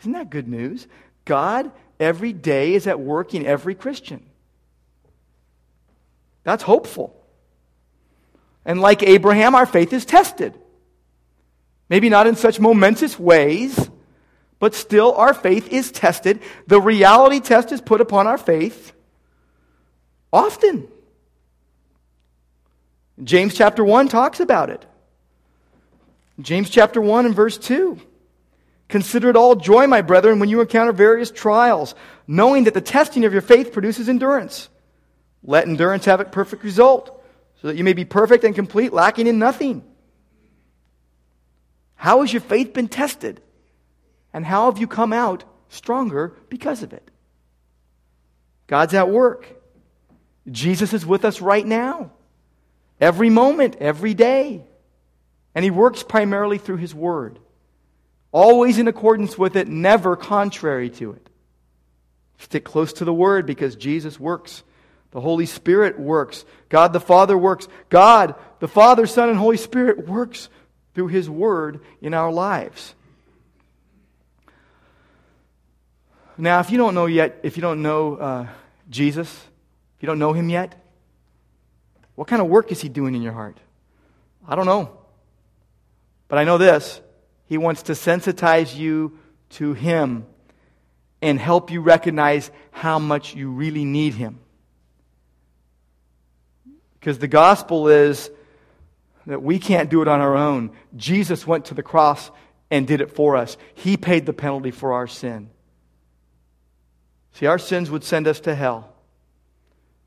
Isn't 0.00 0.12
that 0.12 0.30
good 0.30 0.48
news? 0.48 0.86
God 1.26 1.70
every 2.00 2.32
day 2.32 2.72
is 2.72 2.86
at 2.86 2.98
work 2.98 3.34
in 3.34 3.44
every 3.44 3.74
Christian. 3.74 4.24
That's 6.42 6.62
hopeful. 6.62 7.22
And 8.64 8.80
like 8.80 9.02
Abraham, 9.02 9.54
our 9.54 9.66
faith 9.66 9.92
is 9.92 10.06
tested. 10.06 10.54
Maybe 11.90 12.08
not 12.08 12.26
in 12.26 12.34
such 12.34 12.58
momentous 12.58 13.18
ways, 13.18 13.90
but 14.58 14.74
still 14.74 15.14
our 15.14 15.34
faith 15.34 15.68
is 15.68 15.92
tested. 15.92 16.40
The 16.66 16.80
reality 16.80 17.40
test 17.40 17.72
is 17.72 17.80
put 17.80 18.00
upon 18.00 18.26
our 18.26 18.38
faith 18.38 18.92
often. 20.32 20.88
James 23.22 23.54
chapter 23.54 23.82
1 23.84 24.08
talks 24.08 24.40
about 24.40 24.70
it. 24.70 24.84
James 26.40 26.70
chapter 26.70 27.00
1 27.00 27.26
and 27.26 27.34
verse 27.34 27.58
2. 27.58 27.98
Consider 28.88 29.28
it 29.30 29.36
all 29.36 29.54
joy, 29.54 29.86
my 29.86 30.02
brethren, 30.02 30.38
when 30.38 30.48
you 30.48 30.60
encounter 30.60 30.92
various 30.92 31.30
trials, 31.30 31.94
knowing 32.26 32.64
that 32.64 32.74
the 32.74 32.80
testing 32.80 33.24
of 33.24 33.32
your 33.32 33.42
faith 33.42 33.72
produces 33.72 34.08
endurance. 34.08 34.68
Let 35.42 35.66
endurance 35.66 36.06
have 36.06 36.20
a 36.20 36.24
perfect 36.24 36.64
result, 36.64 37.22
so 37.60 37.68
that 37.68 37.76
you 37.76 37.84
may 37.84 37.92
be 37.92 38.04
perfect 38.04 38.44
and 38.44 38.54
complete, 38.54 38.92
lacking 38.92 39.26
in 39.26 39.38
nothing. 39.38 39.84
How 41.96 42.20
has 42.20 42.32
your 42.32 42.40
faith 42.40 42.72
been 42.72 42.88
tested? 42.88 43.42
And 44.32 44.44
how 44.44 44.70
have 44.70 44.78
you 44.78 44.86
come 44.86 45.12
out 45.12 45.44
stronger 45.68 46.34
because 46.48 46.82
of 46.82 46.92
it? 46.92 47.10
God's 48.66 48.94
at 48.94 49.08
work. 49.08 49.54
Jesus 50.50 50.92
is 50.92 51.04
with 51.04 51.24
us 51.24 51.40
right 51.40 51.66
now, 51.66 52.10
every 53.00 53.30
moment, 53.30 53.76
every 53.80 54.14
day. 54.14 54.64
And 55.54 55.64
He 55.64 55.70
works 55.70 56.02
primarily 56.02 56.58
through 56.58 56.76
His 56.76 56.94
Word 56.94 57.38
always 58.32 58.78
in 58.78 58.88
accordance 58.88 59.38
with 59.38 59.56
it, 59.56 59.68
never 59.68 60.16
contrary 60.16 60.90
to 60.90 61.12
it. 61.12 61.30
Stick 62.38 62.64
close 62.64 62.92
to 62.94 63.04
the 63.04 63.12
Word 63.12 63.46
because 63.46 63.76
Jesus 63.76 64.20
works. 64.20 64.62
The 65.10 65.20
Holy 65.20 65.46
Spirit 65.46 65.98
works. 65.98 66.44
God 66.68 66.92
the 66.92 67.00
Father 67.00 67.36
works. 67.36 67.66
God, 67.88 68.34
the 68.60 68.68
Father, 68.68 69.06
Son, 69.06 69.28
and 69.28 69.38
Holy 69.38 69.56
Spirit 69.56 70.06
works 70.06 70.48
through 70.94 71.08
His 71.08 71.28
Word 71.28 71.80
in 72.00 72.14
our 72.14 72.30
lives. 72.30 72.94
Now, 76.38 76.60
if 76.60 76.70
you 76.70 76.78
don't 76.78 76.94
know 76.94 77.06
yet, 77.06 77.40
if 77.42 77.56
you 77.56 77.60
don't 77.60 77.82
know 77.82 78.14
uh, 78.16 78.46
Jesus, 78.88 79.28
if 79.96 80.02
you 80.02 80.06
don't 80.06 80.20
know 80.20 80.32
Him 80.32 80.48
yet, 80.48 80.74
what 82.14 82.28
kind 82.28 82.40
of 82.40 82.48
work 82.48 82.70
is 82.72 82.80
He 82.80 82.88
doing 82.88 83.14
in 83.14 83.22
your 83.22 83.32
heart? 83.32 83.58
I 84.46 84.54
don't 84.54 84.66
know. 84.66 84.96
But 86.28 86.38
I 86.38 86.44
know 86.44 86.56
this 86.58 87.00
he 87.48 87.56
wants 87.56 87.84
to 87.84 87.92
sensitize 87.92 88.76
you 88.76 89.18
to 89.50 89.72
Him 89.72 90.26
and 91.22 91.40
help 91.40 91.70
you 91.70 91.80
recognize 91.80 92.50
how 92.70 92.98
much 92.98 93.34
you 93.34 93.50
really 93.50 93.84
need 93.86 94.14
Him. 94.14 94.38
Because 97.00 97.18
the 97.18 97.26
gospel 97.26 97.88
is 97.88 98.30
that 99.26 99.42
we 99.42 99.58
can't 99.58 99.88
do 99.88 100.02
it 100.02 100.08
on 100.08 100.20
our 100.20 100.36
own. 100.36 100.72
Jesus 100.94 101.46
went 101.46 101.66
to 101.66 101.74
the 101.74 101.82
cross 101.82 102.30
and 102.70 102.86
did 102.86 103.00
it 103.00 103.10
for 103.10 103.34
us, 103.34 103.56
He 103.74 103.96
paid 103.96 104.26
the 104.26 104.34
penalty 104.34 104.70
for 104.70 104.92
our 104.92 105.06
sin. 105.06 105.48
See, 107.38 107.46
our 107.46 107.60
sins 107.60 107.88
would 107.88 108.02
send 108.02 108.26
us 108.26 108.40
to 108.40 108.54
hell. 108.56 108.92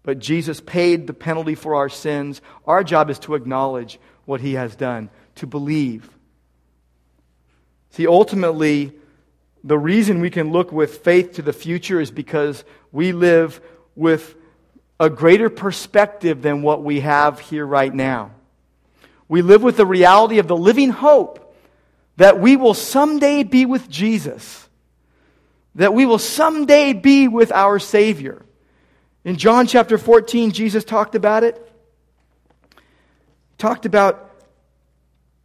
But 0.03 0.19
Jesus 0.19 0.59
paid 0.59 1.07
the 1.07 1.13
penalty 1.13 1.55
for 1.55 1.75
our 1.75 1.87
sins. 1.87 2.41
Our 2.67 2.83
job 2.83 3.09
is 3.09 3.19
to 3.19 3.35
acknowledge 3.35 4.01
what 4.25 4.41
He 4.41 4.55
has 4.55 4.75
done, 4.75 5.09
to 5.35 5.47
believe. 5.47 6.09
See, 7.91 8.05
ultimately, 8.05 8.91
the 9.63 9.77
reason 9.77 10.19
we 10.19 10.29
can 10.29 10.51
look 10.51 10.73
with 10.73 11.05
faith 11.05 11.35
to 11.35 11.41
the 11.41 11.53
future 11.53 12.01
is 12.01 12.11
because 12.11 12.65
we 12.91 13.13
live 13.13 13.61
with 13.95 14.35
a 14.99 15.09
greater 15.09 15.49
perspective 15.49 16.41
than 16.41 16.63
what 16.63 16.83
we 16.83 16.99
have 16.99 17.39
here 17.39 17.65
right 17.65 17.93
now. 17.95 18.31
We 19.29 19.41
live 19.41 19.63
with 19.63 19.77
the 19.77 19.85
reality 19.85 20.39
of 20.39 20.49
the 20.49 20.57
living 20.57 20.89
hope 20.89 21.55
that 22.17 22.41
we 22.41 22.57
will 22.57 22.73
someday 22.73 23.43
be 23.43 23.65
with 23.65 23.89
Jesus, 23.89 24.67
that 25.75 25.93
we 25.93 26.05
will 26.05 26.19
someday 26.19 26.93
be 26.93 27.27
with 27.27 27.51
our 27.51 27.79
Savior. 27.79 28.45
In 29.23 29.37
John 29.37 29.67
chapter 29.67 29.97
14, 29.97 30.51
Jesus 30.51 30.83
talked 30.83 31.15
about 31.15 31.43
it. 31.43 31.55
He 32.71 33.57
talked 33.57 33.85
about 33.85 34.29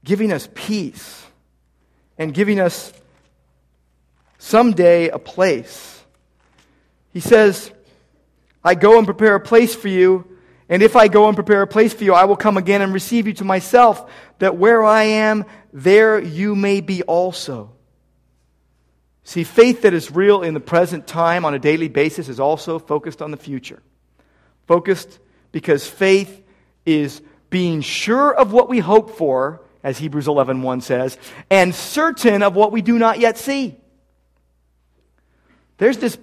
giving 0.04 0.32
us 0.32 0.48
peace 0.54 1.24
and 2.18 2.32
giving 2.32 2.58
us 2.58 2.92
someday 4.38 5.08
a 5.08 5.18
place. 5.18 6.02
He 7.12 7.20
says, 7.20 7.70
I 8.64 8.74
go 8.74 8.98
and 8.98 9.06
prepare 9.06 9.34
a 9.34 9.40
place 9.40 9.74
for 9.74 9.88
you, 9.88 10.26
and 10.68 10.82
if 10.82 10.96
I 10.96 11.08
go 11.08 11.28
and 11.28 11.36
prepare 11.36 11.62
a 11.62 11.66
place 11.66 11.94
for 11.94 12.04
you, 12.04 12.14
I 12.14 12.24
will 12.24 12.36
come 12.36 12.56
again 12.56 12.82
and 12.82 12.92
receive 12.92 13.26
you 13.26 13.32
to 13.34 13.44
myself, 13.44 14.10
that 14.38 14.56
where 14.56 14.82
I 14.82 15.04
am, 15.04 15.44
there 15.72 16.18
you 16.18 16.56
may 16.56 16.80
be 16.80 17.02
also. 17.02 17.75
See, 19.26 19.42
faith 19.42 19.82
that 19.82 19.92
is 19.92 20.12
real 20.12 20.42
in 20.42 20.54
the 20.54 20.60
present 20.60 21.08
time 21.08 21.44
on 21.44 21.52
a 21.52 21.58
daily 21.58 21.88
basis 21.88 22.28
is 22.28 22.38
also 22.38 22.78
focused 22.78 23.20
on 23.20 23.32
the 23.32 23.36
future. 23.36 23.82
Focused 24.68 25.18
because 25.50 25.84
faith 25.84 26.44
is 26.86 27.20
being 27.50 27.80
sure 27.80 28.32
of 28.32 28.52
what 28.52 28.68
we 28.68 28.78
hope 28.78 29.16
for 29.18 29.62
as 29.82 29.98
Hebrews 29.98 30.28
11.1 30.28 30.62
1 30.62 30.80
says, 30.80 31.18
and 31.50 31.74
certain 31.74 32.44
of 32.44 32.54
what 32.54 32.70
we 32.70 32.82
do 32.82 33.00
not 33.00 33.18
yet 33.18 33.36
see. 33.36 33.76
There's 35.78 35.98
this 35.98 36.16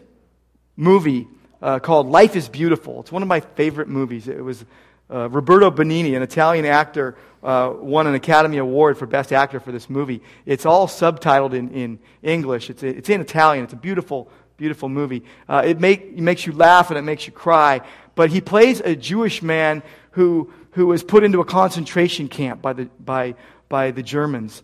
movie 0.78 1.28
uh, 1.62 1.80
called 1.80 2.08
Life 2.08 2.38
is 2.38 2.47
Beautiful. 2.47 3.01
It's 3.01 3.12
one 3.12 3.22
of 3.22 3.28
my 3.28 3.41
favorite 3.41 3.89
movies. 3.89 4.30
It 4.30 4.41
was 4.41 4.64
uh, 5.12 5.30
Roberto 5.30 5.70
Benigni, 5.72 6.16
an 6.16 6.22
Italian 6.22 6.66
actor, 6.66 7.16
uh, 7.43 7.74
won 7.76 8.08
an 8.08 8.16
Academy 8.16 8.58
Award 8.58 8.97
for 8.97 9.06
Best 9.06 9.34
Actor 9.34 9.60
for 9.60 9.72
this 9.72 9.89
movie. 9.89 10.22
It's 10.45 10.66
all 10.66 10.88
subtitled 10.88 11.54
in, 11.54 11.70
in 11.72 11.99
English. 12.22 12.70
It's, 12.70 12.84
it's 12.84 13.10
in 13.10 13.22
Italian. 13.22 13.66
It's 13.66 13.74
a 13.74 13.78
beautiful, 13.78 14.30
beautiful 14.58 14.88
movie. 14.88 15.24
Uh, 15.49 15.62
it, 15.66 15.80
make, 15.80 16.01
it 16.01 16.22
makes 16.22 16.45
you 16.45 16.54
laugh 16.54 16.89
and 16.89 16.97
it 16.97 17.01
makes 17.01 17.28
you 17.28 17.34
cry. 17.34 17.82
But 18.16 18.30
he 18.30 18.39
plays 18.39 18.80
a 18.80 18.95
Jewish 18.95 19.41
man 19.41 19.84
who, 20.12 20.54
who 20.72 20.88
was 20.88 21.04
put 21.04 21.24
into 21.24 21.41
a 21.41 21.45
concentration 21.45 22.30
camp 22.30 22.62
by 22.62 22.74
the, 22.74 22.86
by, 22.99 23.36
by 23.68 23.91
the 23.91 24.04
Germans. 24.04 24.64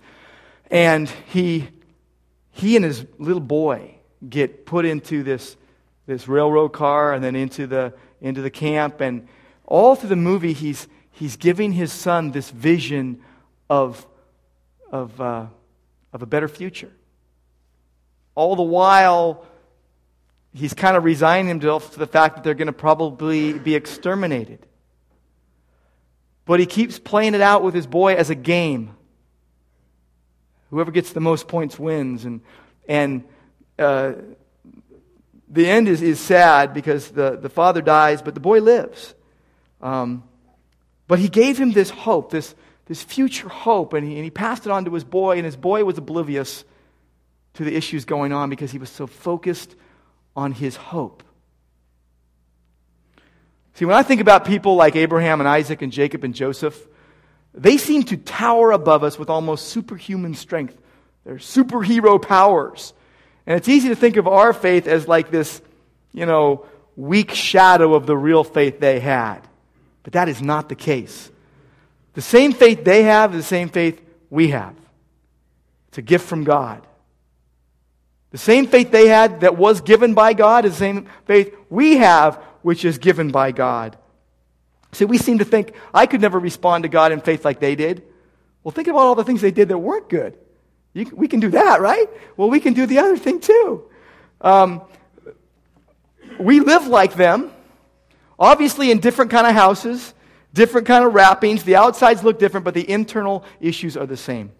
And 0.71 1.09
he, 1.31 1.67
he 2.51 2.75
and 2.75 2.85
his 2.85 3.05
little 3.17 3.41
boy 3.41 3.95
get 4.27 4.65
put 4.65 4.85
into 4.85 5.23
this, 5.23 5.57
this 6.05 6.27
railroad 6.27 6.69
car 6.69 7.13
and 7.13 7.23
then 7.23 7.35
into 7.35 7.67
the, 7.67 7.93
into 8.21 8.41
the 8.41 8.51
camp. 8.51 9.01
And 9.01 9.27
all 9.69 9.95
through 9.95 10.09
the 10.09 10.15
movie, 10.15 10.53
he's, 10.53 10.87
he's 11.11 11.37
giving 11.37 11.71
his 11.71 11.93
son 11.93 12.31
this 12.31 12.49
vision 12.49 13.21
of, 13.69 14.05
of, 14.91 15.21
uh, 15.21 15.45
of 16.11 16.21
a 16.23 16.25
better 16.25 16.47
future. 16.47 16.91
All 18.33 18.55
the 18.55 18.63
while, 18.63 19.45
he's 20.53 20.73
kind 20.73 20.97
of 20.97 21.03
resigning 21.03 21.47
himself 21.47 21.93
to 21.93 21.99
the 21.99 22.07
fact 22.07 22.35
that 22.35 22.43
they're 22.43 22.55
going 22.55 22.65
to 22.65 22.73
probably 22.73 23.53
be 23.53 23.75
exterminated. 23.75 24.65
But 26.45 26.59
he 26.59 26.65
keeps 26.65 26.97
playing 26.97 27.35
it 27.35 27.41
out 27.41 27.61
with 27.61 27.75
his 27.75 27.85
boy 27.85 28.15
as 28.15 28.31
a 28.31 28.35
game. 28.35 28.95
Whoever 30.71 30.89
gets 30.89 31.13
the 31.13 31.19
most 31.19 31.47
points 31.47 31.77
wins. 31.77 32.25
And, 32.25 32.41
and 32.87 33.23
uh, 33.77 34.13
the 35.47 35.67
end 35.67 35.87
is, 35.87 36.01
is 36.01 36.19
sad 36.19 36.73
because 36.73 37.09
the, 37.09 37.37
the 37.37 37.49
father 37.49 37.83
dies, 37.83 38.23
but 38.23 38.33
the 38.33 38.39
boy 38.39 38.61
lives. 38.61 39.13
Um, 39.81 40.23
but 41.07 41.19
he 41.19 41.29
gave 41.29 41.57
him 41.57 41.71
this 41.71 41.89
hope, 41.89 42.31
this, 42.31 42.53
this 42.85 43.01
future 43.01 43.49
hope, 43.49 43.93
and 43.93 44.05
he, 44.07 44.15
and 44.15 44.23
he 44.23 44.29
passed 44.29 44.65
it 44.65 44.71
on 44.71 44.85
to 44.85 44.93
his 44.93 45.03
boy, 45.03 45.37
and 45.37 45.45
his 45.45 45.55
boy 45.55 45.83
was 45.83 45.97
oblivious 45.97 46.63
to 47.55 47.63
the 47.63 47.75
issues 47.75 48.05
going 48.05 48.31
on 48.31 48.49
because 48.49 48.71
he 48.71 48.77
was 48.77 48.89
so 48.89 49.07
focused 49.07 49.75
on 50.35 50.51
his 50.51 50.75
hope. 50.75 51.23
See, 53.73 53.85
when 53.85 53.95
I 53.95 54.03
think 54.03 54.21
about 54.21 54.45
people 54.45 54.75
like 54.75 54.95
Abraham 54.95 55.39
and 55.39 55.47
Isaac 55.47 55.81
and 55.81 55.91
Jacob 55.91 56.23
and 56.23 56.33
Joseph, 56.35 56.77
they 57.53 57.77
seem 57.77 58.03
to 58.03 58.17
tower 58.17 58.71
above 58.71 59.03
us 59.03 59.17
with 59.17 59.29
almost 59.29 59.67
superhuman 59.69 60.33
strength. 60.35 60.77
They're 61.25 61.35
superhero 61.35 62.21
powers. 62.21 62.93
And 63.47 63.57
it's 63.57 63.67
easy 63.67 63.89
to 63.89 63.95
think 63.95 64.17
of 64.17 64.27
our 64.27 64.53
faith 64.53 64.85
as 64.85 65.07
like 65.07 65.31
this, 65.31 65.61
you 66.13 66.25
know, 66.25 66.65
weak 66.95 67.31
shadow 67.31 67.95
of 67.95 68.05
the 68.05 68.15
real 68.15 68.43
faith 68.43 68.79
they 68.79 68.99
had. 68.99 69.47
But 70.03 70.13
that 70.13 70.29
is 70.29 70.41
not 70.41 70.69
the 70.69 70.75
case. 70.75 71.31
The 72.13 72.21
same 72.21 72.53
faith 72.53 72.83
they 72.83 73.03
have 73.03 73.33
is 73.35 73.43
the 73.43 73.47
same 73.47 73.69
faith 73.69 74.01
we 74.29 74.49
have. 74.49 74.75
It's 75.89 75.97
a 75.97 76.01
gift 76.01 76.27
from 76.27 76.43
God. 76.43 76.85
The 78.31 78.37
same 78.37 78.67
faith 78.67 78.91
they 78.91 79.07
had 79.07 79.41
that 79.41 79.57
was 79.57 79.81
given 79.81 80.13
by 80.13 80.33
God 80.33 80.65
is 80.65 80.73
the 80.73 80.77
same 80.77 81.07
faith 81.25 81.55
we 81.69 81.97
have, 81.97 82.35
which 82.61 82.85
is 82.85 82.97
given 82.97 83.31
by 83.31 83.51
God. 83.51 83.97
See, 84.91 85.05
we 85.05 85.17
seem 85.17 85.39
to 85.39 85.45
think, 85.45 85.73
I 85.93 86.05
could 86.05 86.21
never 86.21 86.39
respond 86.39 86.83
to 86.83 86.89
God 86.89 87.11
in 87.11 87.21
faith 87.21 87.45
like 87.45 87.59
they 87.59 87.75
did. 87.75 88.03
Well, 88.63 88.71
think 88.71 88.87
about 88.87 88.99
all 88.99 89.15
the 89.15 89.23
things 89.23 89.41
they 89.41 89.51
did 89.51 89.69
that 89.69 89.77
weren't 89.77 90.09
good. 90.09 90.37
You, 90.93 91.09
we 91.13 91.27
can 91.27 91.39
do 91.39 91.49
that, 91.51 91.81
right? 91.81 92.09
Well, 92.37 92.49
we 92.49 92.59
can 92.59 92.73
do 92.73 92.85
the 92.85 92.99
other 92.99 93.17
thing 93.17 93.39
too. 93.39 93.89
Um, 94.41 94.81
we 96.39 96.59
live 96.59 96.87
like 96.87 97.15
them, 97.15 97.51
obviously 98.39 98.89
in 98.89 98.99
different 98.99 99.31
kind 99.31 99.45
of 99.45 99.53
houses, 99.53 100.13
different 100.53 100.87
kind 100.87 101.05
of 101.05 101.13
wrappings. 101.13 101.63
The 101.63 101.75
outsides 101.75 102.23
look 102.23 102.39
different, 102.39 102.63
but 102.63 102.73
the 102.73 102.89
internal 102.89 103.43
issues 103.59 103.97
are 103.97 104.05
the 104.05 104.17
same. 104.17 104.51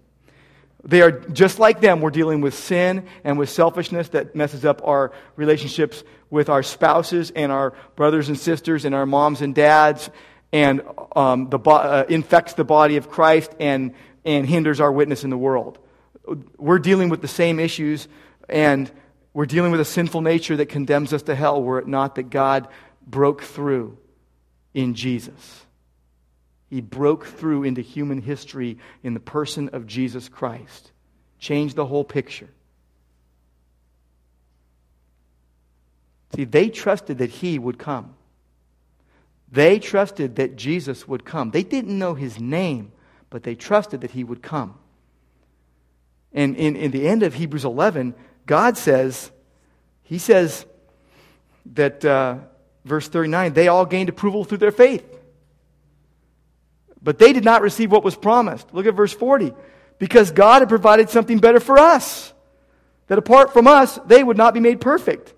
They 0.83 1.01
are 1.01 1.11
just 1.11 1.59
like 1.59 1.81
them. 1.81 1.99
We're 1.99 2.09
dealing 2.09 2.41
with 2.41 2.53
sin 2.53 3.05
and 3.23 3.37
with 3.37 3.49
selfishness 3.49 4.09
that 4.09 4.35
messes 4.35 4.63
up 4.63 4.81
our 4.85 5.11
relationships 5.35 6.03
with 6.29 6.49
our 6.49 6.63
spouses 6.63 7.31
and 7.31 7.51
our 7.51 7.73
brothers 7.95 8.29
and 8.29 8.37
sisters 8.37 8.85
and 8.85 8.95
our 8.95 9.05
moms 9.05 9.41
and 9.41 9.53
dads 9.53 10.09
and 10.53 10.81
um, 11.15 11.49
the 11.49 11.59
bo- 11.59 11.71
uh, 11.71 12.05
infects 12.07 12.53
the 12.53 12.63
body 12.63 12.97
of 12.97 13.09
Christ 13.09 13.51
and, 13.59 13.93
and 14.23 14.47
hinders 14.47 14.79
our 14.79 14.91
witness 14.91 15.23
in 15.23 15.29
the 15.29 15.37
world. 15.37 15.77
We're 16.57 16.79
dealing 16.79 17.09
with 17.09 17.21
the 17.21 17.27
same 17.27 17.59
issues 17.59 18.07
and 18.47 18.89
we're 19.33 19.45
dealing 19.45 19.71
with 19.71 19.81
a 19.81 19.85
sinful 19.85 20.21
nature 20.21 20.55
that 20.57 20.67
condemns 20.67 21.13
us 21.13 21.23
to 21.23 21.35
hell 21.35 21.61
were 21.61 21.79
it 21.79 21.87
not 21.87 22.15
that 22.15 22.29
God 22.29 22.67
broke 23.09 23.41
through 23.41 23.97
in 24.73 24.93
Jesus. 24.93 25.65
He 26.69 26.81
broke 26.81 27.25
through 27.25 27.63
into 27.63 27.81
human 27.81 28.21
history 28.21 28.77
in 29.03 29.13
the 29.13 29.19
person 29.19 29.69
of 29.69 29.87
Jesus 29.87 30.29
Christ, 30.29 30.91
changed 31.39 31.75
the 31.75 31.85
whole 31.85 32.03
picture. 32.03 32.49
See, 36.35 36.43
they 36.43 36.69
trusted 36.69 37.17
that 37.17 37.31
he 37.31 37.57
would 37.57 37.79
come. 37.79 38.13
They 39.51 39.79
trusted 39.79 40.35
that 40.35 40.55
Jesus 40.55 41.07
would 41.07 41.25
come. 41.25 41.49
They 41.49 41.63
didn't 41.63 41.97
know 41.97 42.13
his 42.13 42.39
name, 42.39 42.91
but 43.31 43.41
they 43.41 43.55
trusted 43.55 44.01
that 44.01 44.11
he 44.11 44.23
would 44.23 44.43
come. 44.43 44.75
And 46.31 46.55
in, 46.55 46.75
in 46.75 46.91
the 46.91 47.07
end 47.07 47.23
of 47.23 47.33
Hebrews 47.33 47.65
11, 47.65 48.13
God 48.45 48.77
says, 48.77 49.31
He 50.03 50.19
says 50.19 50.67
that, 51.73 52.05
uh, 52.05 52.37
verse 52.89 53.07
39, 53.07 53.53
they 53.53 53.67
all 53.67 53.85
gained 53.85 54.09
approval 54.09 54.43
through 54.43 54.57
their 54.57 54.71
faith. 54.71 55.05
But 57.01 57.19
they 57.19 57.31
did 57.31 57.45
not 57.45 57.61
receive 57.61 57.91
what 57.91 58.03
was 58.03 58.15
promised. 58.15 58.73
Look 58.73 58.85
at 58.85 58.95
verse 58.95 59.13
40. 59.13 59.53
Because 59.99 60.31
God 60.31 60.61
had 60.61 60.69
provided 60.69 61.09
something 61.09 61.39
better 61.39 61.59
for 61.59 61.77
us, 61.77 62.33
that 63.07 63.17
apart 63.17 63.53
from 63.53 63.67
us, 63.67 63.97
they 64.05 64.23
would 64.23 64.37
not 64.37 64.53
be 64.53 64.59
made 64.59 64.81
perfect. 64.81 65.33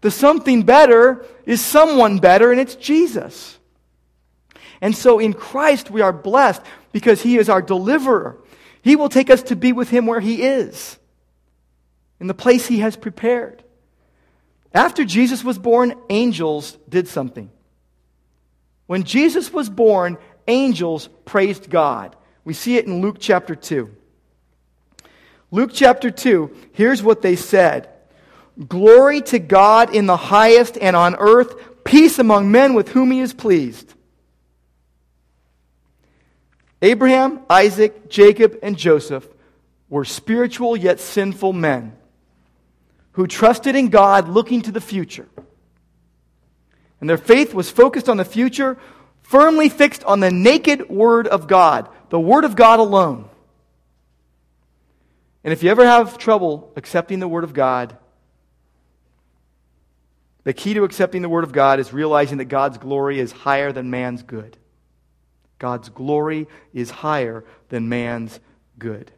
The 0.00 0.10
something 0.10 0.62
better 0.62 1.24
is 1.44 1.64
someone 1.64 2.18
better, 2.18 2.50
and 2.50 2.60
it's 2.60 2.74
Jesus. 2.74 3.58
And 4.80 4.94
so 4.94 5.18
in 5.18 5.32
Christ 5.32 5.90
we 5.90 6.00
are 6.00 6.12
blessed 6.12 6.62
because 6.92 7.22
He 7.22 7.38
is 7.38 7.48
our 7.48 7.62
deliverer. 7.62 8.38
He 8.82 8.96
will 8.96 9.08
take 9.08 9.30
us 9.30 9.42
to 9.44 9.56
be 9.56 9.72
with 9.72 9.90
Him 9.90 10.06
where 10.06 10.20
He 10.20 10.42
is, 10.42 10.98
in 12.20 12.26
the 12.26 12.34
place 12.34 12.66
He 12.66 12.80
has 12.80 12.96
prepared. 12.96 13.62
After 14.76 15.06
Jesus 15.06 15.42
was 15.42 15.58
born, 15.58 15.94
angels 16.10 16.76
did 16.86 17.08
something. 17.08 17.50
When 18.86 19.04
Jesus 19.04 19.50
was 19.50 19.70
born, 19.70 20.18
angels 20.46 21.08
praised 21.24 21.70
God. 21.70 22.14
We 22.44 22.52
see 22.52 22.76
it 22.76 22.84
in 22.84 23.00
Luke 23.00 23.16
chapter 23.18 23.54
2. 23.54 23.90
Luke 25.50 25.70
chapter 25.72 26.10
2, 26.10 26.54
here's 26.72 27.02
what 27.02 27.22
they 27.22 27.36
said 27.36 27.88
Glory 28.68 29.22
to 29.22 29.38
God 29.38 29.94
in 29.94 30.04
the 30.04 30.18
highest, 30.18 30.76
and 30.76 30.94
on 30.94 31.16
earth, 31.16 31.54
peace 31.82 32.18
among 32.18 32.52
men 32.52 32.74
with 32.74 32.90
whom 32.90 33.10
he 33.10 33.20
is 33.20 33.32
pleased. 33.32 33.94
Abraham, 36.82 37.40
Isaac, 37.48 38.10
Jacob, 38.10 38.58
and 38.62 38.76
Joseph 38.76 39.26
were 39.88 40.04
spiritual 40.04 40.76
yet 40.76 41.00
sinful 41.00 41.54
men 41.54 41.96
who 43.16 43.26
trusted 43.26 43.74
in 43.74 43.88
God 43.88 44.28
looking 44.28 44.60
to 44.62 44.70
the 44.70 44.80
future. 44.80 45.26
And 47.00 47.08
their 47.08 47.16
faith 47.16 47.54
was 47.54 47.70
focused 47.70 48.10
on 48.10 48.18
the 48.18 48.24
future 48.24 48.78
firmly 49.22 49.70
fixed 49.70 50.04
on 50.04 50.20
the 50.20 50.30
naked 50.30 50.88
Word 50.90 51.26
of 51.26 51.48
God, 51.48 51.88
the 52.10 52.20
Word 52.20 52.44
of 52.44 52.54
God 52.54 52.78
alone. 52.78 53.28
And 55.42 55.52
if 55.52 55.62
you 55.62 55.70
ever 55.70 55.84
have 55.84 56.18
trouble 56.18 56.72
accepting 56.76 57.18
the 57.18 57.26
Word 57.26 57.42
of 57.42 57.54
God, 57.54 57.96
the 60.44 60.52
key 60.52 60.74
to 60.74 60.84
accepting 60.84 61.22
the 61.22 61.28
Word 61.28 61.44
of 61.44 61.52
God 61.52 61.80
is 61.80 61.94
realizing 61.94 62.38
that 62.38 62.44
God's 62.44 62.76
glory 62.76 63.18
is 63.18 63.32
higher 63.32 63.72
than 63.72 63.90
man's 63.90 64.22
good. 64.22 64.58
God's 65.58 65.88
glory 65.88 66.48
is 66.74 66.90
higher 66.90 67.44
than 67.70 67.88
man's 67.88 68.38
good. 68.78 69.10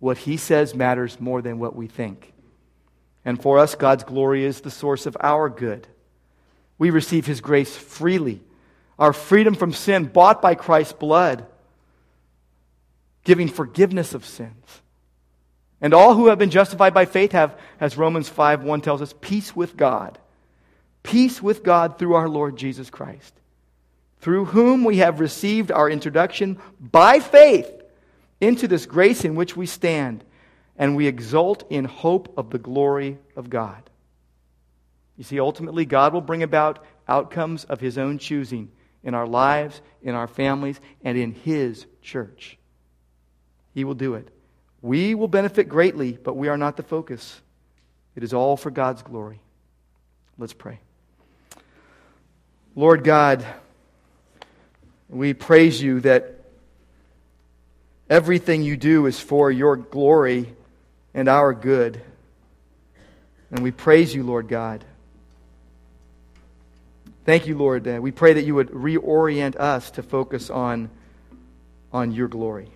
What 0.00 0.18
He 0.18 0.36
says 0.36 0.74
matters 0.74 1.20
more 1.20 1.40
than 1.40 1.60
what 1.60 1.76
we 1.76 1.86
think. 1.86 2.32
And 3.28 3.38
for 3.38 3.58
us, 3.58 3.74
God's 3.74 4.04
glory 4.04 4.42
is 4.42 4.62
the 4.62 4.70
source 4.70 5.04
of 5.04 5.14
our 5.20 5.50
good. 5.50 5.86
We 6.78 6.88
receive 6.88 7.26
His 7.26 7.42
grace 7.42 7.76
freely 7.76 8.40
our 8.98 9.12
freedom 9.12 9.54
from 9.54 9.74
sin, 9.74 10.06
bought 10.06 10.40
by 10.40 10.54
Christ's 10.54 10.94
blood, 10.94 11.44
giving 13.24 13.48
forgiveness 13.48 14.14
of 14.14 14.24
sins. 14.24 14.80
And 15.78 15.92
all 15.92 16.14
who 16.14 16.28
have 16.28 16.38
been 16.38 16.48
justified 16.48 16.94
by 16.94 17.04
faith 17.04 17.32
have, 17.32 17.60
as 17.78 17.98
Romans 17.98 18.30
5 18.30 18.64
1 18.64 18.80
tells 18.80 19.02
us, 19.02 19.14
peace 19.20 19.54
with 19.54 19.76
God. 19.76 20.18
Peace 21.02 21.42
with 21.42 21.62
God 21.62 21.98
through 21.98 22.14
our 22.14 22.30
Lord 22.30 22.56
Jesus 22.56 22.88
Christ, 22.88 23.34
through 24.20 24.46
whom 24.46 24.84
we 24.84 24.96
have 24.96 25.20
received 25.20 25.70
our 25.70 25.90
introduction 25.90 26.58
by 26.80 27.20
faith 27.20 27.70
into 28.40 28.66
this 28.66 28.86
grace 28.86 29.22
in 29.22 29.34
which 29.34 29.54
we 29.54 29.66
stand, 29.66 30.24
and 30.78 30.96
we 30.96 31.06
exult 31.06 31.64
in 31.70 31.84
hope 31.84 32.32
of 32.38 32.50
the 32.50 32.58
glory 32.58 33.18
of 33.36 33.50
God. 33.50 33.82
You 35.16 35.24
see, 35.24 35.40
ultimately, 35.40 35.84
God 35.84 36.14
will 36.14 36.20
bring 36.20 36.42
about 36.42 36.84
outcomes 37.06 37.64
of 37.64 37.80
his 37.80 37.98
own 37.98 38.18
choosing 38.18 38.70
in 39.02 39.14
our 39.14 39.26
lives, 39.26 39.80
in 40.02 40.14
our 40.14 40.26
families, 40.26 40.80
and 41.02 41.16
in 41.16 41.32
His 41.32 41.86
church. 42.02 42.58
He 43.74 43.84
will 43.84 43.94
do 43.94 44.14
it. 44.14 44.28
We 44.82 45.14
will 45.14 45.28
benefit 45.28 45.68
greatly, 45.68 46.12
but 46.12 46.36
we 46.36 46.48
are 46.48 46.56
not 46.56 46.76
the 46.76 46.82
focus. 46.82 47.40
It 48.16 48.22
is 48.22 48.34
all 48.34 48.56
for 48.56 48.70
God's 48.70 49.02
glory. 49.02 49.40
Let's 50.36 50.52
pray. 50.52 50.80
Lord 52.74 53.02
God, 53.02 53.44
we 55.08 55.34
praise 55.34 55.82
you 55.82 56.00
that 56.00 56.44
everything 58.08 58.62
you 58.62 58.76
do 58.76 59.06
is 59.06 59.18
for 59.18 59.50
your 59.50 59.76
glory 59.76 60.54
and 61.14 61.28
our 61.28 61.54
good. 61.54 62.00
And 63.50 63.62
we 63.62 63.70
praise 63.70 64.14
you, 64.14 64.22
Lord 64.22 64.48
God. 64.48 64.84
Thank 67.24 67.46
you, 67.46 67.56
Lord. 67.58 67.86
We 67.86 68.10
pray 68.10 68.34
that 68.34 68.44
you 68.44 68.54
would 68.54 68.70
reorient 68.70 69.56
us 69.56 69.90
to 69.92 70.02
focus 70.02 70.48
on, 70.48 70.90
on 71.92 72.12
your 72.12 72.28
glory. 72.28 72.70